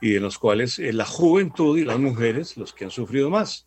y 0.00 0.16
en 0.16 0.22
los 0.22 0.38
cuales 0.38 0.78
eh, 0.78 0.92
la 0.92 1.06
juventud 1.06 1.78
y 1.78 1.84
las 1.84 1.98
mujeres 1.98 2.56
los 2.56 2.72
que 2.72 2.84
han 2.84 2.90
sufrido 2.90 3.30
más. 3.30 3.66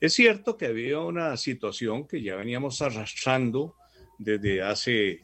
Es 0.00 0.12
cierto 0.14 0.56
que 0.56 0.66
había 0.66 1.00
una 1.00 1.36
situación 1.36 2.06
que 2.06 2.22
ya 2.22 2.36
veníamos 2.36 2.80
arrastrando 2.82 3.74
desde 4.18 4.62
hace 4.62 5.22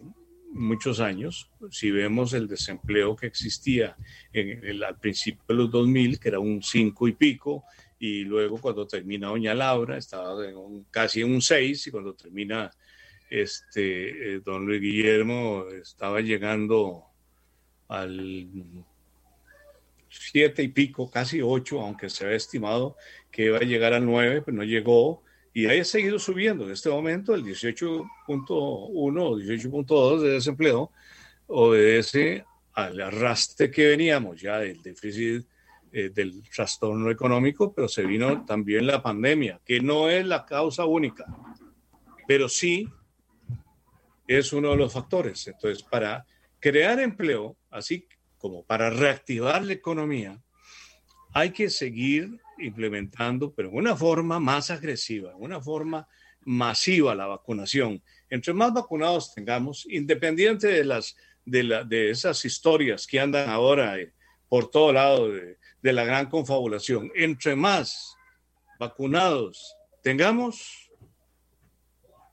muchos 0.55 1.00
años. 1.00 1.50
Si 1.70 1.90
vemos 1.90 2.32
el 2.32 2.48
desempleo 2.48 3.16
que 3.16 3.26
existía 3.26 3.96
en 4.32 4.64
el, 4.64 4.82
al 4.82 4.98
principio 4.98 5.42
de 5.48 5.55
los 5.55 5.70
2000, 5.70 6.18
que 6.18 6.28
era 6.28 6.38
un 6.38 6.62
5 6.62 7.09
y 7.09 7.12
pico, 7.12 7.64
y 7.98 8.24
luego 8.24 8.59
cuando 8.59 8.86
termina 8.86 9.28
Doña 9.28 9.55
Laura 9.55 9.96
estaba 9.96 10.48
en 10.48 10.57
un, 10.57 10.84
casi 10.90 11.20
en 11.22 11.32
un 11.32 11.42
6, 11.42 11.86
y 11.86 11.90
cuando 11.90 12.14
termina 12.14 12.70
este, 13.30 14.34
eh, 14.34 14.40
don 14.40 14.64
Luis 14.66 14.80
Guillermo 14.80 15.64
estaba 15.82 16.20
llegando 16.20 17.05
al 17.88 18.48
siete 20.09 20.62
y 20.62 20.68
pico, 20.68 21.11
casi 21.11 21.42
ocho, 21.42 21.80
aunque 21.80 22.09
se 22.09 22.24
había 22.24 22.36
estimado 22.36 22.96
que 23.32 23.46
iba 23.46 23.59
a 23.59 23.62
llegar 23.62 23.92
al 23.92 24.07
nueve, 24.07 24.42
pero 24.42 24.57
no 24.57 24.62
llegó 24.62 25.24
y 25.55 25.66
ahí 25.66 25.78
ha 25.78 25.84
seguido 25.84 26.18
subiendo. 26.18 26.64
En 26.64 26.72
este 26.72 26.90
momento 26.90 27.32
el 27.32 27.44
18.1 27.44 28.09
o 28.48 29.38
18.2 29.38 30.20
de 30.20 30.30
desempleo 30.30 30.90
obedece 31.46 32.44
al 32.72 33.00
arrastre 33.00 33.70
que 33.70 33.86
veníamos 33.86 34.40
ya 34.40 34.59
del 34.59 34.82
déficit 34.82 35.46
eh, 35.92 36.11
del 36.12 36.42
trastorno 36.50 37.09
económico, 37.09 37.72
pero 37.72 37.86
se 37.86 38.02
vino 38.02 38.44
también 38.44 38.84
la 38.88 39.00
pandemia, 39.00 39.61
que 39.64 39.78
no 39.80 40.11
es 40.11 40.26
la 40.26 40.44
causa 40.44 40.86
única, 40.86 41.24
pero 42.26 42.48
sí 42.48 42.88
es 44.26 44.52
uno 44.52 44.70
de 44.70 44.76
los 44.76 44.92
factores. 44.92 45.46
Entonces, 45.46 45.84
para 45.84 46.26
crear 46.59 46.98
empleo, 46.98 47.57
así 47.70 48.09
como 48.38 48.64
para 48.64 48.90
reactivar 48.90 49.62
la 49.62 49.74
economía, 49.74 50.42
hay 51.32 51.50
que 51.50 51.70
seguir 51.70 52.40
implementando, 52.59 53.52
pero 53.52 53.68
en 53.68 53.76
una 53.76 53.96
forma 53.96 54.40
más 54.40 54.70
agresiva, 54.70 55.32
en 55.32 55.42
una 55.42 55.61
forma 55.61 56.07
masiva 56.44 57.14
la 57.14 57.26
vacunación. 57.26 58.02
Entre 58.30 58.52
más 58.52 58.72
vacunados 58.72 59.34
tengamos, 59.34 59.86
independiente 59.88 60.68
de, 60.68 60.84
las, 60.84 61.16
de, 61.44 61.84
de 61.86 62.11
esas 62.11 62.44
historias 62.44 63.07
que 63.07 63.20
andan 63.20 63.48
ahora 63.48 63.98
eh, 63.98 64.12
por 64.48 64.70
todo 64.70 64.92
lado 64.92 65.30
de, 65.30 65.59
de 65.82 65.92
la 65.92 66.05
gran 66.05 66.28
confabulación, 66.28 67.11
entre 67.14 67.57
más 67.57 68.16
vacunados 68.78 69.76
tengamos, 70.02 70.90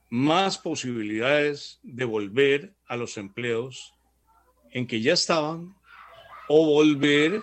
más 0.09 0.57
posibilidades 0.57 1.79
de 1.83 2.03
volver 2.03 2.75
a 2.85 2.97
los 2.97 3.17
empleos 3.17 3.93
en 4.71 4.85
que 4.85 5.01
ya 5.01 5.13
estaban 5.13 5.73
o 6.49 6.65
volver 6.65 7.41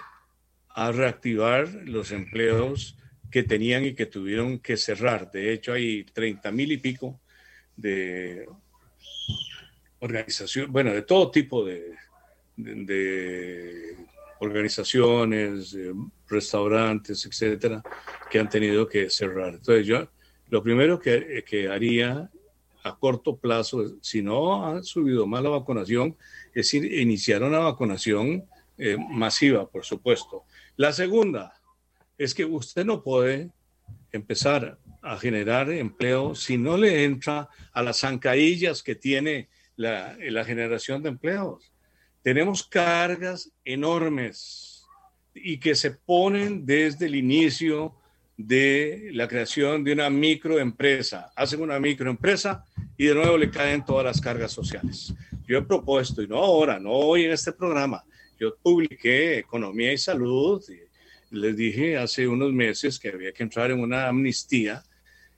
a 0.79 0.93
reactivar 0.93 1.69
los 1.87 2.13
empleos 2.13 2.97
que 3.33 3.43
tenían 3.43 3.85
y 3.85 3.95
que 3.95 4.07
tuvieron 4.07 4.61
que 4.61 4.77
cerrar. 4.77 5.29
De 5.29 5.53
hecho, 5.53 5.73
hay 5.73 6.05
30 6.05 6.53
mil 6.53 6.71
y 6.71 6.77
pico 6.77 7.19
de 7.77 8.47
organizaciones, 9.99 10.71
bueno, 10.71 10.93
de 10.93 11.03
todo 11.03 11.33
tipo 11.33 11.65
de, 11.65 11.97
organizaciones, 14.39 15.77
restaurantes, 16.29 17.27
etcétera, 17.27 17.83
que 18.31 18.39
han 18.39 18.49
tenido 18.49 18.89
que 18.89 19.11
cerrar. 19.11 19.55
Entonces, 19.55 19.85
yo 19.85 20.09
lo 20.49 20.63
primero 20.63 21.01
que, 21.01 21.43
que 21.45 21.69
haría 21.69 22.31
a 22.85 22.97
corto 22.97 23.37
plazo, 23.37 23.97
si 24.01 24.23
no 24.23 24.65
ha 24.65 24.85
subido 24.85 25.27
más 25.27 25.43
la 25.43 25.51
vacunación, 25.51 26.17
es 26.55 26.73
iniciar 26.73 27.43
una 27.43 27.59
vacunación 27.59 28.45
eh, 28.81 28.97
masiva, 28.97 29.69
por 29.69 29.85
supuesto. 29.85 30.45
La 30.79 30.93
segunda 30.93 31.61
es 32.17 32.35
que 32.35 32.45
usted 32.45 32.85
no 32.85 33.03
puede 33.03 33.51
empezar 34.13 34.79
a 35.03 35.19
generar 35.19 35.73
empleo 35.73 36.37
si 36.37 36.57
no 36.57 36.77
le 36.77 37.03
entra 37.03 37.49
a 37.73 37.83
las 37.83 37.99
zancadillas 37.99 38.85
que 38.85 38.95
tiene 38.95 39.49
la, 39.75 40.17
la 40.21 40.45
generación 40.45 41.03
de 41.03 41.09
empleos. 41.09 41.73
Tenemos 42.23 42.63
cargas 42.63 43.51
enormes 43.65 44.87
y 45.35 45.59
que 45.59 45.75
se 45.75 45.91
ponen 45.91 46.65
desde 46.65 47.07
el 47.07 47.17
inicio 47.17 47.97
de 48.37 49.11
la 49.15 49.27
creación 49.27 49.83
de 49.83 49.95
una 49.95 50.09
microempresa. 50.11 51.33
Hacen 51.35 51.61
una 51.61 51.81
microempresa 51.81 52.65
y 52.97 53.07
de 53.07 53.17
nuevo 53.17 53.37
le 53.37 53.51
caen 53.51 53.85
todas 53.85 54.05
las 54.05 54.21
cargas 54.21 54.53
sociales. 54.53 55.13
Yo 55.45 55.59
he 55.59 55.63
propuesto, 55.63 56.23
y 56.23 56.29
no 56.29 56.37
ahora, 56.37 56.79
no 56.79 56.93
hoy 56.93 57.25
en 57.25 57.33
este 57.33 57.51
programa, 57.51 58.05
yo 58.39 58.57
publiqué 58.57 59.39
Economía 59.39 59.93
y 59.93 59.99
Salud. 59.99 60.63
Y 60.69 61.37
les 61.37 61.57
dije 61.57 61.97
hace 61.97 62.27
unos 62.27 62.53
meses 62.53 62.99
que 62.99 63.09
había 63.09 63.33
que 63.33 63.43
entrar 63.43 63.71
en 63.71 63.81
una 63.81 64.09
amnistía 64.09 64.83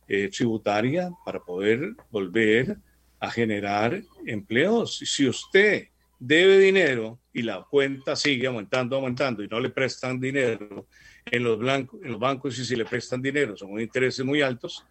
eh, 0.07 0.28
tributaria 0.28 1.11
para 1.24 1.40
poder 1.40 1.94
volver 2.11 2.76
a 3.18 3.30
generar 3.30 4.03
empleos. 4.26 4.98
Si 4.98 5.28
usted 5.28 5.88
debe 6.18 6.59
dinero 6.59 7.18
y 7.32 7.42
la 7.42 7.64
cuenta 7.68 8.14
sigue 8.16 8.46
aumentando, 8.46 8.96
aumentando 8.96 9.42
y 9.42 9.48
no 9.48 9.61
le 9.61 9.70
prestan 9.70 10.20
dinero 10.20 10.86
en 11.24 11.44
los, 11.44 11.59
blancos, 11.59 12.01
en 12.03 12.12
los 12.12 12.20
bancos 12.20 12.59
y 12.59 12.64
si 12.64 12.76
le 12.76 12.84
prestan 12.84 13.22
dinero 13.22 13.57
son 13.57 13.80
intereses 13.80 14.24
muy 14.24 14.42
altos, 14.42 14.84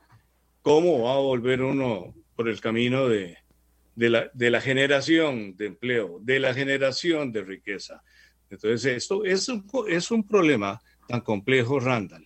¿cómo 0.62 1.03
va 1.03 1.14
a 1.14 1.20
volver 1.20 1.62
uno 1.62 2.14
por 2.36 2.47
el 2.47 2.60
camino 2.62 3.07
de, 3.07 3.38
de 4.00 4.10
la, 4.10 4.32
de 4.34 4.50
la 4.50 4.62
generación 4.62 5.58
de 5.58 5.66
empleo, 5.66 6.20
de 6.22 6.39
la 6.39 6.54
generación 6.54 7.34
de 7.34 7.43
riqueza. 7.43 8.02
Entonces, 8.50 8.95
esto 8.95 9.26
es 9.26 9.50
un, 9.50 9.68
es 9.89 10.10
un 10.10 10.26
problema 10.26 10.82
tan 11.06 11.20
complejo, 11.20 11.82
Randall, 11.82 12.26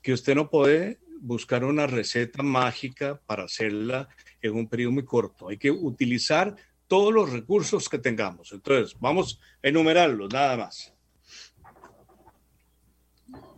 que 0.00 0.12
usted 0.12 0.36
no 0.36 0.48
puede 0.48 1.00
buscar 1.20 1.64
una 1.64 1.88
receta 1.88 2.44
mágica 2.44 3.20
para 3.26 3.42
hacerla 3.42 4.08
en 4.40 4.54
un 4.54 4.68
periodo 4.68 4.92
muy 4.92 5.04
corto. 5.04 5.48
Hay 5.48 5.56
que 5.56 5.72
utilizar 5.72 6.54
todos 6.86 7.12
los 7.12 7.32
recursos 7.32 7.88
que 7.88 7.98
tengamos. 7.98 8.52
Entonces, 8.52 8.96
vamos 9.00 9.40
a 9.60 9.66
enumerarlos, 9.66 10.32
nada 10.32 10.56
más. 10.56 10.94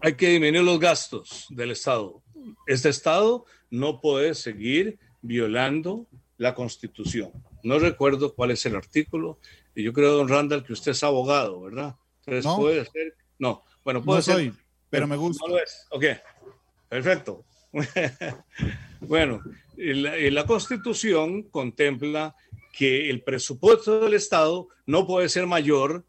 Hay 0.00 0.14
que 0.14 0.30
disminuir 0.30 0.64
los 0.64 0.80
gastos 0.80 1.48
del 1.50 1.72
Estado. 1.72 2.22
Este 2.66 2.88
Estado 2.88 3.44
no 3.68 4.00
puede 4.00 4.34
seguir 4.34 4.98
violando 5.20 6.06
la 6.41 6.55
Constitución. 6.55 7.30
No 7.62 7.78
recuerdo 7.78 8.34
cuál 8.34 8.51
es 8.51 8.64
el 8.64 8.74
artículo. 8.74 9.38
Y 9.74 9.82
yo 9.82 9.93
creo, 9.93 10.12
don 10.12 10.28
Randall, 10.28 10.64
que 10.64 10.72
usted 10.72 10.93
es 10.93 11.05
abogado, 11.05 11.61
¿verdad? 11.61 11.97
Entonces 12.20 12.47
no. 12.47 12.57
puede 12.57 12.84
ser. 12.86 13.14
No, 13.38 13.62
bueno, 13.84 14.03
puede 14.03 14.18
no 14.18 14.22
ser. 14.22 14.34
Soy, 14.34 14.53
pero 14.88 15.07
me 15.07 15.16
gusta. 15.16 15.45
No 15.47 15.55
lo 15.55 15.62
es. 15.62 15.86
Ok, 15.91 16.05
perfecto. 16.88 17.45
bueno, 19.01 19.43
la, 19.76 20.16
la 20.16 20.47
Constitución 20.47 21.43
contempla 21.43 22.34
que 22.72 23.11
el 23.11 23.22
presupuesto 23.22 24.01
del 24.01 24.14
Estado 24.14 24.68
no 24.86 25.07
puede 25.07 25.28
ser 25.28 25.47
mayor 25.47 26.07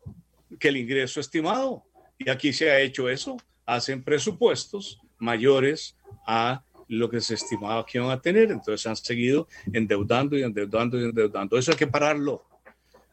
que 0.61 0.69
el 0.69 0.77
ingreso 0.77 1.19
estimado. 1.19 1.83
Y 2.17 2.29
aquí 2.29 2.53
se 2.53 2.71
ha 2.71 2.79
hecho 2.79 3.09
eso. 3.09 3.35
Hacen 3.65 4.01
presupuestos 4.01 5.01
mayores 5.19 5.97
a 6.25 6.63
lo 6.91 7.09
que 7.09 7.21
se 7.21 7.35
estimaba 7.35 7.85
que 7.85 7.97
iban 7.97 8.11
a 8.11 8.21
tener. 8.21 8.51
Entonces 8.51 8.85
han 8.85 8.95
seguido 8.95 9.47
endeudando 9.71 10.37
y 10.37 10.43
endeudando 10.43 10.99
y 10.99 11.05
endeudando. 11.05 11.57
Eso 11.57 11.71
hay 11.71 11.77
que 11.77 11.87
pararlo. 11.87 12.43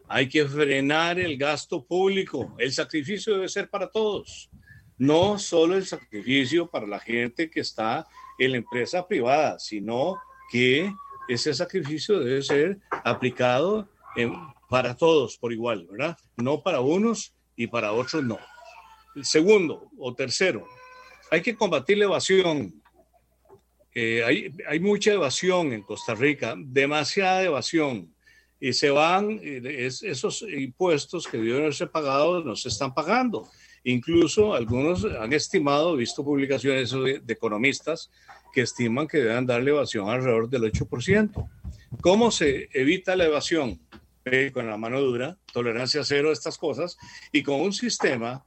Hay 0.09 0.29
que 0.29 0.45
frenar 0.47 1.19
el 1.19 1.37
gasto 1.37 1.85
público. 1.85 2.55
El 2.59 2.73
sacrificio 2.73 3.35
debe 3.35 3.49
ser 3.49 3.71
para 3.71 3.89
todos. 3.89 4.51
No 4.97 5.39
solo 5.39 5.77
el 5.77 5.87
sacrificio 5.87 6.67
para 6.67 6.87
la 6.87 6.99
gente 6.99 7.49
que 7.49 7.61
está 7.61 8.07
en 8.39 8.53
la 8.53 8.57
empresa 8.57 9.07
privada, 9.07 9.59
sino 9.61 10.17
que 10.51 10.93
ese 11.29 11.55
sacrificio 11.55 12.19
debe 12.19 12.43
ser 12.43 12.79
aplicado 13.05 13.89
en, 14.17 14.33
para 14.69 14.97
todos 14.97 15.37
por 15.37 15.53
igual, 15.53 15.87
¿verdad? 15.89 16.17
No 16.37 16.63
para 16.63 16.81
unos 16.81 17.33
y 17.55 17.69
para 17.69 17.93
otros 17.93 18.25
no. 18.25 18.39
El 19.15 19.25
segundo 19.25 19.89
o 19.99 20.15
tercero, 20.15 20.67
hay 21.31 21.43
que 21.43 21.55
combatir 21.55 21.99
la 21.99 22.05
evasión. 22.05 22.83
Eh, 23.95 24.23
hay, 24.25 24.55
hay, 24.67 24.81
mucha 24.81 25.13
evasión 25.13 25.73
en 25.73 25.83
Costa 25.83 26.15
Rica, 26.15 26.55
demasiada 26.57 27.43
evasión, 27.43 28.15
y 28.61 28.73
se 28.73 28.91
van, 28.91 29.41
es, 29.43 30.03
esos 30.03 30.43
impuestos 30.43 31.27
que 31.27 31.39
deben 31.39 31.63
haberse 31.63 31.87
pagados 31.87 32.45
no 32.45 32.57
se 32.57 32.69
están 32.69 32.93
pagando. 32.93 33.49
Incluso 33.85 34.55
algunos 34.55 35.05
han 35.05 35.33
estimado, 35.33 35.97
visto 35.97 36.25
publicaciones 36.25 36.91
de, 36.91 37.21
de 37.21 37.33
economistas, 37.33 38.11
que 38.53 38.63
estiman 38.63 39.07
que 39.07 39.19
deben 39.19 39.47
darle 39.47 39.71
evasión 39.71 40.09
alrededor 40.09 40.49
del 40.49 40.63
8%. 40.73 41.49
¿Cómo 42.01 42.31
se 42.31 42.69
evita 42.73 43.17
la 43.17 43.27
evasión? 43.27 43.81
Eh, 44.31 44.51
con 44.53 44.67
la 44.67 44.77
mano 44.77 45.01
dura, 45.01 45.39
tolerancia 45.53 46.05
cero 46.05 46.31
a 46.31 46.33
estas 46.33 46.59
cosas, 46.59 46.99
y 47.33 47.43
con 47.43 47.61
un 47.61 47.73
sistema 47.73 48.45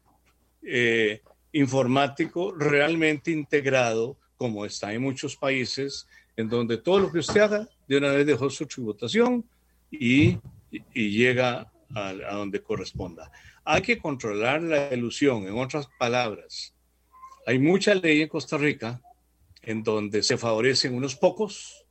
eh, 0.62 1.22
informático 1.54 2.54
realmente 2.54 3.32
integrado 3.32 4.18
como 4.42 4.66
está 4.66 4.92
en 4.92 5.04
muchos 5.04 5.36
países, 5.38 6.08
en 6.36 6.50
donde 6.50 6.80
todo 6.80 6.98
lo 6.98 7.12
que 7.12 7.20
usted 7.20 7.42
haga 7.42 7.70
de 7.88 7.98
una 7.98 8.12
vez 8.12 8.26
dejó 8.26 8.50
su 8.50 8.66
tributación 8.66 9.46
y, 9.92 10.39
llega 10.96 11.72
a, 11.94 12.14
donde 12.34 12.60
corresponda. 12.60 13.32
Hay 13.64 13.84
que 13.84 14.00
controlar 14.00 14.64
la 14.64 14.92
ilusión, 14.96 15.48
en 15.48 15.60
otras 15.60 15.88
palabras. 16.00 16.74
Hay 17.46 17.60
mucha 17.60 17.94
ley 17.94 18.24
en 18.24 18.30
Costa 18.30 18.58
Rica 18.58 19.00
en 19.62 19.84
donde 19.84 20.24
se 20.24 20.39
favorecen 20.39 20.96
unos 20.96 21.16
pocos 21.16 21.86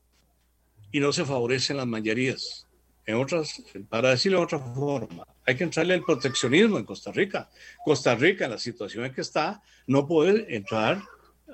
y 0.90 0.98
no 0.98 1.12
se 1.12 1.24
favorecen 1.24 1.76
las 1.76 1.86
mayorías. 1.86 2.66
En 3.07 3.14
otras, 3.14 3.62
para 3.88 4.11
decirlo 4.11 4.38
de 4.38 4.44
otra 4.46 4.59
forma, 4.59 5.24
hay 5.46 5.55
que 5.55 5.62
entrarle 5.62 5.94
el 5.94 6.03
proteccionismo 6.03 6.78
en 6.78 6.84
Costa 6.84 7.12
Rica. 7.12 7.48
Costa 7.84 8.16
Rica, 8.16 8.46
en 8.46 8.51
la 8.51 8.59
situación 8.59 9.05
en 9.05 9.14
que 9.14 9.20
está, 9.20 9.62
no 9.86 10.05
puede 10.05 10.57
entrar 10.57 11.01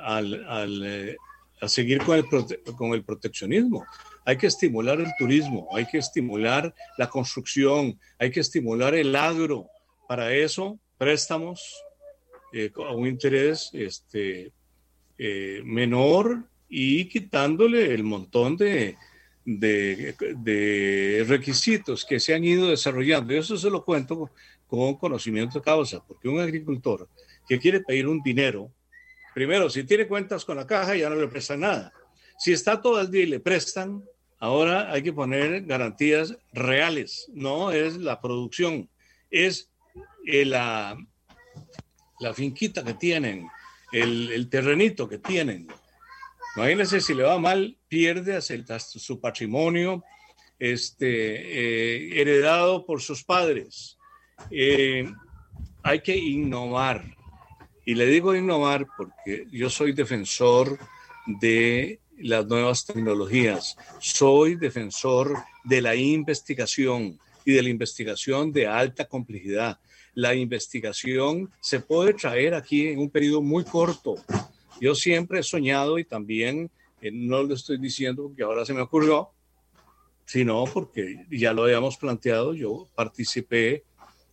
al, 0.01 0.83
eh, 0.85 1.17
a 1.61 1.69
seguir 1.69 1.99
con 2.03 2.17
el, 2.17 2.25
con 2.77 2.93
el 2.93 3.05
proteccionismo. 3.05 3.85
Hay 4.25 4.37
que 4.37 4.47
estimular 4.47 5.01
el 5.01 5.13
turismo, 5.19 5.69
hay 5.73 5.87
que 5.87 5.99
estimular 5.99 6.75
la 6.99 7.09
construcción, 7.09 7.99
hay 8.19 8.31
que 8.31 8.41
estimular 8.41 8.95
el 8.95 9.15
agro. 9.15 9.69
Para 10.09 10.33
eso, 10.33 10.79
préstamos 10.99 11.83
eh, 12.53 12.71
a 12.77 12.93
un 12.93 13.07
interés 13.07 13.71
este, 13.73 14.53
eh, 15.19 15.63
menor 15.65 16.45
y 16.69 17.09
quitándole 17.09 17.95
el 17.95 18.03
montón 18.03 18.57
de, 18.57 18.97
de, 19.45 20.15
de, 20.37 21.25
requisitos 21.27 22.05
que 22.05 22.21
se 22.21 22.35
han 22.35 22.45
ido 22.45 22.69
desarrollando. 22.69 23.33
Y 23.33 23.39
eso 23.39 23.57
se 23.57 23.71
lo 23.71 23.85
cuento 23.85 24.31
con 24.67 24.97
conocimiento 24.97 25.59
de 25.59 25.65
causa, 25.65 26.05
porque 26.07 26.29
un 26.29 26.41
agricultor 26.41 27.09
que 27.49 27.59
quiere 27.59 27.81
pedir 27.81 28.09
un 28.09 28.23
dinero, 28.23 28.71
primero, 29.37 29.69
si 29.69 29.85
tiene 29.85 30.09
cuentas 30.09 30.47
con 30.47 30.57
la 30.57 30.67
caja, 30.67 30.97
ya 30.97 31.11
no 31.11 31.17
le 31.17 31.29
prestan 31.29 31.61
nada. 31.61 31.93
Si 32.39 32.55
está 32.55 32.81
todo 32.81 33.03
el 33.03 33.11
día 33.11 33.25
y 33.25 33.27
le 33.27 33.39
prestan, 33.39 34.03
ahora 34.39 34.91
hay 34.91 35.03
que 35.03 35.13
poner 35.13 35.67
garantías 35.67 36.39
reales, 36.55 37.29
no 37.35 37.71
es 37.71 37.99
la 37.99 38.19
producción, 38.23 38.89
es 39.31 39.69
la, 40.25 40.97
la 42.19 42.33
finquita 42.33 42.83
que 42.83 42.95
tienen 42.95 43.47
el, 43.93 44.49
terrenito 44.49 45.07
que 45.07 45.19
tienen. 45.19 45.69
Imagínense 46.57 47.03
si 47.03 47.13
le 47.13 47.25
va 47.25 47.39
mal, 47.39 47.77
pierde 47.89 48.41
su 48.41 49.21
patrimonio 49.21 50.03
este, 50.59 51.09
eh, 51.11 52.23
heredado 52.23 52.87
por 52.87 53.03
sus 53.03 53.23
padres. 53.23 53.99
Eh, 54.51 55.13
hay 55.83 56.01
que 56.01 56.17
innovar. 56.17 57.16
Y 57.87 57.95
le 57.95 58.07
digo 58.07 58.35
innovar 58.35 58.85
porque 58.97 59.47
yo 59.53 59.71
soy 59.71 59.93
defensor 59.93 60.77
de 61.25 62.01
las 62.19 62.45
nuevas 62.45 62.85
tecnologías, 62.85 63.77
soy 64.01 64.57
defensor 64.57 65.37
de 65.63 65.81
la 65.81 65.95
investigación 65.95 67.17
y 67.45 67.53
de 67.53 67.63
la 67.63 67.69
investigación 67.69 68.53
de 68.53 68.67
alta 68.67 69.07
complejidad. 69.07 69.79
La 70.15 70.35
investigación 70.35 71.49
se 71.61 71.79
puede 71.79 72.15
traer 72.15 72.55
aquí 72.55 72.89
en 72.89 72.99
un 72.99 73.09
periodo 73.09 73.41
muy 73.41 73.63
corto. 73.63 74.17
Yo 74.81 74.97
siempre 74.97 75.39
he 75.39 75.45
soñado 75.45 75.97
y 76.01 76.05
también, 76.05 76.69
eh, 77.01 77.13
no 77.13 77.45
lo 77.45 77.55
estoy 77.55 77.79
diciendo 77.79 78.25
porque 78.25 78.43
ahora 78.43 78.65
se 78.65 78.75
me 78.75 78.81
ocurrió, 78.81 79.31
sino 80.25 80.65
porque 80.65 81.25
ya 81.31 81.53
lo 81.53 81.63
habíamos 81.63 81.97
planteado, 81.99 82.53
yo 82.53 82.89
participé 82.97 83.85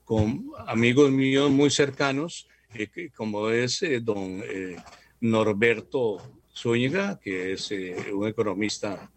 con 0.06 0.50
amigos 0.66 1.12
míos 1.12 1.52
muy 1.52 1.70
cercanos, 1.70 2.48
eh, 2.74 3.10
como 3.16 3.50
es 3.50 3.82
eh, 3.84 4.00
don 4.00 4.42
eh, 4.44 4.76
Norberto 5.22 6.18
Zúñiga, 6.54 7.20
que 7.20 7.54
es 7.54 7.72
un 8.14 8.28
economista 8.28 9.10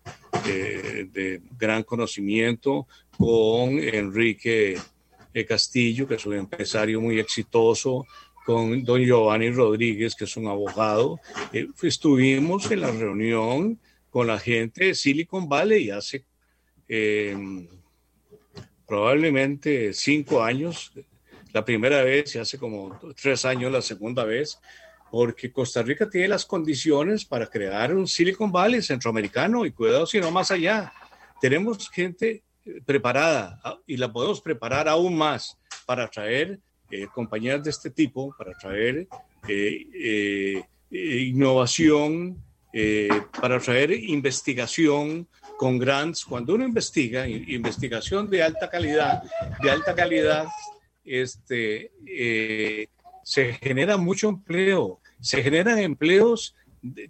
de 0.44 1.42
gran 1.58 1.82
conocimiento, 1.82 2.86
con 3.18 3.78
Enrique 3.78 4.78
Castillo, 5.46 6.06
que 6.06 6.14
es 6.14 6.24
un 6.24 6.34
empresario 6.34 7.00
muy 7.00 7.18
exitoso, 7.18 8.06
con 8.46 8.82
don 8.84 9.02
Giovanni 9.02 9.50
Rodríguez, 9.50 10.14
que 10.14 10.24
es 10.24 10.36
un 10.36 10.46
abogado. 10.46 11.20
estuvimos 11.82 12.70
en 12.70 12.80
la 12.80 12.90
reunión 12.90 13.78
con 14.08 14.28
la 14.28 14.38
gente 14.38 14.86
de 14.86 14.94
Silicon 14.94 15.46
Valley 15.48 15.90
hace 15.90 16.24
probablemente 18.86 19.92
cinco 19.92 20.42
años, 20.42 20.92
la 21.56 21.64
primera 21.64 22.04
vez 22.04 22.34
y 22.34 22.38
hace 22.38 22.58
como 22.58 23.00
tres 23.18 23.46
años 23.46 23.72
la 23.72 23.80
segunda 23.80 24.24
vez, 24.24 24.60
porque 25.10 25.50
Costa 25.50 25.82
Rica 25.82 26.06
tiene 26.06 26.28
las 26.28 26.44
condiciones 26.44 27.24
para 27.24 27.46
crear 27.46 27.94
un 27.94 28.06
Silicon 28.06 28.52
Valley 28.52 28.82
centroamericano 28.82 29.64
y 29.64 29.70
cuidado 29.70 30.04
si 30.04 30.20
no 30.20 30.30
más 30.30 30.50
allá. 30.50 30.92
Tenemos 31.40 31.88
gente 31.88 32.42
eh, 32.66 32.82
preparada 32.84 33.58
ah, 33.64 33.78
y 33.86 33.96
la 33.96 34.12
podemos 34.12 34.42
preparar 34.42 34.86
aún 34.86 35.16
más 35.16 35.56
para 35.86 36.06
traer 36.08 36.60
eh, 36.90 37.06
compañías 37.14 37.64
de 37.64 37.70
este 37.70 37.88
tipo, 37.88 38.34
para 38.36 38.52
traer 38.52 39.08
eh, 39.48 40.62
innovación, 40.90 42.36
para 43.40 43.58
traer 43.60 43.92
investigación, 43.92 45.26
con 45.56 45.78
grants, 45.78 46.22
cuando 46.22 46.54
uno 46.54 46.66
investiga, 46.66 47.26
investigación 47.26 48.28
de 48.28 48.42
alta 48.42 48.68
calidad, 48.68 49.22
de 49.62 49.70
alta 49.70 49.94
calidad, 49.94 50.44
este, 51.06 51.92
eh, 52.06 52.88
se 53.22 53.54
genera 53.54 53.96
mucho 53.96 54.28
empleo, 54.28 55.00
se 55.20 55.42
generan 55.42 55.78
empleos 55.78 56.54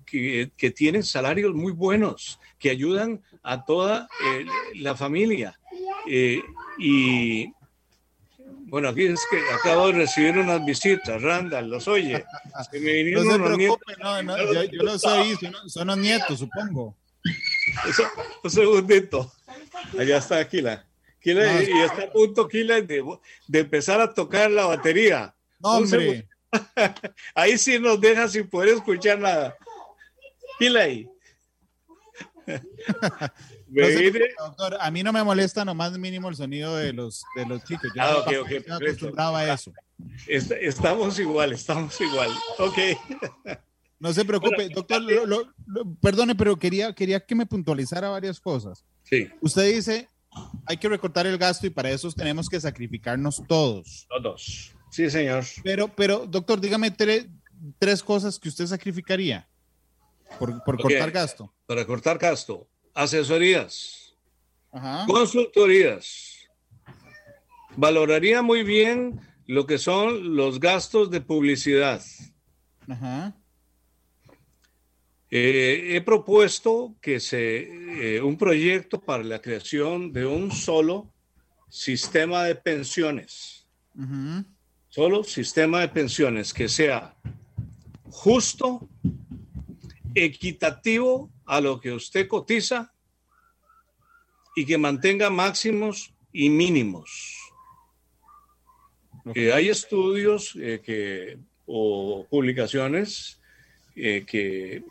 que, 0.07 0.51
que, 0.57 0.71
tienen 0.71 1.03
salarios 1.03 1.55
muy 1.55 1.73
buenos, 1.73 2.41
que 2.59 2.71
ayudan 2.71 3.23
a 3.43 3.65
toda 3.65 4.09
eh, 4.25 4.47
la 4.77 4.95
familia. 4.95 5.59
Eh, 6.09 6.41
y 6.79 7.53
bueno, 8.69 8.89
aquí 8.89 9.05
es 9.05 9.21
que 9.31 9.39
acabo 9.55 9.89
de 9.89 9.93
recibir 9.95 10.39
unas 10.39 10.65
visitas, 10.65 11.21
Randall, 11.21 11.69
los 11.69 11.87
oye. 11.89 12.25
Se 12.71 12.81
me 12.81 12.93
vinieron 12.93 13.27
no 13.27 13.33
se 13.33 13.39
preocupe, 13.39 13.93
no, 14.01 14.23
no, 14.23 14.53
yo, 14.53 14.65
yo 14.65 14.83
los 14.83 15.05
oí, 15.05 15.35
son, 15.37 15.55
son 15.69 15.87
los 15.89 15.99
nietos, 15.99 16.39
supongo 16.39 16.97
un 18.43 18.51
segundito. 18.51 19.33
Allá 19.99 20.19
está 20.19 20.39
Aquila. 20.39 20.86
Y 21.33 21.83
está 21.83 22.05
a 22.05 22.13
punto 22.13 22.43
Aquila 22.43 22.81
de, 22.81 23.05
de, 23.49 23.59
empezar 23.59 24.01
a 24.01 24.15
tocar 24.15 24.51
la 24.51 24.67
batería. 24.67 25.35
hombre. 25.61 26.29
Ahí 27.35 27.59
sí 27.59 27.79
nos 27.79 28.01
deja 28.01 28.29
sin 28.29 28.49
poder 28.49 28.71
escuchar 28.77 29.19
nada. 29.19 29.57
Aquila 30.55 30.83
ahí. 30.83 31.09
doctor, 34.39 34.79
a 34.81 34.91
mí 34.91 35.03
no 35.03 35.13
me 35.13 35.23
molesta 35.25 35.65
nomás 35.65 35.99
mínimo 35.99 36.29
el 36.29 36.37
sonido 36.37 36.77
de 36.77 36.93
los, 36.93 37.25
de 37.35 37.45
los 37.45 37.65
chicos. 37.65 37.91
Yo 37.95 38.03
ah, 38.03 38.19
ok, 38.19 38.53
acostumbrado 38.71 39.37
a 39.37 39.53
eso. 39.53 39.73
Estamos 40.29 41.19
igual, 41.19 41.53
estamos 41.53 42.01
igual. 42.01 42.31
Ok. 42.59 42.79
No 43.99 44.13
se 44.13 44.25
preocupe, 44.25 44.69
doctor, 44.69 45.03
perdone, 46.01 46.35
pero 46.35 46.57
quería, 46.59 46.95
quería 46.95 47.19
que 47.19 47.35
me 47.35 47.47
puntualizara 47.47 48.11
varias 48.11 48.39
cosas. 48.39 48.85
Sí. 49.03 49.29
Usted 49.41 49.75
dice, 49.75 50.09
hay 50.67 50.77
que 50.77 50.89
recortar 50.89 51.27
el 51.27 51.39
gasto 51.39 51.67
y 51.67 51.71
para 51.71 51.91
eso 51.91 52.11
tenemos 52.13 52.49
que 52.49 52.61
sacrificarnos 52.61 53.43
todos. 53.47 54.07
Todos. 54.09 54.75
Sí, 54.91 55.11
señor. 55.11 55.45
Pero, 55.63 55.89
pero 55.89 56.27
doctor, 56.27 56.61
dígame 56.61 56.91
tres 57.79 58.03
cosas 58.03 58.39
que 58.39 58.49
usted 58.49 58.67
sacrificaría 58.67 59.49
por, 60.39 60.63
por 60.65 60.81
cortar 60.81 61.11
gasto. 61.11 61.53
Para 61.67 61.85
cortar 61.85 62.19
gasto, 62.19 62.69
asesorías, 62.95 64.17
consultorías. 65.07 66.33
Valoraría 67.77 68.41
muy 68.41 68.63
bien 68.63 69.21
lo 69.47 69.67
que 69.67 69.79
son 69.79 70.35
los 70.35 70.61
gastos 70.61 71.11
de 71.11 71.21
publicidad. 71.21 72.03
Ajá. 72.89 73.37
Eh, 75.29 75.97
he 75.97 76.01
propuesto 76.03 76.95
que 77.01 77.19
se, 77.19 78.17
eh, 78.17 78.23
un 78.23 78.39
proyecto 78.39 79.01
para 79.01 79.25
la 79.25 79.41
creación 79.41 80.13
de 80.13 80.25
un 80.25 80.53
solo 80.53 81.13
sistema 81.69 82.45
de 82.45 82.55
pensiones. 82.55 83.67
Solo 84.89 85.25
sistema 85.25 85.81
de 85.81 85.89
pensiones 85.89 86.55
que 86.55 86.69
sea 86.69 87.17
justo, 88.05 88.89
equitativo 90.15 91.31
a 91.45 91.61
lo 91.61 91.81
que 91.81 91.93
usted 91.93 92.29
cotiza 92.29 92.93
y 94.55 94.65
que 94.65 94.79
mantenga 94.79 95.29
máximos 95.29 96.15
y 96.33 96.51
mínimos. 96.51 97.37
Eh, 99.35 99.53
hay 99.53 99.71
estudios 99.71 100.53
que, 100.53 101.39
o 101.67 102.27
publicaciones 102.31 103.41
que 103.95 104.85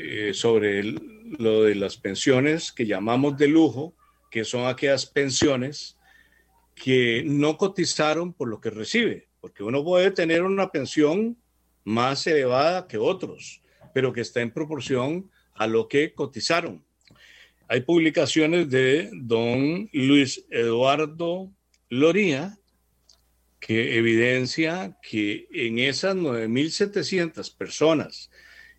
eh, 0.00 0.32
sobre 0.32 0.82
lo 0.82 1.64
de 1.64 1.74
las 1.74 1.96
pensiones 1.96 2.70
que 2.70 2.86
llamamos 2.86 3.36
de 3.36 3.48
lujo, 3.48 3.96
que 4.30 4.44
son 4.44 4.66
aquellas 4.66 5.06
pensiones 5.06 5.96
que 6.74 7.24
no 7.26 7.56
cotizaron 7.56 8.32
por 8.32 8.48
lo 8.48 8.60
que 8.60 8.70
recibe, 8.70 9.28
porque 9.40 9.64
uno 9.64 9.82
puede 9.82 10.12
tener 10.12 10.44
una 10.44 10.70
pensión 10.70 11.36
más 11.82 12.26
elevada 12.28 12.86
que 12.86 12.98
otros, 12.98 13.60
pero 13.92 14.12
que 14.12 14.20
está 14.20 14.40
en 14.40 14.52
proporción 14.52 15.30
a 15.54 15.66
lo 15.66 15.88
que 15.88 16.14
cotizaron. 16.14 16.84
Hay 17.66 17.80
publicaciones 17.80 18.70
de 18.70 19.10
don 19.12 19.90
Luis 19.92 20.44
Eduardo 20.50 21.50
Loría 21.88 22.56
que 23.60 23.98
evidencia 23.98 24.96
que 25.02 25.48
en 25.50 25.80
esas 25.80 26.14
9.700 26.14 27.56
personas 27.56 28.30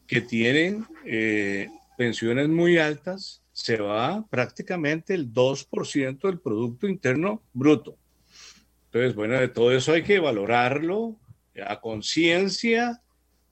que 0.10 0.22
tienen 0.22 0.88
eh, 1.06 1.70
pensiones 1.96 2.50
muy 2.50 2.80
altas, 2.80 3.44
se 3.54 3.78
va 3.78 4.26
prácticamente 4.28 5.14
el 5.14 5.32
2% 5.32 6.20
del 6.22 6.40
Producto 6.40 6.88
Interno 6.88 7.44
Bruto. 7.54 7.96
Entonces, 8.86 9.14
bueno, 9.14 9.36
de 9.36 9.50
todo 9.50 9.72
eso 9.72 9.94
hay 9.94 10.02
que 10.02 10.20
valorarlo 10.20 11.16
a 11.64 11.80
conciencia 11.80 13.04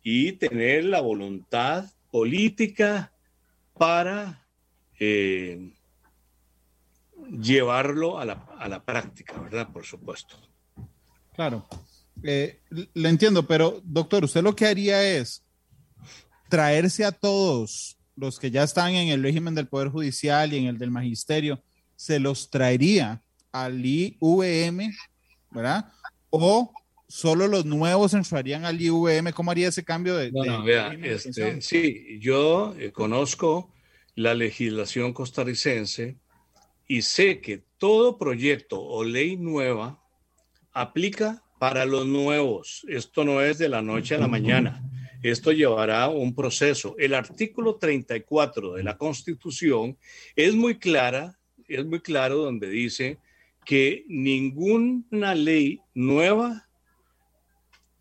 y 0.02 0.32
tener 0.32 0.86
la 0.86 1.00
voluntad 1.00 1.86
política 2.10 3.12
para 3.78 4.48
eh, 5.00 5.74
llevarlo 7.40 8.18
a 8.18 8.26
la, 8.26 8.84
práctica, 8.84 9.40
¿verdad? 9.40 9.70
Por 9.72 9.86
supuesto. 9.86 10.38
Claro, 11.36 11.68
eh, 12.24 12.62
lo 12.96 13.10
entiendo, 13.10 13.46
pero 13.46 13.80
doctor, 13.84 14.24
usted 14.24 14.42
lo 14.42 14.56
que 14.56 14.66
haría 14.66 15.04
es 15.04 15.44
traerse 16.50 17.06
a 17.06 17.12
todos 17.12 17.98
los 18.16 18.40
que 18.40 18.52
ya 18.52 18.64
están 18.64 18.96
en 18.96 19.10
el 19.10 19.22
régimen 19.22 19.56
del 19.56 19.68
Poder 19.68 19.90
Judicial 19.90 20.52
y 20.52 20.58
en 20.58 20.66
el 20.66 20.78
del 20.78 20.92
Magisterio, 20.92 21.62
se 21.96 22.20
los 22.20 22.50
traería 22.50 23.22
al 23.52 23.86
IVM, 23.86 24.94
¿verdad? 25.52 25.92
O 26.30 26.74
solo 27.08 27.48
los 27.48 27.66
nuevos 27.66 28.14
entrarían 28.14 28.66
al 28.66 28.82
IVM. 28.82 29.32
¿Cómo 29.34 29.52
haría 29.52 29.70
ese 29.70 29.84
cambio 29.84 30.16
de... 30.16 30.32
Bueno, 30.32 30.64
vea, 30.64 30.94
este, 31.04 31.62
sí, 31.62 32.20
yo 32.20 32.76
eh, 32.78 32.92
conozco 32.92 33.72
la 34.16 34.34
legislación 34.34 35.14
costarricense 35.14 36.18
y 36.88 37.04
sé 37.04 37.40
que 37.40 37.64
todo 37.78 38.18
proyecto 38.18 38.82
o 38.82 39.04
ley 39.04 39.38
nueva 39.38 40.02
aplica 40.74 41.44
para 41.60 41.86
los 41.86 42.06
nuevos. 42.08 42.86
Esto 42.88 43.24
no 43.24 43.42
es 43.42 43.58
de 43.58 43.70
la 43.70 43.82
noche 43.82 44.16
a 44.16 44.20
la 44.20 44.28
mañana 44.28 44.87
esto 45.24 45.52
llevará 45.52 46.10
un 46.10 46.36
proceso. 46.36 46.96
El 46.98 47.14
artículo 47.14 47.76
34 47.76 48.74
de 48.74 48.84
la 48.84 48.98
Constitución 48.98 49.98
es 50.36 50.56
muy 50.56 50.78
clara, 50.78 51.40
es 51.68 51.86
muy 51.86 52.00
claro 52.00 52.38
donde 52.38 52.70
dice 52.70 53.18
que 53.66 54.06
ninguna 54.08 55.36
ley 55.36 55.82
nueva 55.94 56.70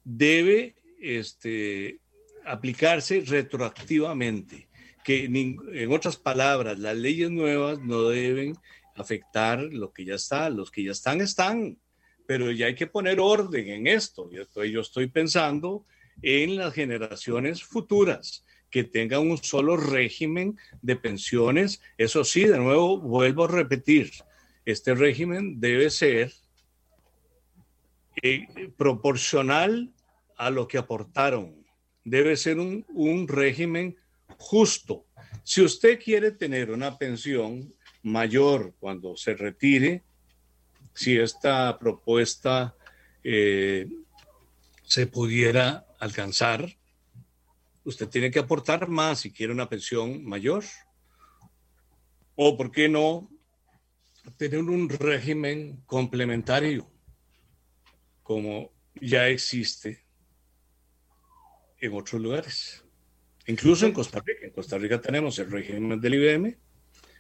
debe 0.04 0.76
este, 1.00 1.98
aplicarse 2.44 3.20
retroactivamente. 3.26 4.68
Que 5.02 5.24
en 5.24 5.92
otras 5.92 6.16
palabras, 6.16 6.78
las 6.78 6.96
leyes 6.96 7.30
nuevas 7.30 7.80
no 7.80 8.08
deben 8.08 8.56
afectar 8.96 9.60
lo 9.60 9.92
que 9.92 10.04
ya 10.04 10.14
está. 10.14 10.50
Los 10.50 10.70
que 10.70 10.82
ya 10.84 10.92
están, 10.92 11.20
están. 11.20 11.78
Pero 12.26 12.50
ya 12.50 12.66
hay 12.66 12.74
que 12.74 12.88
poner 12.88 13.20
orden 13.20 13.68
en 13.68 13.86
esto. 13.86 14.30
Yo 14.30 14.42
estoy, 14.42 14.72
yo 14.72 14.80
estoy 14.80 15.06
pensando 15.06 15.84
en 16.22 16.56
las 16.56 16.74
generaciones 16.74 17.62
futuras 17.62 18.44
que 18.70 18.84
tengan 18.84 19.20
un 19.20 19.38
solo 19.38 19.76
régimen 19.76 20.58
de 20.82 20.96
pensiones. 20.96 21.80
Eso 21.98 22.24
sí, 22.24 22.44
de 22.44 22.58
nuevo, 22.58 22.98
vuelvo 22.98 23.44
a 23.44 23.48
repetir, 23.48 24.10
este 24.64 24.94
régimen 24.94 25.60
debe 25.60 25.90
ser 25.90 26.32
eh, 28.22 28.46
proporcional 28.76 29.92
a 30.36 30.50
lo 30.50 30.66
que 30.66 30.78
aportaron. 30.78 31.64
Debe 32.04 32.36
ser 32.36 32.58
un, 32.58 32.84
un 32.88 33.28
régimen 33.28 33.96
justo. 34.38 35.06
Si 35.44 35.62
usted 35.62 36.00
quiere 36.02 36.32
tener 36.32 36.70
una 36.70 36.98
pensión 36.98 37.72
mayor 38.02 38.74
cuando 38.78 39.16
se 39.16 39.34
retire, 39.34 40.02
si 40.92 41.16
esta 41.18 41.78
propuesta 41.78 42.74
eh, 43.22 43.88
se 44.82 45.06
pudiera 45.06 45.85
alcanzar, 45.98 46.76
usted 47.84 48.08
tiene 48.08 48.30
que 48.30 48.38
aportar 48.38 48.88
más 48.88 49.20
si 49.20 49.32
quiere 49.32 49.52
una 49.52 49.68
pensión 49.68 50.24
mayor. 50.24 50.64
O, 52.34 52.56
¿por 52.56 52.70
qué 52.70 52.88
no 52.88 53.30
tener 54.36 54.60
un 54.60 54.88
régimen 54.88 55.82
complementario 55.86 56.90
como 58.22 58.72
ya 59.00 59.28
existe 59.28 60.04
en 61.80 61.94
otros 61.94 62.20
lugares? 62.20 62.84
Incluso 63.46 63.86
en 63.86 63.92
Costa 63.92 64.20
Rica. 64.24 64.46
En 64.46 64.52
Costa 64.52 64.76
Rica 64.76 65.00
tenemos 65.00 65.38
el 65.38 65.50
régimen 65.50 66.00
del 66.00 66.14
IBM, 66.14 66.58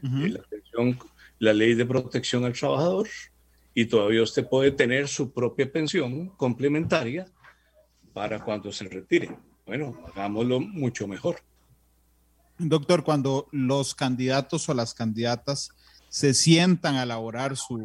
la, 0.02 0.40
la 1.38 1.52
ley 1.52 1.74
de 1.74 1.86
protección 1.86 2.44
al 2.44 2.52
trabajador, 2.52 3.08
y 3.72 3.86
todavía 3.86 4.22
usted 4.22 4.48
puede 4.48 4.72
tener 4.72 5.06
su 5.06 5.32
propia 5.32 5.70
pensión 5.70 6.30
complementaria 6.30 7.26
para 8.16 8.42
cuando 8.42 8.72
se 8.72 8.88
retire. 8.88 9.36
Bueno, 9.66 9.94
hagámoslo 10.06 10.58
mucho 10.58 11.06
mejor. 11.06 11.42
Doctor, 12.56 13.04
cuando 13.04 13.46
los 13.52 13.94
candidatos 13.94 14.66
o 14.70 14.74
las 14.74 14.94
candidatas 14.94 15.68
se 16.08 16.32
sientan 16.32 16.94
a 16.94 17.02
elaborar 17.02 17.58
su, 17.58 17.84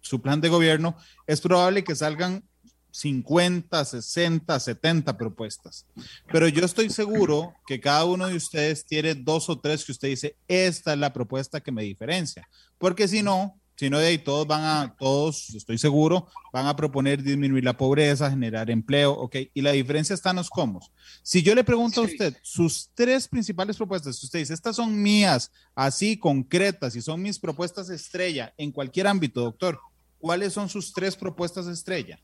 su, 0.00 0.20
plan 0.20 0.40
de 0.40 0.48
gobierno, 0.48 0.96
es 1.28 1.40
probable 1.40 1.84
que 1.84 1.94
salgan 1.94 2.42
50, 2.90 3.84
60, 3.84 4.58
70 4.58 5.16
propuestas. 5.16 5.86
Pero 6.32 6.48
yo 6.48 6.64
estoy 6.64 6.90
seguro 6.90 7.54
que 7.64 7.78
cada 7.78 8.04
uno 8.04 8.26
de 8.26 8.34
ustedes 8.34 8.84
tiene 8.84 9.14
dos 9.14 9.48
o 9.48 9.60
tres 9.60 9.84
que 9.84 9.92
usted 9.92 10.08
dice, 10.08 10.34
esta 10.48 10.94
es 10.94 10.98
la 10.98 11.12
propuesta 11.12 11.60
que 11.60 11.70
me 11.70 11.84
diferencia. 11.84 12.48
Porque 12.78 13.06
si 13.06 13.22
no, 13.22 13.61
sino 13.82 13.98
de 13.98 14.06
ahí 14.06 14.18
todos 14.18 14.46
van 14.46 14.62
a, 14.62 14.94
todos, 14.96 15.52
estoy 15.56 15.76
seguro, 15.76 16.28
van 16.52 16.68
a 16.68 16.76
proponer 16.76 17.20
disminuir 17.20 17.64
la 17.64 17.76
pobreza, 17.76 18.30
generar 18.30 18.70
empleo, 18.70 19.10
ok, 19.10 19.34
y 19.52 19.60
la 19.60 19.72
diferencia 19.72 20.14
está 20.14 20.30
en 20.30 20.36
los 20.36 20.50
cómo. 20.50 20.78
Si 21.24 21.42
yo 21.42 21.52
le 21.52 21.64
pregunto 21.64 22.00
a 22.00 22.04
usted 22.04 22.36
sus 22.42 22.90
tres 22.94 23.26
principales 23.26 23.76
propuestas, 23.76 24.22
usted 24.22 24.38
dice, 24.38 24.54
estas 24.54 24.76
son 24.76 25.02
mías, 25.02 25.50
así 25.74 26.16
concretas, 26.16 26.94
y 26.94 27.02
son 27.02 27.20
mis 27.22 27.40
propuestas 27.40 27.90
estrella 27.90 28.54
en 28.56 28.70
cualquier 28.70 29.08
ámbito, 29.08 29.40
doctor, 29.40 29.80
¿cuáles 30.20 30.52
son 30.52 30.68
sus 30.68 30.92
tres 30.92 31.16
propuestas 31.16 31.66
estrella? 31.66 32.20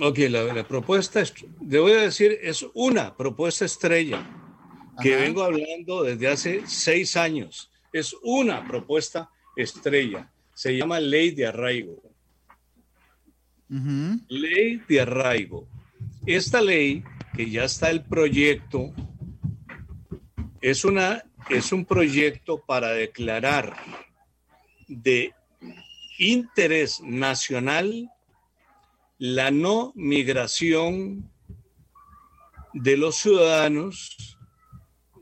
Ok, 0.00 0.18
la, 0.30 0.68
propuesta, 0.68 1.20
le 1.66 1.80
voy 1.80 1.92
a 1.94 2.02
decir, 2.02 2.38
es 2.40 2.64
una 2.74 3.16
propuesta 3.16 3.64
estrella 3.64 4.24
que 5.02 5.16
vengo 5.16 5.42
hablando 5.42 6.04
desde 6.04 6.28
hace 6.28 6.62
seis 6.68 7.16
años. 7.16 7.72
Es 7.92 8.14
una 8.22 8.64
propuesta 8.68 9.28
estrella 9.56 10.30
se 10.54 10.76
llama 10.76 11.00
ley 11.00 11.32
de 11.32 11.46
arraigo. 11.46 12.00
Ley 14.28 14.80
de 14.88 15.00
arraigo. 15.00 15.68
Esta 16.26 16.60
ley, 16.60 17.02
que 17.34 17.50
ya 17.50 17.64
está 17.64 17.90
el 17.90 18.04
proyecto, 18.04 18.94
es, 20.60 20.84
una, 20.84 21.24
es 21.50 21.72
un 21.72 21.84
proyecto 21.84 22.64
para 22.64 22.90
declarar 22.92 23.76
de 24.86 25.34
interés 26.18 27.00
nacional 27.02 28.10
la 29.18 29.50
no 29.50 29.92
migración 29.96 31.30
de 32.72 32.96
los 32.96 33.16
ciudadanos 33.16 34.38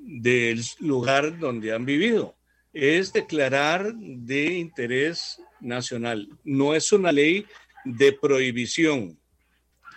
del 0.01 0.63
lugar 0.81 1.39
donde 1.39 1.73
han 1.73 1.85
vivido 1.85 2.35
es 2.73 3.13
declarar 3.13 3.95
de 3.95 4.55
interés 4.55 5.41
nacional. 5.61 6.29
No 6.45 6.75
es 6.75 6.93
una 6.93 7.13
ley 7.13 7.47
de 7.85 8.13
prohibición, 8.13 9.19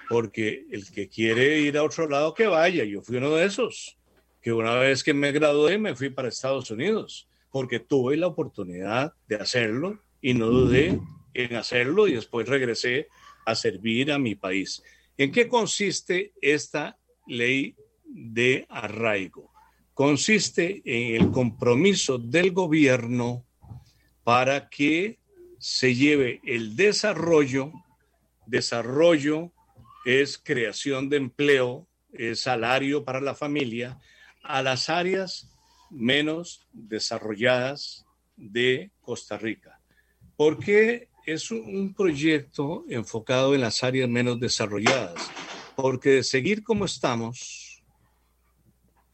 porque 0.09 0.65
el 0.71 0.91
que 0.91 1.07
quiere 1.07 1.59
ir 1.59 1.77
a 1.77 1.83
otro 1.83 2.07
lado 2.07 2.33
que 2.33 2.47
vaya. 2.47 2.83
Yo 2.83 3.01
fui 3.01 3.17
uno 3.17 3.35
de 3.35 3.45
esos, 3.45 3.97
que 4.41 4.51
una 4.51 4.75
vez 4.75 5.03
que 5.03 5.13
me 5.13 5.31
gradué 5.31 5.77
me 5.77 5.95
fui 5.95 6.09
para 6.09 6.29
Estados 6.29 6.69
Unidos, 6.71 7.27
porque 7.51 7.79
tuve 7.79 8.17
la 8.17 8.27
oportunidad 8.27 9.13
de 9.27 9.35
hacerlo 9.35 10.01
y 10.21 10.33
no 10.33 10.47
dudé 10.47 10.99
en 11.33 11.55
hacerlo 11.55 12.07
y 12.07 12.13
después 12.15 12.47
regresé 12.47 13.07
a 13.45 13.55
servir 13.55 14.11
a 14.11 14.19
mi 14.19 14.35
país. 14.35 14.83
¿En 15.17 15.31
qué 15.31 15.47
consiste 15.47 16.33
esta 16.41 16.97
ley 17.27 17.75
de 18.03 18.65
arraigo? 18.69 19.54
Consiste 19.95 20.81
en 20.83 21.21
el 21.21 21.31
compromiso 21.31 22.17
del 22.19 22.51
gobierno 22.51 23.45
para 24.23 24.69
que 24.69 25.17
se 25.57 25.95
lleve 25.95 26.41
el 26.43 26.75
desarrollo. 26.75 27.71
Desarrollo 28.45 29.51
es 30.05 30.37
creación 30.37 31.09
de 31.09 31.17
empleo, 31.17 31.87
es 32.11 32.41
salario 32.41 33.05
para 33.05 33.21
la 33.21 33.35
familia, 33.35 33.97
a 34.43 34.61
las 34.61 34.89
áreas 34.89 35.49
menos 35.89 36.67
desarrolladas 36.73 38.05
de 38.35 38.91
Costa 39.01 39.37
Rica. 39.37 39.79
¿Por 40.35 40.59
qué 40.59 41.07
es 41.25 41.51
un 41.51 41.93
proyecto 41.93 42.83
enfocado 42.89 43.55
en 43.55 43.61
las 43.61 43.81
áreas 43.81 44.09
menos 44.09 44.41
desarrolladas? 44.41 45.31
Porque 45.77 46.09
de 46.09 46.23
seguir 46.23 46.63
como 46.63 46.83
estamos, 46.83 47.64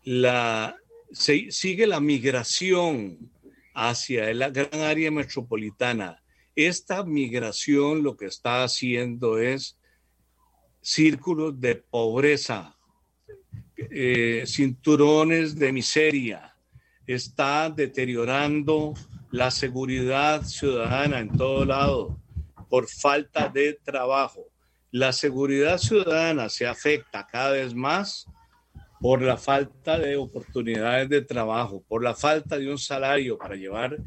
la, 0.04 0.76
sigue 1.12 1.88
la 1.88 2.00
migración 2.00 3.32
hacia 3.74 4.34
la 4.34 4.50
gran 4.50 4.82
área 4.82 5.12
metropolitana. 5.12 6.22
Esta 6.56 7.04
migración 7.04 8.04
lo 8.04 8.16
que 8.18 8.26
está 8.26 8.64
haciendo 8.64 9.38
es 9.38 9.78
círculos 10.82 11.60
de 11.60 11.76
pobreza, 11.76 12.76
eh, 13.78 14.44
cinturones 14.46 15.56
de 15.56 15.72
miseria, 15.72 16.56
está 17.08 17.70
deteriorando 17.70 18.94
la 19.32 19.50
seguridad 19.50 20.44
ciudadana 20.44 21.20
en 21.20 21.30
todo 21.36 21.66
lado 21.66 22.20
por 22.70 22.88
falta 22.88 23.48
de 23.48 23.74
trabajo. 23.74 24.46
La 24.92 25.14
seguridad 25.14 25.78
ciudadana 25.78 26.50
se 26.50 26.68
afecta 26.68 27.26
cada 27.26 27.52
vez 27.52 27.74
más 27.74 28.28
por 29.02 29.22
la 29.24 29.36
falta 29.36 29.98
de 29.98 30.16
oportunidades 30.16 31.10
de 31.10 31.24
trabajo, 31.24 31.84
por 31.88 32.04
la 32.04 32.14
falta 32.14 32.58
de 32.58 32.70
un 32.70 32.78
salario 32.78 33.38
para 33.38 33.56
llevar 33.56 33.98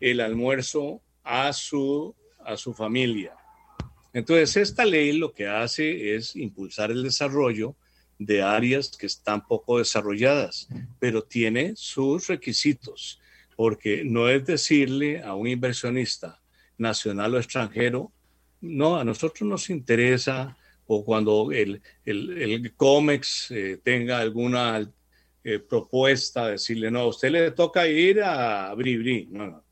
el 0.00 0.20
almuerzo 0.20 1.00
a 1.22 1.52
su, 1.52 2.14
a 2.44 2.56
su 2.56 2.74
familia. 2.74 3.36
Entonces, 4.12 4.56
esta 4.56 4.84
ley 4.84 5.12
lo 5.12 5.32
que 5.32 5.46
hace 5.46 6.16
es 6.16 6.34
impulsar 6.34 6.90
el 6.90 7.04
desarrollo 7.04 7.76
de 8.18 8.42
áreas 8.42 8.90
que 8.98 9.06
están 9.06 9.46
poco 9.46 9.78
desarrolladas, 9.78 10.68
pero 10.98 11.22
tiene 11.22 11.74
sus 11.76 12.26
requisitos, 12.26 13.20
porque 13.56 14.02
no 14.04 14.28
es 14.28 14.44
decirle 14.44 15.22
a 15.22 15.34
un 15.34 15.46
inversionista 15.46 16.42
nacional 16.76 17.34
o 17.34 17.38
extranjero, 17.38 18.12
no, 18.60 18.96
a 18.96 19.04
nosotros 19.04 19.48
nos 19.48 19.70
interesa 19.70 20.56
o 20.92 21.04
cuando 21.04 21.52
el, 21.52 21.80
el, 22.04 22.74
COMEX 22.74 23.52
eh, 23.52 23.80
tenga 23.80 24.18
alguna 24.18 24.90
eh, 25.44 25.60
propuesta, 25.60 26.48
decirle, 26.48 26.90
no, 26.90 27.00
a 27.00 27.06
usted 27.06 27.30
le 27.30 27.52
toca 27.52 27.86
ir 27.86 28.20
a 28.24 28.74
Bribri. 28.74 29.28
No, 29.30 29.46
no. 29.46 29.64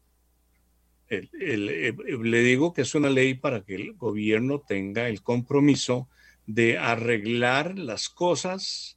Eh, 1.09 1.93
le 2.23 2.39
digo 2.43 2.73
que 2.73 2.83
es 2.83 2.95
una 2.95 3.11
ley 3.11 3.35
para 3.35 3.65
que 3.65 3.75
el 3.75 3.95
gobierno 3.95 4.61
tenga 4.61 5.09
el 5.09 5.21
compromiso 5.23 6.09
de 6.47 6.79
arreglar 6.79 7.77
las 7.77 8.09
cosas 8.09 8.97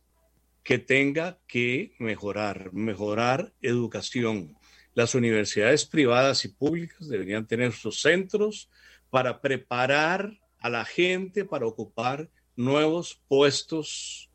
que 0.61 0.77
tenga 0.77 1.39
que 1.47 1.93
mejorar, 1.97 2.71
mejorar 2.71 3.51
educación. 3.63 4.55
Las 4.93 5.15
universidades 5.15 5.85
privadas 5.85 6.45
y 6.45 6.49
públicas 6.49 7.09
deberían 7.09 7.47
tener 7.47 7.71
sus 7.71 7.99
centros 7.99 8.69
para 9.09 9.41
preparar 9.41 10.40
a 10.61 10.69
la 10.69 10.85
gente 10.85 11.43
para 11.43 11.65
ocupar 11.65 12.29
nuevos 12.55 13.19
puestos 13.27 14.29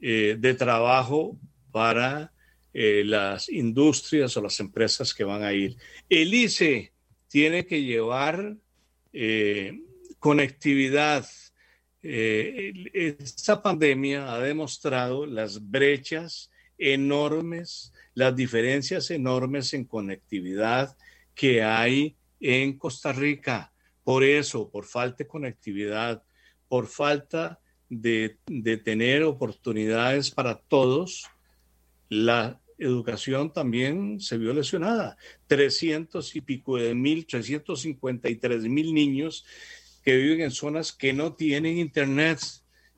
eh, 0.00 0.36
de 0.38 0.54
trabajo 0.54 1.36
para 1.72 2.32
eh, 2.72 3.02
las 3.04 3.48
industrias 3.48 4.36
o 4.36 4.42
las 4.42 4.60
empresas 4.60 5.12
que 5.12 5.24
van 5.24 5.42
a 5.42 5.52
ir. 5.52 5.76
El 6.08 6.32
ICE 6.32 6.92
tiene 7.28 7.66
que 7.66 7.82
llevar 7.82 8.56
eh, 9.12 9.80
conectividad. 10.18 11.26
esta 12.02 13.62
pandemia 13.62 14.32
ha 14.32 14.38
demostrado 14.38 15.26
las 15.26 15.70
brechas 15.70 16.50
enormes, 16.78 17.92
las 18.14 18.34
diferencias 18.34 19.10
enormes 19.10 19.74
en 19.74 19.84
conectividad 19.84 20.96
que 21.34 21.62
hay 21.62 22.16
en 22.40 22.78
Costa 22.78 23.12
Rica. 23.12 23.69
Por 24.04 24.24
eso, 24.24 24.70
por 24.70 24.84
falta 24.84 25.18
de 25.18 25.28
conectividad, 25.28 26.22
por 26.68 26.86
falta 26.86 27.60
de, 27.88 28.38
tener 28.84 29.24
oportunidades 29.24 30.30
para 30.30 30.56
todos, 30.56 31.26
la 32.08 32.60
educación 32.78 33.52
también 33.52 34.20
se 34.20 34.38
vio 34.38 34.54
lesionada. 34.54 35.16
300 35.48 36.36
y 36.36 36.40
pico 36.40 36.76
de 36.76 36.94
mil, 36.94 37.26
353 37.26 38.62
mil 38.64 38.94
niños 38.94 39.44
que 40.02 40.16
viven 40.16 40.42
en 40.42 40.50
zonas 40.50 40.92
que 40.92 41.12
no 41.12 41.34
tienen 41.34 41.78
internet 41.78 42.40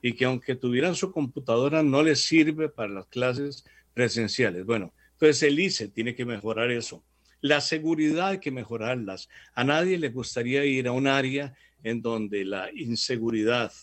y 0.01 0.13
que 0.13 0.25
aunque 0.25 0.55
tuvieran 0.55 0.95
su 0.95 1.11
computadora 1.11 1.83
no 1.83 2.03
les 2.03 2.23
sirve 2.23 2.69
para 2.69 2.93
las 2.93 3.07
clases 3.07 3.65
presenciales. 3.93 4.65
Bueno, 4.65 4.93
entonces 5.13 5.43
el 5.43 5.59
ICE 5.59 5.87
tiene 5.89 6.15
que 6.15 6.25
mejorar 6.25 6.71
eso. 6.71 7.03
La 7.43 7.59
seguridad 7.59 8.39
que 8.39 8.51
mejorarlas. 8.51 9.27
A 9.53 9.65
nadie 9.65 9.97
le 9.97 10.07
gustaría 10.07 10.63
ir 10.63 10.87
a 10.87 10.93
un 10.93 11.07
área 11.07 11.53
en 11.83 12.01
donde 12.01 12.45
la 12.45 12.71
inseguridad, 12.73 13.73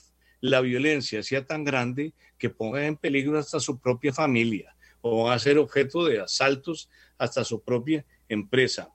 la 0.40 0.62
violencia 0.62 1.22
sea 1.22 1.44
tan 1.44 1.62
grande 1.62 2.14
que 2.38 2.48
ponga 2.48 2.86
en 2.86 2.96
peligro 2.96 3.38
hasta 3.38 3.60
su 3.60 3.78
propia 3.78 4.14
familia 4.14 4.74
o 5.02 5.24
va 5.24 5.34
a 5.34 5.38
ser 5.38 5.58
objeto 5.58 6.06
de 6.06 6.20
asaltos 6.20 6.88
hasta 7.18 7.44
su 7.44 7.62
propia 7.62 8.06
empresa. 8.30 8.94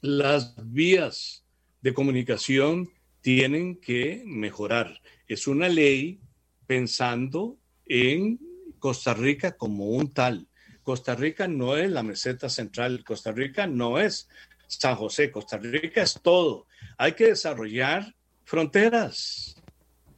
Las 0.00 0.56
vías 0.72 1.44
de 1.80 1.94
comunicación 1.94 2.90
tienen 3.20 3.76
que 3.76 4.24
mejorar. 4.26 5.00
Es 5.28 5.46
una 5.46 5.68
ley 5.68 6.18
pensando 6.66 7.58
en 7.86 8.40
Costa 8.80 9.14
Rica 9.14 9.56
como 9.56 9.90
un 9.90 10.12
tal. 10.12 10.48
Costa 10.90 11.14
Rica 11.14 11.46
no 11.46 11.76
es 11.76 11.88
la 11.88 12.02
meseta 12.02 12.48
central, 12.48 13.04
Costa 13.04 13.30
Rica 13.30 13.64
no 13.68 14.00
es 14.00 14.28
San 14.66 14.96
José, 14.96 15.30
Costa 15.30 15.56
Rica 15.56 16.02
es 16.02 16.18
todo. 16.20 16.66
Hay 16.98 17.12
que 17.12 17.28
desarrollar 17.28 18.16
fronteras. 18.42 19.54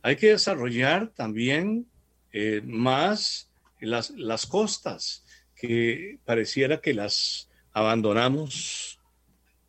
Hay 0.01 0.17
que 0.17 0.29
desarrollar 0.29 1.09
también 1.09 1.87
eh, 2.33 2.63
más 2.65 3.51
las, 3.81 4.13
las 4.13 4.47
costas, 4.47 5.27
que 5.55 6.19
pareciera 6.25 6.81
que 6.81 6.95
las 6.95 7.51
abandonamos 7.75 8.99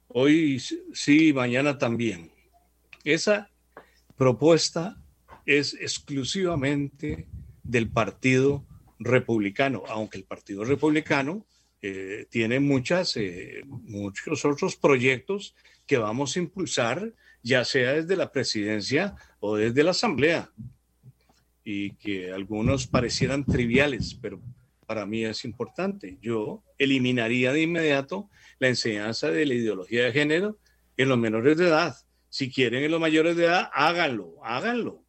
hoy 0.07 0.57
sí, 0.93 1.33
mañana 1.33 1.77
también. 1.77 2.31
Esa 3.03 3.51
propuesta 4.15 5.03
es 5.45 5.73
exclusivamente 5.73 7.27
del 7.61 7.89
Partido 7.89 8.65
Republicano, 9.03 9.83
aunque 9.87 10.17
el 10.17 10.23
Partido 10.23 10.63
Republicano 10.63 11.45
eh, 11.81 12.27
tiene 12.29 12.59
muchas, 12.59 13.17
eh, 13.17 13.63
muchos 13.65 14.45
otros 14.45 14.75
proyectos 14.75 15.55
que 15.85 15.97
vamos 15.97 16.35
a 16.35 16.39
impulsar 16.39 17.13
ya 17.43 17.65
sea 17.65 17.93
desde 17.93 18.15
la 18.15 18.31
presidencia 18.31 19.15
o 19.39 19.57
desde 19.57 19.83
la 19.83 19.91
asamblea, 19.91 20.49
y 21.63 21.91
que 21.91 22.31
algunos 22.31 22.87
parecieran 22.87 23.45
triviales, 23.45 24.17
pero 24.21 24.41
para 24.85 25.05
mí 25.05 25.23
es 25.25 25.45
importante. 25.45 26.17
Yo 26.21 26.63
eliminaría 26.77 27.53
de 27.53 27.61
inmediato 27.61 28.29
la 28.59 28.67
enseñanza 28.67 29.29
de 29.31 29.45
la 29.45 29.53
ideología 29.53 30.05
de 30.05 30.11
género 30.11 30.57
en 30.97 31.09
los 31.09 31.17
menores 31.17 31.57
de 31.57 31.67
edad. 31.67 31.95
Si 32.29 32.51
quieren 32.51 32.83
en 32.83 32.91
los 32.91 32.99
mayores 32.99 33.35
de 33.35 33.45
edad, 33.45 33.69
háganlo, 33.73 34.35
háganlo. 34.43 35.03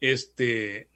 Este, 0.00 0.88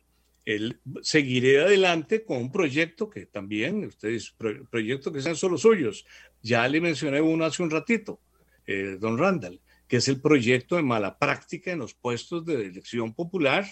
seguiré 1.03 1.61
adelante 1.61 2.25
con 2.25 2.39
un 2.39 2.53
proyecto 2.53 3.11
que 3.11 3.27
también, 3.27 3.85
ustedes, 3.85 4.35
proyectos 4.71 5.13
que 5.13 5.21
sean 5.21 5.37
solo 5.37 5.59
suyos. 5.59 6.07
Ya 6.43 6.67
le 6.69 6.81
mencioné 6.81 7.21
uno 7.21 7.45
hace 7.45 7.63
un 7.63 7.71
ratito, 7.71 8.21
eh, 8.67 8.97
don 8.99 9.19
Randall, 9.19 9.61
que 9.87 9.99
es 9.99 10.09
el 10.09 10.21
proyecto 10.21 10.77
de 10.77 10.83
mala 10.83 11.19
práctica 11.19 11.73
en 11.73 11.81
los 11.81 11.95
puestos 11.95 12.45
de 12.45 12.67
elección 12.67 13.15
popular 13.15 13.67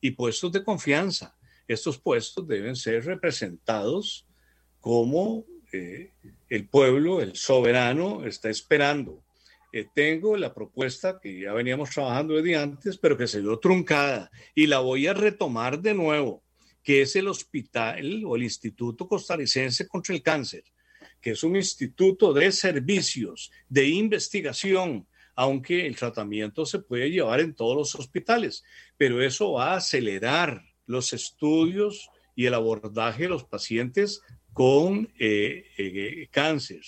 y 0.00 0.12
puestos 0.12 0.52
de 0.52 0.64
confianza. 0.64 1.36
Estos 1.66 1.98
puestos 1.98 2.46
deben 2.46 2.76
ser 2.76 3.04
representados 3.04 4.26
como 4.80 5.46
eh, 5.72 6.12
el 6.48 6.68
pueblo, 6.68 7.20
el 7.20 7.34
soberano, 7.34 8.24
está 8.26 8.50
esperando. 8.50 9.21
Eh, 9.74 9.86
tengo 9.94 10.36
la 10.36 10.52
propuesta 10.52 11.18
que 11.18 11.40
ya 11.40 11.54
veníamos 11.54 11.90
trabajando 11.90 12.34
desde 12.34 12.56
antes, 12.56 12.98
pero 12.98 13.16
que 13.16 13.26
se 13.26 13.40
dio 13.40 13.58
truncada 13.58 14.30
y 14.54 14.66
la 14.66 14.80
voy 14.80 15.06
a 15.06 15.14
retomar 15.14 15.80
de 15.80 15.94
nuevo, 15.94 16.44
que 16.82 17.00
es 17.00 17.16
el 17.16 17.26
hospital 17.26 18.22
o 18.26 18.36
el 18.36 18.42
Instituto 18.42 19.08
Costarricense 19.08 19.88
contra 19.88 20.14
el 20.14 20.22
Cáncer, 20.22 20.64
que 21.22 21.30
es 21.30 21.42
un 21.42 21.56
instituto 21.56 22.34
de 22.34 22.52
servicios, 22.52 23.50
de 23.66 23.88
investigación, 23.88 25.06
aunque 25.34 25.86
el 25.86 25.96
tratamiento 25.96 26.66
se 26.66 26.80
puede 26.80 27.10
llevar 27.10 27.40
en 27.40 27.54
todos 27.54 27.74
los 27.74 27.94
hospitales, 27.94 28.62
pero 28.98 29.22
eso 29.22 29.52
va 29.52 29.72
a 29.72 29.76
acelerar 29.76 30.62
los 30.84 31.14
estudios 31.14 32.10
y 32.34 32.44
el 32.44 32.52
abordaje 32.52 33.22
de 33.22 33.28
los 33.30 33.44
pacientes 33.44 34.20
con 34.52 35.10
eh, 35.18 35.64
eh, 35.78 36.28
cáncer. 36.30 36.82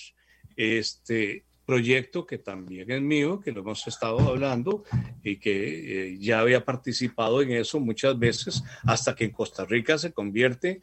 Este 0.55 1.45
proyecto 1.65 2.25
que 2.25 2.37
también 2.37 2.91
es 2.91 3.01
mío, 3.01 3.39
que 3.39 3.51
lo 3.51 3.61
hemos 3.61 3.85
estado 3.87 4.19
hablando 4.19 4.83
y 5.23 5.37
que 5.37 6.13
eh, 6.13 6.17
ya 6.19 6.39
había 6.39 6.63
participado 6.63 7.41
en 7.41 7.51
eso 7.51 7.79
muchas 7.79 8.17
veces, 8.17 8.63
hasta 8.83 9.15
que 9.15 9.25
en 9.25 9.31
Costa 9.31 9.65
Rica 9.65 9.97
se 9.97 10.13
convierte, 10.13 10.81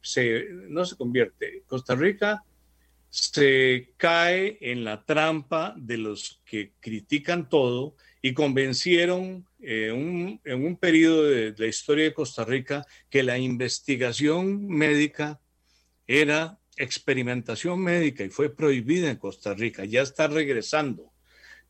se, 0.00 0.46
no 0.68 0.84
se 0.84 0.96
convierte, 0.96 1.62
Costa 1.66 1.94
Rica 1.94 2.42
se 3.10 3.94
cae 3.96 4.58
en 4.60 4.84
la 4.84 5.04
trampa 5.04 5.74
de 5.78 5.96
los 5.96 6.42
que 6.44 6.72
critican 6.80 7.48
todo 7.48 7.96
y 8.20 8.34
convencieron 8.34 9.46
eh, 9.60 9.88
en 10.44 10.64
un 10.64 10.76
periodo 10.76 11.24
de, 11.24 11.54
la 11.56 11.66
historia 11.66 12.04
de 12.04 12.14
Costa 12.14 12.44
Rica 12.44 12.84
que 13.08 13.22
la 13.22 13.38
investigación 13.38 14.66
médica 14.66 15.40
era 16.06 16.58
experimentación 16.76 17.80
médica 17.80 18.24
y 18.24 18.30
fue 18.30 18.54
prohibida 18.54 19.10
en 19.10 19.16
Costa 19.16 19.54
Rica, 19.54 19.84
ya 19.84 20.02
está 20.02 20.26
regresando, 20.26 21.12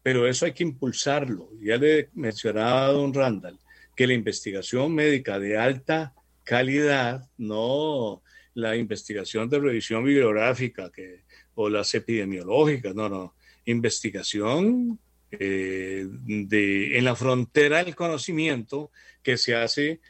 pero 0.03 0.27
eso 0.27 0.47
hay 0.47 0.53
que 0.53 0.65
impulsarlo. 0.65 1.51
Ya 1.61 1.77
le 1.77 2.11
mencionaba 2.15 2.89
don 2.89 3.15
Randall 3.15 3.59
que 3.95 4.07
la 4.07 4.15
investigación 4.15 4.95
médica 4.95 5.39
de 5.39 5.57
alta 5.57 6.15
calidad, 6.45 7.29
no 7.39 8.23
la 8.55 8.77
investigación 8.77 9.51
de 9.51 9.59
revisión 9.59 10.05
bibliográfica 10.05 10.91
que 10.91 11.25
o 11.55 11.69
las 11.69 11.95
epidemiológicas, 11.95 12.95
no, 12.95 13.09
no, 13.09 13.35
investigación 13.65 14.99
eh, 15.31 16.07
de, 16.09 16.99
en 16.99 17.05
la 17.05 17.17
frontera 17.17 17.83
del 17.83 17.97
conocimiento 17.97 18.91
que 19.23 19.37
se 19.37 19.57
hace 19.57 20.01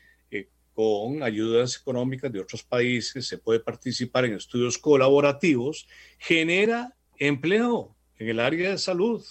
con 0.76 1.22
ayudas 1.22 1.78
económicas 1.80 2.30
de 2.30 2.38
otros 2.38 2.62
países, 2.62 3.26
se 3.26 3.38
puede 3.38 3.60
participar 3.60 4.26
en 4.26 4.34
estudios 4.34 4.76
colaborativos, 4.76 5.88
genera 6.18 6.94
empleo 7.18 7.96
en 8.18 8.28
el 8.28 8.40
área 8.40 8.72
de 8.72 8.78
salud 8.78 9.24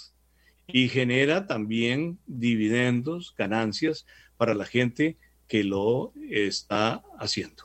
y 0.66 0.90
genera 0.90 1.46
también 1.46 2.18
dividendos, 2.26 3.36
ganancias 3.38 4.08
para 4.38 4.56
la 4.56 4.66
gente 4.66 5.18
que 5.48 5.64
lo 5.64 6.14
está 6.32 7.04
haciendo. 7.20 7.64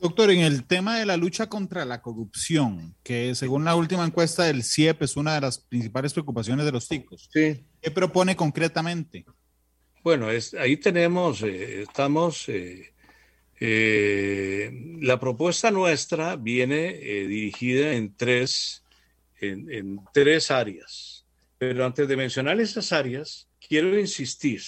Doctor, 0.00 0.30
en 0.30 0.40
el 0.40 0.64
tema 0.64 0.98
de 0.98 1.04
la 1.04 1.18
lucha 1.18 1.50
contra 1.50 1.84
la 1.84 2.00
corrupción, 2.00 2.94
que 3.02 3.34
según 3.34 3.66
la 3.66 3.74
última 3.74 4.06
encuesta 4.06 4.44
del 4.44 4.64
CIEP 4.64 5.02
es 5.02 5.14
una 5.14 5.34
de 5.34 5.42
las 5.42 5.58
principales 5.58 6.14
preocupaciones 6.14 6.64
de 6.64 6.72
los 6.72 6.88
ticos, 6.88 7.28
¿qué 7.30 7.90
propone 7.92 8.34
concretamente? 8.34 9.26
Bueno, 10.08 10.28
ahí 10.58 10.78
tenemos, 10.78 11.42
eh, 11.42 11.82
estamos, 11.82 12.48
eh, 12.48 12.94
eh, 13.60 14.70
la 15.02 15.20
propuesta 15.20 15.70
nuestra 15.70 16.36
viene 16.36 16.94
dirigida 16.94 17.92
en 17.92 18.16
tres, 18.16 18.82
en 19.38 20.00
tres 20.14 20.50
áreas. 20.50 21.26
Pero 21.58 21.84
antes 21.84 22.08
de 22.08 22.16
mencionar 22.16 22.58
esas 22.58 22.90
áreas, 22.94 23.50
quiero 23.60 24.00
insistir 24.00 24.62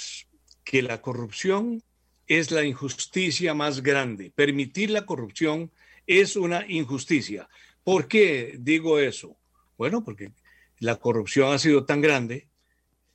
que 0.62 0.82
la 0.82 1.00
corrupción 1.00 1.82
es 2.26 2.50
la 2.50 2.62
injusticia 2.62 3.54
más 3.54 3.82
grande. 3.82 4.30
Permitir 4.34 4.90
la 4.90 5.06
corrupción 5.06 5.70
es 6.06 6.36
una 6.36 6.66
injusticia. 6.68 7.48
¿Por 7.82 8.08
qué 8.08 8.56
digo 8.58 8.98
eso? 8.98 9.38
Bueno, 9.78 10.04
porque 10.04 10.32
la 10.80 10.96
corrupción 10.96 11.50
ha 11.50 11.58
sido 11.58 11.86
tan 11.86 12.02
grande, 12.02 12.50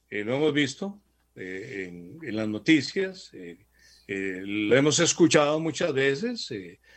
eh, 0.10 0.24
lo 0.24 0.36
hemos 0.36 0.54
visto 0.54 1.00
eh, 1.36 2.18
en, 2.22 2.36
las 2.36 2.48
noticias, 2.48 3.32
eh, 3.34 3.58
lo 4.08 4.76
hemos 4.76 5.00
escuchado 5.00 5.60
muchas 5.60 5.94
veces, 5.94 6.54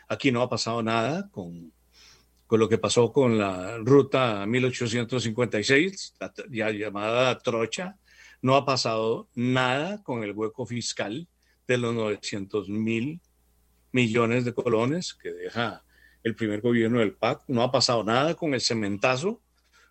aquí 0.09 0.31
no 0.31 0.43
ha 0.43 0.49
pasado 0.49 0.83
nada 0.83 1.29
con, 1.31 1.73
con 2.47 2.61
lo 2.61 2.69
que 2.69 2.79
pasó 2.79 3.13
con 3.13 3.39
la 3.39 3.79
ruta 3.79 4.47
1856, 4.47 6.15
ya 6.51 6.71
llamada 6.71 7.39
Trocha, 7.39 7.97
no 8.41 8.57
ha 8.57 8.65
pasado 8.65 9.29
nada 9.35 10.03
con 10.03 10.23
el 10.25 10.33
hueco 10.33 10.65
fiscal 10.65 11.29
de 11.67 11.79
los 11.79 11.95
900 11.95 12.69
mil 12.69 13.21
millones 13.93 14.45
de 14.45 14.55
colones 14.55 15.15
que 15.15 15.33
deja 15.33 15.85
el 16.23 16.35
primer 16.35 16.61
gobierno 16.61 17.01
del 17.01 17.15
PAC. 17.15 17.45
No 17.49 17.63
ha 17.63 17.71
pasado 17.71 18.05
nada 18.05 18.35
con 18.35 18.55
el 18.55 18.61
cementazo, 18.61 19.43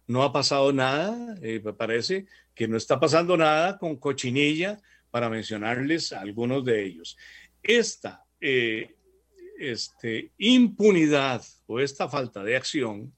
no 0.07 0.23
ha 0.23 0.31
pasado 0.31 0.73
nada, 0.73 1.35
eh, 1.41 1.61
parece 1.77 2.25
que 2.55 2.67
no 2.67 2.77
está 2.77 2.99
pasando 2.99 3.37
nada 3.37 3.77
con 3.77 3.97
Cochinilla, 3.97 4.81
para 5.11 5.29
mencionarles 5.29 6.13
algunos 6.13 6.63
de 6.65 6.85
ellos. 6.85 7.17
Esta 7.63 8.25
eh, 8.39 8.95
este, 9.57 10.31
impunidad 10.37 11.43
o 11.65 11.79
esta 11.79 12.07
falta 12.07 12.43
de 12.43 12.55
acción 12.55 13.13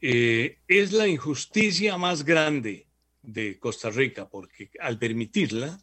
eh, 0.00 0.58
es 0.66 0.92
la 0.92 1.06
injusticia 1.06 1.96
más 1.96 2.24
grande 2.24 2.86
de 3.22 3.58
Costa 3.58 3.90
Rica, 3.90 4.28
porque 4.28 4.70
al 4.80 4.98
permitirla 4.98 5.78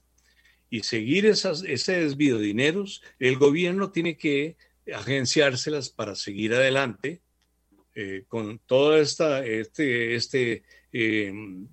y 0.70 0.82
seguir 0.82 1.26
esas, 1.26 1.64
ese 1.64 2.02
desvío 2.02 2.38
de 2.38 2.46
dineros, 2.46 3.02
el 3.18 3.38
gobierno 3.38 3.92
tiene 3.92 4.18
que 4.18 4.58
agenciárselas 4.92 5.90
para 5.90 6.16
seguir 6.16 6.54
adelante 6.54 7.22
eh, 8.00 8.24
con 8.28 8.60
todo 8.60 8.96
esta, 8.98 9.46
este, 9.46 10.16
este 10.16 10.64
em, 10.92 11.68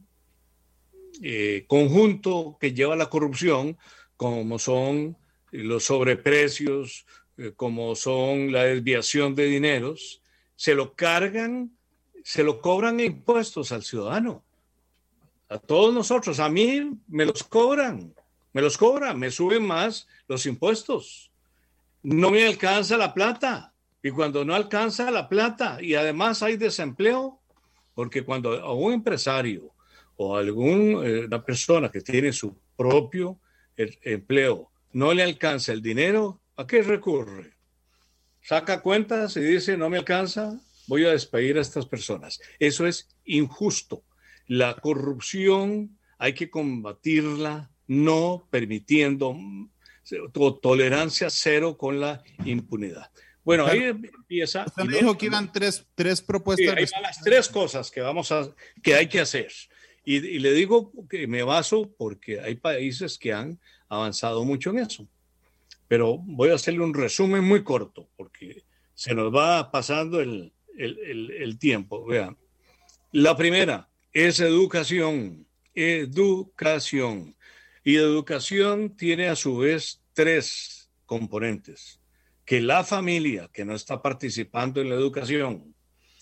eh, 1.23 1.65
conjunto 1.69 2.57
que 2.61 2.73
lleva 2.73 2.97
la 2.97 3.11
corrupción, 3.11 3.77
como 4.17 4.59
son 4.59 5.17
los 5.53 5.85
sobreprecios, 5.85 7.07
eh, 7.39 7.53
como 7.55 7.95
son 7.95 8.51
la 8.51 8.65
desviación 8.65 9.35
de 9.35 9.45
dineros, 9.47 10.23
se 10.57 10.75
lo 10.75 10.95
cargan, 10.95 11.77
se 12.25 12.43
lo 12.43 12.61
cobran 12.61 12.99
impuestos 12.99 13.71
al 13.73 13.83
ciudadano 13.83 14.47
a 15.49 15.59
todos 15.59 15.95
nosotros, 15.95 16.41
a 16.41 16.49
mí 16.49 16.99
me 17.09 17.25
los 17.25 17.45
cobran, 17.45 18.15
me 18.53 18.63
los 18.63 18.77
cobran, 18.77 19.19
me 19.19 19.31
suben 19.31 19.65
más 19.67 20.09
los 20.29 20.47
impuestos. 20.47 21.31
No 22.03 22.31
me 22.31 22.47
alcanza 22.47 22.97
la 22.97 23.15
plata. 23.15 23.73
Y 24.07 24.13
cuando 24.13 24.45
no 24.45 24.55
alcanza 24.55 25.11
la 25.11 25.29
plata 25.29 25.79
y 25.83 25.97
además 25.97 26.41
hay 26.41 26.57
desempleo, 26.57 27.41
porque 27.93 28.23
cuando 28.23 28.53
a 28.53 28.73
un 28.73 28.93
empresario 28.93 29.75
o 30.15 30.37
a 30.37 30.39
alguna 30.39 31.05
eh, 31.05 31.29
persona 31.45 31.91
que 31.91 32.03
tiene 32.03 32.33
su 32.33 32.57
propio 32.77 33.41
eh, 33.77 33.99
empleo 34.03 34.71
no 34.93 35.13
le 35.13 35.25
alcanza 35.25 35.73
el 35.73 35.83
dinero, 35.83 36.41
¿a 36.55 36.69
qué 36.69 36.83
recurre? 36.83 37.55
Saca 38.43 38.81
cuentas 38.81 39.37
y 39.39 39.41
dice, 39.41 39.77
no 39.77 39.91
me 39.91 39.99
alcanza, 39.99 40.57
voy 40.87 41.05
a 41.05 41.11
despedir 41.11 41.59
a 41.59 41.63
estas 41.63 41.87
personas. 41.87 42.41
Eso 42.61 42.87
es 42.87 43.09
injusto. 43.25 44.05
La 44.47 44.77
corrupción 44.77 45.99
hay 46.17 46.33
que 46.33 46.49
combatirla 46.49 47.73
no 47.89 48.47
permitiendo 48.51 49.37
tolerancia 50.63 51.29
cero 51.29 51.77
con 51.77 51.99
la 51.99 52.23
impunidad. 52.45 53.11
Bueno, 53.47 53.65
ahí 53.65 53.85
empieza. 53.85 54.65
Usted 54.67 54.83
me 54.83 54.99
dijo 54.99 55.17
que 55.17 55.27
iban 55.27 55.53
tres, 55.53 55.87
tres 55.95 56.21
propuestas. 56.21 56.67
Sí, 56.67 56.81
ahí 56.81 56.85
van 56.93 57.03
las 57.03 57.23
tres 57.23 57.49
cosas 57.49 57.93
que, 57.93 58.01
vamos 58.01 58.33
a, 58.33 58.53
que 58.83 58.97
hay 58.97 59.07
que 59.07 59.21
hacer. 59.21 59.53
Y, 60.05 60.17
y, 60.17 60.41
le 60.41 60.53
digo 60.53 60.91
que 61.09 61.29
me 61.29 61.45
baso 61.45 61.89
porque 61.97 62.41
hay 62.41 62.57
países 62.57 63.17
que 63.17 63.33
han 63.33 63.61
avanzado 63.89 64.45
mucho 64.45 64.71
en 64.71 64.81
eso. 64.81 65.07
Pero 65.87 66.19
voy 66.19 66.51
a 66.51 66.57
hacerle 66.57 66.81
un 66.81 66.93
resumen 66.93 67.45
muy 67.45 67.63
corto 67.63 68.09
porque 68.17 68.65
se 68.95 69.15
nos 69.15 69.33
va 69.33 69.71
pasando 69.71 70.21
el, 70.21 70.53
el, 70.77 70.99
el, 70.99 71.31
el 71.31 71.57
tiempo. 71.57 72.05
Vean. 72.05 72.37
La 73.13 73.37
primera, 73.37 73.89
es 74.13 74.41
educación, 74.41 75.47
educación. 75.73 77.37
Y 77.85 77.95
educación 77.95 78.97
tiene 78.97 79.29
a 79.29 79.37
su 79.37 79.59
vez 79.59 80.03
tres 80.15 80.91
componentes. 81.05 82.01
Que 82.47 82.63
la 82.63 82.83
familia 82.83 83.51
que 83.53 83.67
no 83.67 83.75
está 83.75 84.01
participando 84.01 84.81
en 84.81 84.89
la 84.89 84.95
educación, 84.95 85.75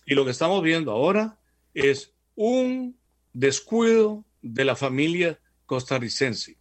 y 0.05 0.15
lo 0.15 0.25
que 0.25 0.33
estamos 0.33 0.61
viendo 0.63 0.91
ahora 0.91 1.39
es 1.73 2.13
un 2.35 2.99
descuido 3.33 4.25
de 4.43 4.65
la 4.65 4.75
familia 4.75 5.39
costarricense. 5.67 6.59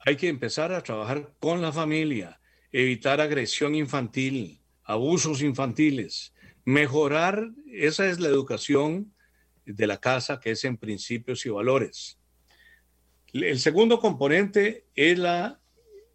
Hay 0.00 0.16
que 0.16 0.28
empezar 0.28 0.72
a 0.72 0.82
trabajar 0.82 1.32
con 1.38 1.62
la 1.62 1.70
familia, 1.70 2.40
evitar 2.72 3.20
agresión 3.20 3.76
infantil, 3.76 4.60
abusos 4.82 5.42
infantiles, 5.42 6.32
Mejorar, 6.64 7.50
esa 7.72 8.06
es 8.08 8.20
la 8.20 8.28
educación 8.28 9.14
de 9.64 9.86
la 9.86 9.98
casa, 9.98 10.40
que 10.40 10.52
es 10.52 10.64
en 10.64 10.76
principios 10.76 11.46
y 11.46 11.48
valores. 11.48 12.18
El 13.32 13.58
segundo 13.58 13.98
componente 13.98 14.86
es 14.94 15.18
la 15.18 15.60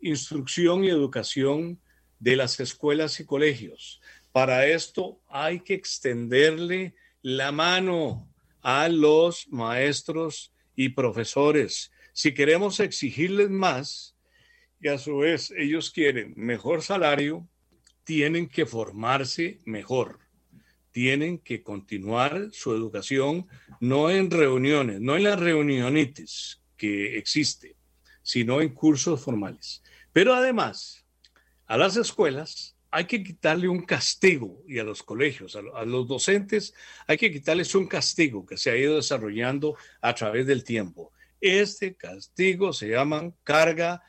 instrucción 0.07 0.83
y 0.83 0.89
educación 0.89 1.79
de 2.19 2.35
las 2.35 2.59
escuelas 2.59 3.19
y 3.19 3.25
colegios. 3.25 4.01
Para 4.31 4.67
esto 4.67 5.19
hay 5.27 5.59
que 5.61 5.73
extenderle 5.73 6.95
la 7.21 7.51
mano 7.51 8.29
a 8.61 8.89
los 8.89 9.47
maestros 9.49 10.53
y 10.75 10.89
profesores. 10.89 11.91
Si 12.13 12.33
queremos 12.33 12.79
exigirles 12.79 13.49
más 13.49 14.15
y 14.79 14.89
a 14.89 14.97
su 14.97 15.17
vez 15.17 15.51
ellos 15.57 15.91
quieren 15.91 16.33
mejor 16.35 16.81
salario, 16.81 17.47
tienen 18.03 18.47
que 18.47 18.65
formarse 18.65 19.61
mejor 19.65 20.25
tienen 20.95 21.39
que 21.39 21.61
continuar 21.61 22.51
su 22.53 22.71
educación 22.71 23.47
no 23.81 24.09
en 24.09 24.31
reuniones, 24.31 25.01
no 25.01 25.17
en 25.17 25.23
las 25.23 25.37
reunionitis 25.37 26.61
que 26.77 27.17
existe, 27.17 27.75
sino 28.21 28.61
en 28.61 28.69
cursos 28.69 29.21
formales. 29.21 29.83
Pero 30.15 30.33
además, 30.33 31.05
a 31.65 31.75
las 31.75 31.97
escuelas 31.97 32.77
hay 32.89 33.03
que 33.03 33.21
quitarle 33.21 33.67
un 33.67 33.85
castigo 33.85 34.63
y 34.65 34.79
a 34.79 34.85
los 34.85 35.03
colegios, 35.03 35.57
a, 35.57 35.83
los 35.83 36.07
docentes, 36.07 36.73
hay 37.05 37.17
que 37.17 37.29
quitarles 37.29 37.75
un 37.75 37.85
castigo 37.85 38.45
que 38.45 38.55
se 38.55 38.71
ha 38.71 38.77
ido 38.77 38.95
desarrollando 38.95 39.75
a 39.99 40.15
través 40.15 40.47
del 40.47 40.63
tiempo. 40.63 41.11
Este 41.41 41.95
castigo 41.95 42.71
se 42.71 42.87
llaman 42.87 43.35
carga, 43.43 44.03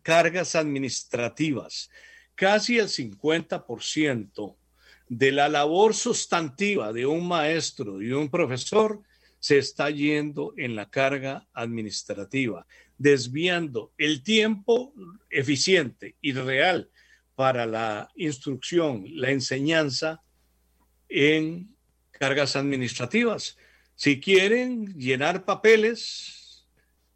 cargas 0.00 0.54
administrativas. 0.54 1.90
Casi 2.34 2.78
el 2.78 2.88
50% 2.88 4.56
de 5.10 5.32
la 5.32 5.50
labor 5.50 5.92
sustantiva 5.92 6.94
de 6.94 7.04
un 7.04 7.28
maestro 7.28 8.00
y 8.00 8.10
un 8.12 8.30
profesor 8.30 9.02
se 9.38 9.58
está 9.58 9.90
yendo 9.90 10.54
en 10.56 10.74
la 10.74 10.88
carga 10.88 11.46
administrativa, 11.52 12.66
desviando 12.98 13.92
el 13.98 14.22
tiempo 14.22 14.92
eficiente 15.30 16.16
y 16.20 16.32
real 16.32 16.90
para 17.34 17.66
la 17.66 18.10
instrucción, 18.14 19.04
la 19.08 19.30
enseñanza 19.30 20.22
en 21.08 21.74
cargas 22.12 22.56
administrativas. 22.56 23.58
Si 23.94 24.20
quieren 24.20 24.94
llenar 24.98 25.44
papeles 25.44 26.66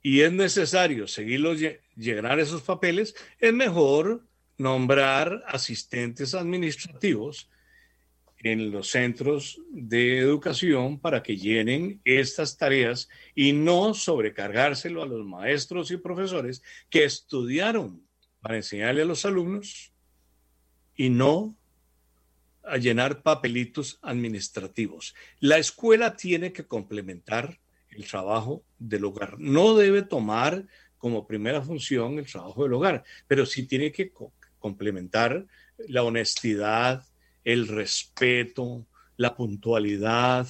y 0.03 0.21
es 0.21 0.33
necesario 0.33 1.07
seguirlos 1.07 1.59
llenar 1.97 2.41
esos 2.41 2.63
papeles, 2.63 3.15
es 3.39 3.53
mejor 3.53 4.27
nombrar 4.57 5.45
asistentes 5.47 6.35
administrativos 6.35 7.49
en 8.41 8.71
los 8.71 8.91
centros 8.91 9.61
de 9.71 10.19
educación 10.19 11.01
para 11.01 11.23
que 11.23 11.37
llenen 11.37 12.01
estas 12.05 12.57
tareas 12.57 13.09
y 13.35 13.53
no 13.53 13.95
sobrecargárselo 13.95 15.03
a 15.03 15.07
los 15.07 15.27
maestros 15.27 15.91
y 15.91 15.97
profesores 15.97 16.63
que 16.89 17.05
estudiaron 17.05 18.03
para 18.41 18.57
enseñarle 18.57 19.03
a 19.03 19.07
los 19.07 19.25
alumnos 19.25 19.93
y 20.95 21.11
no 21.11 21.57
a 22.63 22.77
llenar 22.77 23.23
papelitos 23.23 23.99
administrativos. 24.03 25.15
La 25.41 25.59
escuela 25.59 26.17
tiene 26.17 26.53
que 26.53 26.67
complementar 26.67 27.59
el 27.91 28.07
trabajo 28.07 28.63
del 28.79 29.05
hogar. 29.05 29.39
No 29.39 29.75
debe 29.75 30.03
tomar 30.03 30.67
como 30.99 31.27
primera 31.27 31.63
función 31.63 32.19
el 32.19 32.27
trabajo 32.27 32.65
del 32.65 32.75
hogar, 32.75 33.05
pero 33.27 33.47
sí 33.47 33.67
tiene 33.67 33.91
que 33.91 34.13
complementar 34.59 35.47
la 35.89 36.03
honestidad, 36.03 37.05
el 37.53 37.67
respeto, 37.67 38.87
la 39.17 39.35
puntualidad, 39.35 40.47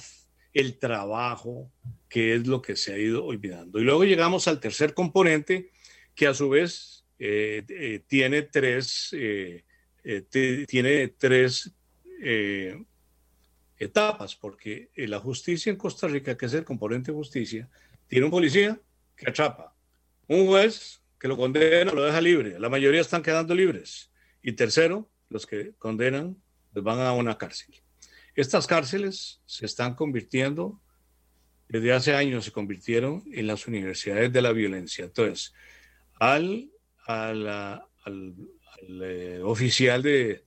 el 0.53 0.77
trabajo, 0.77 1.71
que 2.09 2.35
es 2.35 2.45
lo 2.45 2.61
que 2.61 2.75
se 2.75 2.91
ha 2.91 2.97
ido 2.97 3.23
olvidando. 3.23 3.79
Y 3.79 3.83
luego 3.85 4.03
llegamos 4.03 4.49
al 4.49 4.59
tercer 4.59 4.93
componente, 4.93 5.71
que 6.13 6.27
a 6.27 6.33
su 6.33 6.49
vez 6.49 7.05
tiene 8.07 8.41
tres, 8.41 9.15
tiene 10.67 11.07
tres 11.17 11.73
etapas, 13.77 14.35
porque 14.35 14.89
la 14.95 15.19
justicia 15.19 15.69
en 15.69 15.77
Costa 15.77 16.09
Rica, 16.09 16.37
que 16.37 16.47
es 16.47 16.53
el 16.53 16.65
componente 16.65 17.13
de 17.13 17.17
justicia, 17.17 17.69
tiene 18.07 18.25
un 18.25 18.31
policía 18.31 18.77
que 19.15 19.29
atrapa, 19.29 19.73
un 20.27 20.47
juez 20.47 21.01
que 21.17 21.29
lo 21.29 21.37
condena, 21.37 21.93
lo 21.93 22.03
deja 22.03 22.19
libre, 22.19 22.59
la 22.59 22.67
mayoría 22.67 22.99
están 22.99 23.23
quedando 23.23 23.55
libres, 23.55 24.11
y 24.41 24.51
tercero, 24.51 25.09
los 25.29 25.45
que 25.45 25.71
condenan 25.77 26.35
van 26.81 26.99
a 26.99 27.13
una 27.13 27.37
cárcel. 27.37 27.75
Estas 28.35 28.67
cárceles 28.67 29.41
se 29.45 29.65
están 29.65 29.95
convirtiendo, 29.95 30.81
desde 31.67 31.93
hace 31.93 32.15
años 32.15 32.45
se 32.45 32.51
convirtieron 32.51 33.23
en 33.31 33.47
las 33.47 33.67
universidades 33.67 34.31
de 34.31 34.41
la 34.41 34.51
violencia. 34.51 35.05
Entonces, 35.05 35.53
al, 36.19 36.69
al, 37.05 37.83
eh, 39.03 39.41
oficial 39.43 40.01
de, 40.01 40.45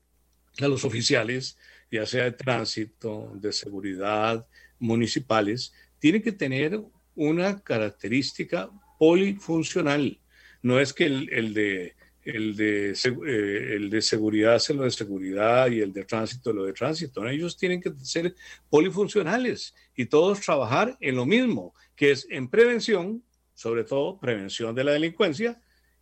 a 0.61 0.68
los 0.68 0.85
oficiales 0.85 1.59
ya 1.93 2.07
sea 2.07 2.24
de 2.24 2.33
tránsito, 2.33 3.30
de 3.35 3.53
seguridad, 3.53 4.47
municipales, 4.78 5.74
tiene 5.99 6.22
que 6.22 6.33
tener 6.33 6.80
una 7.14 7.61
característica 7.61 8.70
polifuncional. 8.99 10.18
No 10.62 10.80
es 10.80 10.95
que 10.95 11.05
el, 11.05 11.55
de, 11.55 11.95
el, 12.25 12.57
de, 12.57 12.91
eh, 12.91 13.75
el 13.75 13.91
de 13.91 14.03
seguridad 14.03 14.59
sea 14.59 14.77
lo 14.77 14.85
de 14.85 14.91
seguridad 14.91 15.70
y 15.70 15.81
el 15.81 15.93
de 15.93 16.05
tránsito 16.05 16.53
lo 16.53 16.64
de 16.64 16.73
tránsito. 16.73 17.27
Ellos 17.27 17.57
tienen 17.57 17.81
que 17.81 17.93
ser 18.03 18.35
polifuncionales 18.70 19.75
y 19.97 20.07
todos 20.07 20.41
trabajar 20.41 20.97
en 21.01 21.16
lo 21.16 21.27
mismo, 21.27 21.75
que 21.97 22.12
es 22.12 22.27
en 22.31 22.49
prevención, 22.49 23.23
sobre 23.55 23.85
todo 23.85 24.18
prevención 24.18 24.75
de 24.75 24.85
la 24.85 24.93
delincuencia. 24.93 25.61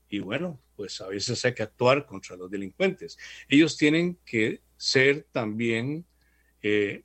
Y 0.09 0.19
bueno, 0.19 0.61
pues 0.77 1.01
a 1.01 1.09
veces 1.09 1.45
hay 1.45 1.55
que 1.55 1.63
actuar 1.63 2.07
contra 2.07 2.37
los 2.37 2.51
delincuentes. 2.51 3.17
Ellos 3.49 3.77
tienen 3.77 4.19
que 4.25 4.61
ser 4.77 5.27
también 5.31 6.05
eh, 6.63 7.05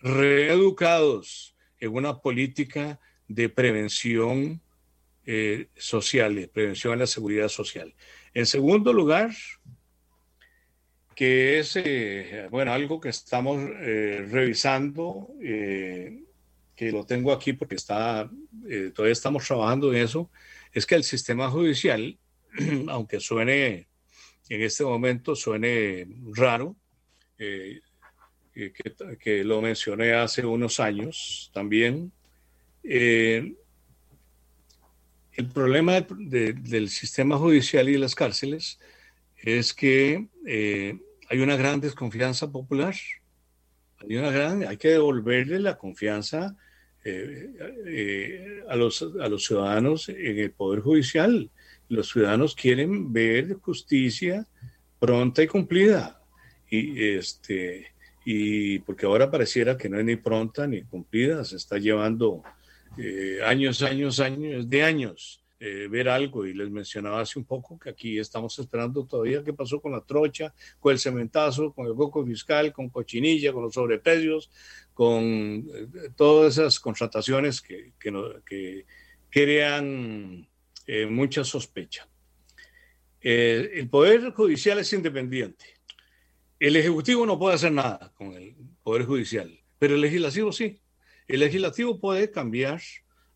reeducados 0.00 1.56
en 1.78 1.94
una 1.94 2.20
política 2.20 3.00
de 3.26 3.48
prevención 3.48 4.60
eh, 5.26 5.68
social, 5.76 6.34
de 6.34 6.48
prevención 6.48 6.94
a 6.94 6.96
la 6.96 7.06
seguridad 7.06 7.48
social. 7.48 7.94
En 8.32 8.46
segundo 8.46 8.92
lugar, 8.92 9.30
que 11.14 11.58
es, 11.60 11.76
eh, 11.76 12.48
bueno, 12.50 12.72
algo 12.72 13.00
que 13.00 13.10
estamos 13.10 13.56
revisando, 13.58 15.28
que 15.40 16.90
lo 16.90 17.06
tengo 17.06 17.32
aquí 17.32 17.52
porque 17.52 17.76
está, 17.76 18.28
todavía 18.94 19.12
estamos 19.12 19.46
trabajando 19.46 19.92
en 19.92 20.02
eso, 20.02 20.30
es 20.72 20.86
que 20.86 20.96
el 20.96 21.04
sistema 21.04 21.48
judicial, 21.50 22.18
aunque 22.88 23.20
suene 23.20 23.86
en 24.48 24.62
este 24.62 24.84
momento 24.84 25.34
suene 25.34 26.06
raro, 26.32 26.76
eh, 27.38 27.80
que, 29.18 29.42
lo 29.44 29.60
mencioné 29.60 30.12
hace 30.12 30.44
unos 30.44 30.80
años 30.80 31.50
también. 31.52 32.12
Eh, 35.36 35.42
el 35.42 35.48
problema 35.48 36.00
del 36.00 36.88
sistema 36.88 37.38
judicial 37.38 37.88
y 37.88 37.92
de 37.92 37.98
las 37.98 38.14
cárceles 38.14 38.78
es 39.36 39.74
que 39.74 40.28
eh, 40.46 40.98
hay 41.28 41.38
una 41.40 41.56
gran 41.56 41.80
desconfianza 41.80 42.50
popular. 42.50 42.94
Hay, 43.98 44.16
una 44.16 44.30
gran, 44.30 44.66
hay 44.66 44.76
que 44.76 44.88
devolverle 44.88 45.60
la 45.60 45.76
confianza 45.76 46.56
a, 48.68 48.76
los, 48.76 49.02
a 49.02 49.28
los 49.28 49.44
ciudadanos 49.44 50.08
en 50.08 50.38
el 50.38 50.52
Poder 50.52 50.80
Judicial 50.80 51.50
los 51.88 52.10
ciudadanos 52.10 52.54
quieren 52.54 53.12
ver 53.12 53.54
justicia 53.54 54.46
pronta 54.98 55.42
y 55.42 55.46
cumplida. 55.46 56.20
Y, 56.70 57.16
este, 57.16 57.88
y 58.24 58.78
porque 58.80 59.06
ahora 59.06 59.30
pareciera 59.30 59.76
que 59.76 59.88
no 59.88 59.98
es 59.98 60.04
ni 60.04 60.16
pronta 60.16 60.66
ni 60.66 60.82
cumplida, 60.82 61.44
se 61.44 61.56
está 61.56 61.78
llevando 61.78 62.42
eh, 62.98 63.40
años, 63.44 63.82
años, 63.82 64.20
años, 64.20 64.68
de 64.68 64.82
años. 64.82 65.40
Eh, 65.60 65.88
ver 65.88 66.10
algo 66.10 66.44
y 66.44 66.52
les 66.52 66.68
mencionaba 66.68 67.20
hace 67.20 67.38
un 67.38 67.46
poco 67.46 67.78
que 67.78 67.88
aquí 67.88 68.18
estamos 68.18 68.58
esperando 68.58 69.06
todavía 69.06 69.42
qué 69.42 69.52
pasó 69.54 69.80
con 69.80 69.92
la 69.92 70.02
trocha, 70.02 70.52
con 70.78 70.92
el 70.92 70.98
cementazo, 70.98 71.72
con 71.72 71.86
el 71.86 71.94
coco 71.94 72.26
fiscal, 72.26 72.70
con 72.72 72.90
cochinilla, 72.90 73.52
con 73.52 73.62
los 73.62 73.72
sobreprecios, 73.72 74.50
con 74.92 75.14
eh, 75.14 76.10
todas 76.16 76.58
esas 76.58 76.78
contrataciones 76.78 77.62
que, 77.62 77.92
que, 77.98 78.12
que 78.44 78.86
crean 79.30 80.46
mucha 81.08 81.44
sospecha. 81.44 82.06
El 83.20 83.88
Poder 83.88 84.32
Judicial 84.32 84.80
es 84.80 84.92
independiente. 84.92 85.64
El 86.60 86.76
Ejecutivo 86.76 87.24
no 87.24 87.38
puede 87.38 87.54
hacer 87.54 87.72
nada 87.72 88.12
con 88.14 88.34
el 88.34 88.54
Poder 88.82 89.06
Judicial, 89.06 89.58
pero 89.78 89.94
el 89.94 90.02
Legislativo 90.02 90.52
sí. 90.52 90.78
El 91.26 91.40
Legislativo 91.40 91.98
puede 92.00 92.30
cambiar 92.30 92.80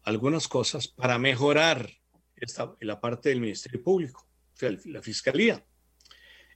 algunas 0.02 0.48
cosas 0.48 0.88
para 0.88 1.18
mejorar 1.18 1.90
esta, 2.36 2.74
la 2.80 3.00
parte 3.00 3.30
del 3.30 3.40
Ministerio 3.40 3.82
Público, 3.82 4.26
la 4.86 5.02
Fiscalía, 5.02 5.64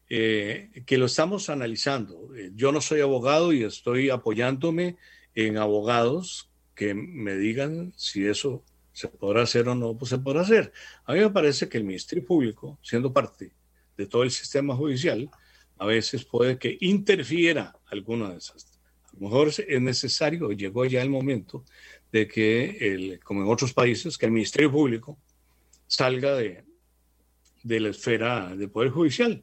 eh, 0.08 0.82
que 0.86 0.98
lo 0.98 1.06
estamos 1.06 1.50
analizando. 1.50 2.30
yo 2.54 2.72
no 2.72 2.80
soy 2.80 3.00
abogado 3.00 3.52
y 3.52 3.64
estoy 3.64 4.10
apoyándome 4.10 4.96
en 5.34 5.56
abogados 5.56 6.50
que 6.74 6.94
me 6.94 7.36
digan 7.36 7.92
si 7.96 8.26
eso 8.26 8.64
¿Se 8.92 9.08
podrá 9.08 9.42
hacer 9.42 9.68
o 9.68 9.74
no? 9.74 9.96
Pues 9.96 10.10
se 10.10 10.18
podrá 10.18 10.42
hacer. 10.42 10.72
A 11.04 11.14
mí 11.14 11.20
me 11.20 11.30
parece 11.30 11.68
que 11.68 11.78
el 11.78 11.84
Ministerio 11.84 12.24
Público, 12.24 12.78
siendo 12.82 13.12
parte 13.12 13.52
de 13.96 14.06
todo 14.06 14.22
el 14.22 14.30
sistema 14.30 14.76
judicial, 14.76 15.30
a 15.78 15.86
veces 15.86 16.24
puede 16.24 16.58
que 16.58 16.76
interfiera 16.80 17.74
alguna 17.86 18.30
de 18.30 18.38
esas. 18.38 18.71
A 19.12 19.20
lo 19.20 19.28
mejor 19.28 19.48
es 19.48 19.80
necesario, 19.80 20.50
llegó 20.52 20.84
ya 20.84 21.02
el 21.02 21.10
momento 21.10 21.64
de 22.10 22.26
que, 22.28 22.76
el, 22.80 23.20
como 23.20 23.42
en 23.42 23.48
otros 23.48 23.72
países, 23.72 24.18
que 24.18 24.26
el 24.26 24.32
Ministerio 24.32 24.70
Público 24.70 25.18
salga 25.86 26.34
de, 26.34 26.64
de 27.62 27.80
la 27.80 27.90
esfera 27.90 28.54
del 28.56 28.70
Poder 28.70 28.90
Judicial. 28.90 29.42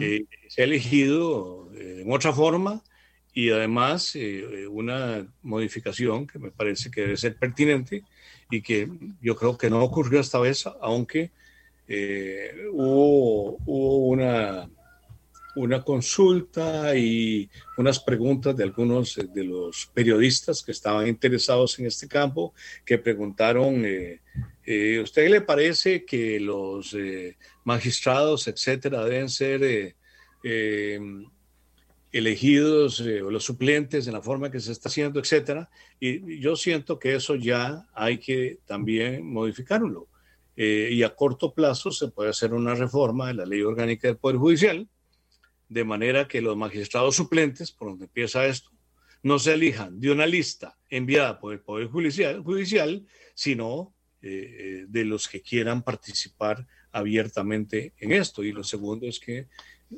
Eh, 0.00 0.24
se 0.48 0.62
ha 0.62 0.64
elegido 0.64 1.70
eh, 1.72 2.02
en 2.02 2.12
otra 2.12 2.32
forma 2.32 2.82
y 3.32 3.50
además 3.50 4.16
eh, 4.16 4.66
una 4.66 5.32
modificación 5.42 6.26
que 6.26 6.40
me 6.40 6.50
parece 6.50 6.90
que 6.90 7.02
debe 7.02 7.16
ser 7.16 7.36
pertinente 7.36 8.02
y 8.50 8.60
que 8.60 8.88
yo 9.20 9.36
creo 9.36 9.56
que 9.56 9.70
no 9.70 9.80
ocurrió 9.84 10.18
esta 10.18 10.40
vez, 10.40 10.64
aunque 10.80 11.30
eh, 11.86 12.66
hubo, 12.72 13.56
una, 14.08 14.68
una 15.58 15.82
consulta 15.82 16.96
y 16.96 17.48
unas 17.76 18.00
preguntas 18.00 18.56
de 18.56 18.64
algunos 18.64 19.14
de 19.16 19.44
los 19.44 19.90
periodistas 19.94 20.62
que 20.62 20.72
estaban 20.72 21.06
interesados 21.06 21.78
en 21.78 21.86
este 21.86 22.08
campo, 22.08 22.54
que 22.84 22.98
preguntaron, 22.98 23.84
eh, 23.84 24.20
eh 24.64 25.00
¿usted 25.02 25.28
le 25.30 25.40
parece 25.40 26.04
que 26.04 26.40
los 26.40 26.94
eh, 26.94 27.36
magistrados, 27.64 28.48
etcétera, 28.48 29.04
deben 29.04 29.28
ser 29.28 29.94
elegidos 32.12 33.00
eh, 33.00 33.22
o 33.22 33.30
los 33.30 33.44
suplentes 33.44 34.06
en 34.06 34.14
la 34.14 34.22
forma 34.22 34.50
que 34.50 34.60
se 34.60 34.72
está 34.72 34.88
haciendo, 34.88 35.20
etcétera. 35.20 35.68
Y 36.00 36.40
yo 36.40 36.56
siento 36.56 36.98
que 36.98 37.14
eso 37.14 37.34
ya 37.34 37.86
hay 37.94 38.18
que 38.18 38.58
también 38.66 39.26
modificarlo. 39.26 40.08
Eh, 40.56 40.90
y 40.92 41.02
a 41.02 41.14
corto 41.14 41.52
plazo 41.54 41.90
se 41.90 42.08
puede 42.08 42.30
hacer 42.30 42.52
una 42.52 42.74
reforma 42.74 43.28
de 43.28 43.34
la 43.34 43.46
ley 43.46 43.62
orgánica 43.62 44.08
del 44.08 44.16
Poder 44.16 44.38
Judicial, 44.38 44.88
de 45.68 45.84
manera 45.84 46.28
que 46.28 46.40
los 46.40 46.56
magistrados 46.56 47.16
suplentes, 47.16 47.72
por 47.72 47.88
donde 47.88 48.06
empieza 48.06 48.46
esto, 48.46 48.70
no 49.22 49.38
se 49.38 49.54
elijan 49.54 50.00
de 50.00 50.10
una 50.10 50.26
lista 50.26 50.76
enviada 50.88 51.38
por 51.38 51.52
el 51.52 51.60
Poder 51.60 51.88
Judicial, 51.88 53.06
sino 53.34 53.94
eh, 54.22 54.86
de 54.88 55.04
los 55.04 55.28
que 55.28 55.42
quieran 55.42 55.82
participar 55.82 56.66
abiertamente 56.92 57.92
en 57.98 58.12
esto. 58.12 58.42
Y 58.42 58.52
lo 58.52 58.64
segundo 58.64 59.06
es 59.06 59.18
que 59.18 59.48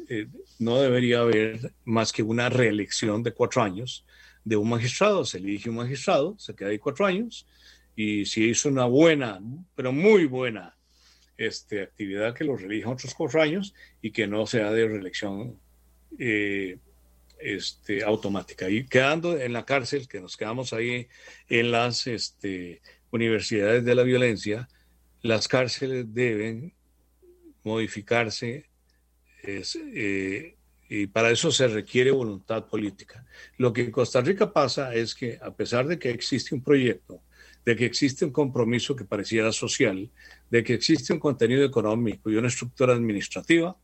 eh, 0.09 0.27
no 0.59 0.81
debería 0.81 1.21
haber 1.21 1.73
más 1.85 2.13
que 2.13 2.23
una 2.23 2.49
reelección 2.49 3.23
de 3.23 3.33
cuatro 3.33 3.63
años 3.63 4.05
de 4.45 4.57
un 4.57 4.69
magistrado. 4.69 5.25
Se 5.25 5.39
elige 5.39 5.71
un 5.71 5.77
magistrado, 5.77 6.37
se 6.39 6.55
queda 6.55 6.71
ahí 6.71 6.79
cuatro 6.79 7.07
años 7.07 7.47
y 7.97 8.25
si 8.25 8.49
hizo 8.49 8.69
una 8.69 8.87
buena, 8.87 9.41
pero 9.75 9.93
muy 9.93 10.27
buena 10.27 10.77
este, 11.37 11.83
actividad, 11.83 12.35
que 12.35 12.45
lo 12.45 12.57
reelija 12.57 12.91
otros 12.91 13.15
cuatro 13.15 13.43
años 13.43 13.75
y 14.01 14.11
que 14.11 14.27
no 14.27 14.47
sea 14.47 14.71
de 14.71 14.89
reelección 14.89 15.60
eh, 16.19 16.79
este, 17.39 18.03
automática. 18.03 18.69
Y 18.69 18.87
quedando 18.87 19.39
en 19.39 19.53
la 19.53 19.65
cárcel, 19.65 20.09
que 20.09 20.21
nos 20.21 20.37
quedamos 20.37 20.73
ahí 20.73 21.09
en 21.49 21.71
las 21.71 22.07
este, 22.07 22.83
universidades 23.11 23.85
de 23.85 23.95
la 23.95 24.03
violencia, 24.03 24.69
las 25.23 25.49
cárceles 25.49 26.13
deben 26.13 26.75
modificarse 27.63 28.71
eh, 29.43 30.57
y 30.89 31.07
para 31.07 31.31
eso 31.31 31.51
se 31.51 31.69
requiere 31.69 32.11
voluntad 32.11 32.67
política. 32.67 33.25
Lo 33.57 33.73
que 33.73 33.83
en 33.83 33.91
Costa 33.91 34.21
Rica 34.21 34.53
pasa 34.53 34.95
es 34.95 35.15
que 35.15 35.39
a 35.41 35.55
pesar 35.55 35.87
de 35.87 35.99
que 35.99 36.11
existe 36.11 36.55
un 36.55 36.63
proyecto 36.63 37.23
de 37.65 37.77
que 37.77 37.85
existe 37.85 38.25
un 38.25 38.33
compromiso 38.33 38.97
que 38.97 39.05
pareciera 39.05 39.53
social, 39.53 40.11
de 40.51 40.65
que 40.65 40.75
existe 40.75 41.13
un 41.13 41.21
contenido 41.21 41.65
económico 41.65 42.31
y 42.31 42.37
una 42.37 42.49
estructura 42.49 42.95
administrativa, 42.95 43.77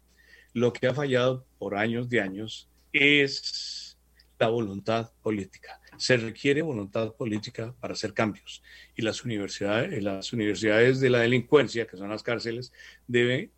lo 0.56 0.72
que 0.72 0.86
ha 0.86 0.94
fallado 0.94 1.44
por 1.58 1.76
años 1.76 2.08
de 2.08 2.22
años 2.22 2.66
es 2.90 3.98
la 4.38 4.48
voluntad 4.48 5.12
política. 5.20 5.78
Se 5.98 6.16
requiere 6.16 6.62
voluntad 6.62 7.12
política 7.14 7.74
para 7.78 7.92
hacer 7.92 8.14
cambios 8.14 8.62
y 8.94 9.02
las 9.02 9.22
universidades, 9.22 10.02
las 10.02 10.32
universidades 10.32 10.98
de 11.00 11.10
la 11.10 11.18
delincuencia, 11.18 11.86
que 11.86 11.98
son 11.98 12.08
las 12.08 12.22
cárceles, 12.22 12.72
deben 13.06 13.50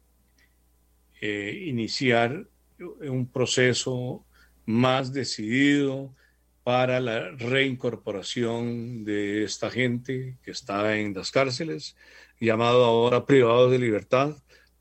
eh, 1.20 1.66
iniciar 1.66 2.48
un 2.80 3.30
proceso 3.30 4.26
más 4.66 5.12
decidido 5.12 6.16
para 6.64 6.98
la 6.98 7.30
reincorporación 7.30 9.04
de 9.04 9.44
esta 9.44 9.70
gente 9.70 10.36
que 10.42 10.50
está 10.50 10.96
en 10.96 11.14
las 11.14 11.30
cárceles, 11.30 11.96
llamado 12.40 12.84
ahora 12.84 13.24
privados 13.24 13.70
de 13.70 13.78
libertad, 13.78 14.36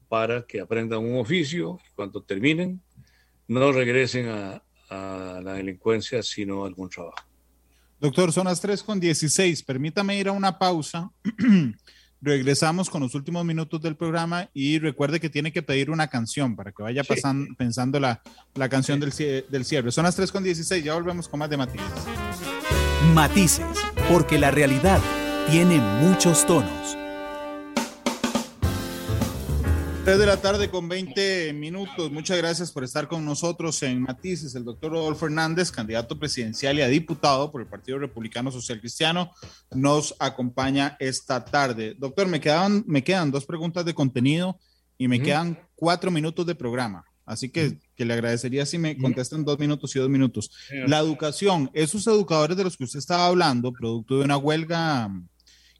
para 0.08 0.44
que 0.44 0.60
aprendan 0.60 1.00
un 1.00 1.20
oficio 1.20 1.80
y 1.86 1.96
cuando 1.96 2.22
terminen 2.22 2.82
no 3.48 3.72
regresen 3.72 4.28
a, 4.30 4.62
a 4.90 5.42
la 5.44 5.54
delincuencia, 5.54 6.22
sino 6.24 6.64
a 6.64 6.68
algún 6.68 6.90
trabajo. 6.90 7.18
Doctor, 8.00 8.32
son 8.32 8.46
las 8.46 8.62
3 8.62 8.84
con 8.84 9.00
16. 9.00 9.64
Permítame 9.64 10.18
ir 10.18 10.28
a 10.28 10.32
una 10.32 10.60
pausa. 10.60 11.12
Regresamos 12.22 12.90
con 12.90 13.02
los 13.02 13.14
últimos 13.14 13.46
minutos 13.46 13.82
del 13.82 13.96
programa 13.96 14.50
y 14.54 14.80
recuerde 14.80 15.20
que 15.20 15.30
tiene 15.30 15.52
que 15.52 15.62
pedir 15.62 15.92
una 15.92 16.08
canción 16.08 16.56
para 16.56 16.72
que 16.72 16.82
vaya 16.82 17.04
pasando, 17.04 17.54
pensando 17.56 18.00
la, 18.00 18.24
la 18.56 18.70
canción 18.70 19.00
del, 19.00 19.12
del 19.50 19.66
cierre. 19.66 19.92
Son 19.92 20.04
las 20.04 20.16
3 20.16 20.32
con 20.32 20.44
16. 20.44 20.84
Ya 20.84 20.96
volvemos 20.96 21.28
con 21.28 21.40
más 21.40 21.50
de 21.50 21.58
matices. 21.58 21.88
Matices, 23.14 23.68
porque 24.12 24.40
la 24.40 24.50
realidad 24.50 25.00
tiene 25.50 25.78
muchos 25.78 26.46
tonos 26.46 26.98
3 30.08 30.20
de 30.20 30.26
la 30.26 30.38
tarde 30.38 30.70
con 30.70 30.88
20 30.88 31.52
minutos. 31.52 32.10
Muchas 32.14 32.38
gracias 32.38 32.72
por 32.72 32.86
estar 32.86 33.10
con 33.10 33.26
nosotros 33.26 33.84
en 33.84 34.04
Matices. 34.04 34.56
El 34.56 34.64
doctor 34.64 34.94
Rodolfo 34.94 35.26
Hernández, 35.26 35.70
candidato 35.70 36.18
presidencial 36.18 36.78
y 36.78 36.82
a 36.82 36.88
diputado 36.88 37.52
por 37.52 37.60
el 37.60 37.68
Partido 37.68 38.00
Republicano 38.00 38.50
Social 38.50 38.80
Cristiano, 38.80 39.32
nos 39.76 40.16
acompaña 40.18 40.96
esta 41.02 41.44
tarde. 41.44 41.94
Doctor, 42.00 42.26
me 42.30 42.40
quedan, 42.40 42.86
me 42.88 43.04
quedan 43.04 43.32
dos 43.32 43.46
preguntas 43.46 43.84
de 43.84 43.94
contenido 43.94 44.58
y 44.98 45.10
me 45.10 45.22
quedan 45.22 45.60
cuatro 45.76 46.10
minutos 46.10 46.46
de 46.46 46.56
programa. 46.56 47.04
Así 47.26 47.50
que, 47.50 47.78
que, 47.94 48.06
le 48.06 48.14
agradecería 48.14 48.66
si 48.66 48.78
me 48.78 48.98
contestan 48.98 49.44
dos 49.44 49.60
minutos 49.60 49.94
y 49.94 50.00
dos 50.00 50.10
minutos. 50.10 50.50
La 50.88 51.00
educación, 51.00 51.70
esos 51.74 52.08
educadores 52.08 52.56
de 52.56 52.64
los 52.64 52.78
que 52.78 52.86
usted 52.86 53.00
estaba 53.00 53.28
hablando, 53.28 53.74
producto 53.74 54.20
de 54.20 54.24
una 54.24 54.38
huelga 54.38 55.12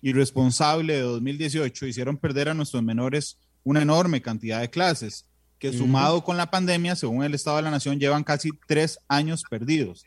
irresponsable 0.02 0.96
de 0.96 1.02
2018, 1.04 1.86
hicieron 1.86 2.18
perder 2.18 2.50
a 2.50 2.54
nuestros 2.54 2.84
menores 2.84 3.38
una 3.68 3.82
enorme 3.82 4.22
cantidad 4.22 4.62
de 4.62 4.70
clases 4.70 5.26
que 5.60 5.74
sumado 5.74 6.24
con 6.24 6.38
la 6.38 6.50
pandemia, 6.50 6.96
según 6.96 7.26
el 7.26 7.34
Estado 7.34 7.58
de 7.58 7.64
la 7.64 7.72
Nación, 7.72 8.00
llevan 8.00 8.24
casi 8.24 8.52
tres 8.66 8.98
años 9.10 9.44
perdidos. 9.50 10.06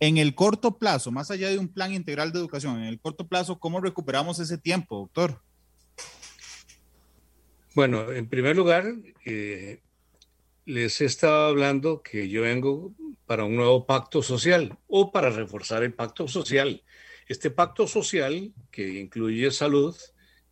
En 0.00 0.18
el 0.18 0.34
corto 0.34 0.76
plazo, 0.76 1.12
más 1.12 1.30
allá 1.30 1.50
de 1.50 1.58
un 1.58 1.68
plan 1.68 1.92
integral 1.94 2.32
de 2.32 2.40
educación, 2.40 2.78
en 2.78 2.86
el 2.86 2.98
corto 2.98 3.28
plazo, 3.28 3.60
¿cómo 3.60 3.80
recuperamos 3.80 4.40
ese 4.40 4.58
tiempo, 4.58 4.98
doctor? 4.98 5.40
Bueno, 7.76 8.10
en 8.10 8.28
primer 8.28 8.56
lugar, 8.56 8.92
eh, 9.24 9.80
les 10.64 11.00
he 11.00 11.04
estado 11.04 11.46
hablando 11.46 12.02
que 12.02 12.28
yo 12.28 12.42
vengo 12.42 12.92
para 13.24 13.44
un 13.44 13.54
nuevo 13.54 13.86
pacto 13.86 14.20
social 14.20 14.76
o 14.88 15.12
para 15.12 15.30
reforzar 15.30 15.84
el 15.84 15.94
pacto 15.94 16.26
social. 16.26 16.82
Este 17.28 17.52
pacto 17.52 17.86
social 17.86 18.52
que 18.72 18.98
incluye 18.98 19.52
salud, 19.52 19.94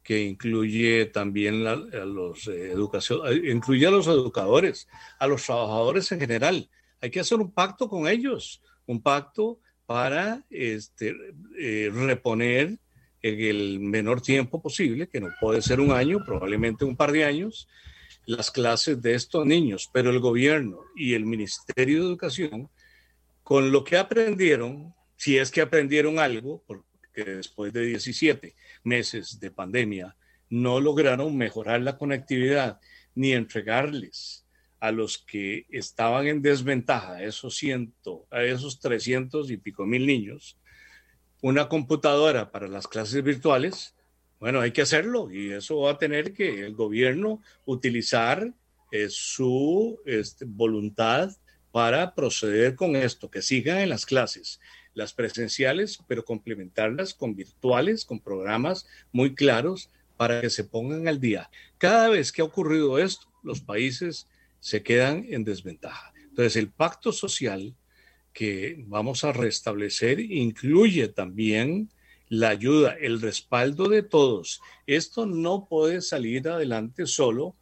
que 0.08 0.22
incluye 0.22 1.04
también 1.04 1.66
a 1.66 1.76
los 1.76 2.48
eh, 2.48 2.72
educación, 2.72 3.20
eh, 3.26 3.52
incluye 3.52 3.86
a 3.86 3.90
los 3.90 4.06
educadores, 4.06 4.88
a 5.18 5.26
los 5.26 5.44
trabajadores 5.44 6.10
en 6.12 6.20
general. 6.20 6.70
Hay 7.02 7.10
que 7.10 7.20
hacer 7.20 7.36
un 7.36 7.52
pacto 7.52 7.90
con 7.90 8.08
ellos, 8.08 8.62
un 8.86 9.02
pacto 9.02 9.60
para 9.84 10.46
este, 10.48 11.14
eh, 11.58 11.90
reponer 11.92 12.78
en 13.20 13.40
el 13.40 13.80
menor 13.80 14.22
tiempo 14.22 14.62
posible, 14.62 15.10
que 15.10 15.20
no 15.20 15.28
puede 15.38 15.60
ser 15.60 15.78
un 15.78 15.92
año, 15.92 16.24
probablemente 16.24 16.86
un 16.86 16.96
par 16.96 17.12
de 17.12 17.24
años, 17.24 17.68
las 18.24 18.50
clases 18.50 19.02
de 19.02 19.12
estos 19.12 19.44
niños. 19.44 19.90
Pero 19.92 20.08
el 20.08 20.20
gobierno 20.20 20.80
y 20.96 21.12
el 21.12 21.26
Ministerio 21.26 22.00
de 22.00 22.08
Educación, 22.08 22.70
con 23.42 23.72
lo 23.72 23.84
que 23.84 23.98
aprendieron, 23.98 24.94
si 25.16 25.36
es 25.36 25.50
que 25.50 25.60
aprendieron 25.60 26.18
algo, 26.18 26.62
porque 26.66 26.87
después 27.24 27.72
de 27.72 27.86
17 27.86 28.54
meses 28.84 29.40
de 29.40 29.50
pandemia 29.50 30.16
no 30.50 30.80
lograron 30.80 31.36
mejorar 31.36 31.80
la 31.82 31.98
conectividad 31.98 32.80
ni 33.14 33.32
entregarles 33.32 34.46
a 34.80 34.92
los 34.92 35.18
que 35.18 35.66
estaban 35.70 36.26
en 36.26 36.40
desventaja, 36.40 37.14
a 37.14 37.22
esos, 37.22 37.56
ciento, 37.56 38.26
esos 38.30 38.78
300 38.78 39.50
y 39.50 39.56
pico 39.56 39.84
mil 39.86 40.06
niños, 40.06 40.56
una 41.42 41.68
computadora 41.68 42.50
para 42.50 42.68
las 42.68 42.86
clases 42.86 43.22
virtuales, 43.22 43.94
bueno, 44.40 44.60
hay 44.60 44.70
que 44.70 44.82
hacerlo 44.82 45.32
y 45.32 45.52
eso 45.52 45.80
va 45.80 45.92
a 45.92 45.98
tener 45.98 46.32
que 46.32 46.64
el 46.64 46.74
gobierno 46.74 47.42
utilizar 47.64 48.52
eh, 48.92 49.08
su 49.10 50.00
este, 50.06 50.44
voluntad 50.46 51.30
para 51.72 52.14
proceder 52.14 52.76
con 52.76 52.96
esto, 52.96 53.30
que 53.30 53.42
sigan 53.42 53.78
en 53.78 53.88
las 53.90 54.06
clases, 54.06 54.60
las 54.94 55.12
presenciales, 55.12 55.98
pero 56.06 56.24
complementarlas 56.24 57.14
con 57.14 57.34
virtuales, 57.34 58.04
con 58.04 58.20
programas 58.20 58.86
muy 59.12 59.34
claros 59.34 59.90
para 60.16 60.40
que 60.40 60.50
se 60.50 60.64
pongan 60.64 61.08
al 61.08 61.20
día. 61.20 61.50
Cada 61.78 62.08
vez 62.08 62.32
que 62.32 62.42
ha 62.42 62.44
ocurrido 62.44 62.98
esto, 62.98 63.28
los 63.42 63.60
países 63.60 64.28
se 64.60 64.82
quedan 64.82 65.24
en 65.28 65.44
desventaja. 65.44 66.12
Entonces, 66.28 66.56
el 66.56 66.70
pacto 66.70 67.12
social 67.12 67.74
que 68.32 68.76
vamos 68.86 69.24
a 69.24 69.32
restablecer 69.32 70.20
incluye 70.20 71.08
también 71.08 71.90
la 72.28 72.50
ayuda, 72.50 72.94
el 73.00 73.20
respaldo 73.20 73.88
de 73.88 74.02
todos. 74.02 74.60
Esto 74.86 75.26
no 75.26 75.66
puede 75.68 76.02
salir 76.02 76.48
adelante 76.48 77.06
solo 77.06 77.56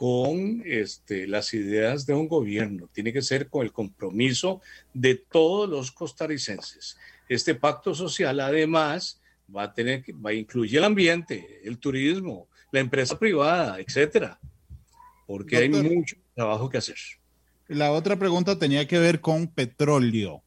con 0.00 0.62
este, 0.64 1.26
las 1.26 1.52
ideas 1.52 2.06
de 2.06 2.14
un 2.14 2.26
gobierno, 2.26 2.88
tiene 2.90 3.12
que 3.12 3.20
ser 3.20 3.50
con 3.50 3.66
el 3.66 3.70
compromiso 3.70 4.62
de 4.94 5.14
todos 5.14 5.68
los 5.68 5.92
costarricenses. 5.92 6.96
Este 7.28 7.54
pacto 7.54 7.94
social 7.94 8.40
además 8.40 9.20
va 9.54 9.64
a 9.64 9.74
tener 9.74 10.02
va 10.14 10.30
a 10.30 10.32
incluir 10.32 10.78
el 10.78 10.84
ambiente, 10.84 11.60
el 11.64 11.76
turismo, 11.76 12.48
la 12.72 12.80
empresa 12.80 13.18
privada, 13.18 13.78
etcétera, 13.78 14.40
porque 15.26 15.58
hay 15.58 15.68
mucho 15.68 16.16
trabajo 16.34 16.70
que 16.70 16.78
hacer. 16.78 16.96
La 17.68 17.92
otra 17.92 18.18
pregunta 18.18 18.58
tenía 18.58 18.88
que 18.88 18.98
ver 18.98 19.20
con 19.20 19.48
petróleo. 19.48 20.42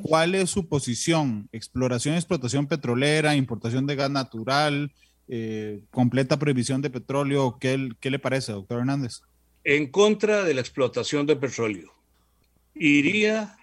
¿Cuál 0.00 0.34
es 0.34 0.48
su 0.48 0.68
posición? 0.68 1.50
Exploración 1.52 2.14
explotación 2.14 2.66
petrolera, 2.66 3.36
importación 3.36 3.86
de 3.86 3.96
gas 3.96 4.10
natural, 4.10 4.90
eh, 5.32 5.84
completa 5.92 6.40
prohibición 6.40 6.82
de 6.82 6.90
petróleo. 6.90 7.56
¿Qué, 7.60 7.90
¿Qué 8.00 8.10
le 8.10 8.18
parece, 8.18 8.50
doctor 8.50 8.80
Hernández? 8.80 9.20
En 9.62 9.86
contra 9.86 10.42
de 10.42 10.54
la 10.54 10.60
explotación 10.60 11.24
de 11.24 11.36
petróleo. 11.36 11.94
Iría 12.74 13.56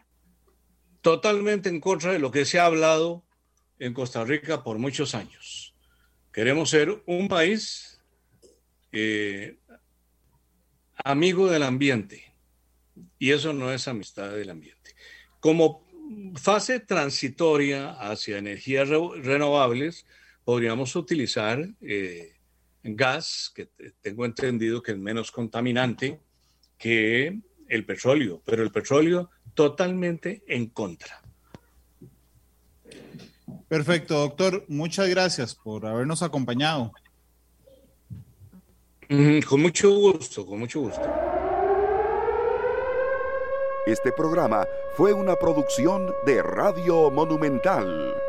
totalmente 1.01 1.67
en 1.67 1.81
contra 1.81 2.13
de 2.13 2.19
lo 2.19 2.31
que 2.31 2.45
se 2.45 2.57
ha 2.57 2.65
hablado 2.65 3.25
en 3.79 3.93
Costa 3.93 4.23
Rica 4.23 4.63
por 4.63 4.79
muchos 4.79 5.13
años. 5.13 5.75
Queremos 6.31 6.69
ser 6.69 7.03
un 7.05 7.27
país 7.27 8.01
eh, 8.93 9.57
amigo 11.03 11.49
del 11.49 11.63
ambiente 11.63 12.33
y 13.19 13.31
eso 13.31 13.51
no 13.51 13.73
es 13.73 13.89
amistad 13.89 14.31
del 14.31 14.51
ambiente. 14.51 14.95
Como 15.41 15.85
fase 16.35 16.79
transitoria 16.79 17.91
hacia 17.91 18.37
energías 18.37 18.87
renovables, 18.87 20.05
podríamos 20.47 20.95
utilizar 20.95 21.59
eh, 21.81 22.31
gas, 22.81 23.51
que 23.53 23.69
tengo 23.99 24.23
entendido 24.23 24.81
que 24.81 24.93
es 24.93 24.97
menos 24.97 25.29
contaminante 25.29 26.21
que 26.77 27.41
el 27.67 27.85
petróleo, 27.85 28.41
pero 28.45 28.63
el 28.63 28.71
petróleo 28.71 29.29
totalmente 29.53 30.45
en 30.47 30.67
contra. 30.67 31.21
Perfecto, 33.67 34.13
doctor. 34.19 34.63
Muchas 34.69 35.09
gracias 35.09 35.53
por 35.53 35.85
habernos 35.85 36.23
acompañado. 36.23 36.93
con 39.49 39.61
mucho 39.61 39.93
gusto, 39.93 40.45
con 40.45 40.59
mucho 40.59 40.79
gusto. 40.79 41.01
Este 43.85 44.13
programa 44.13 44.65
fue 44.95 45.11
una 45.11 45.35
producción 45.35 46.09
de 46.25 46.41
Radio 46.41 47.11
Monumental. 47.11 48.26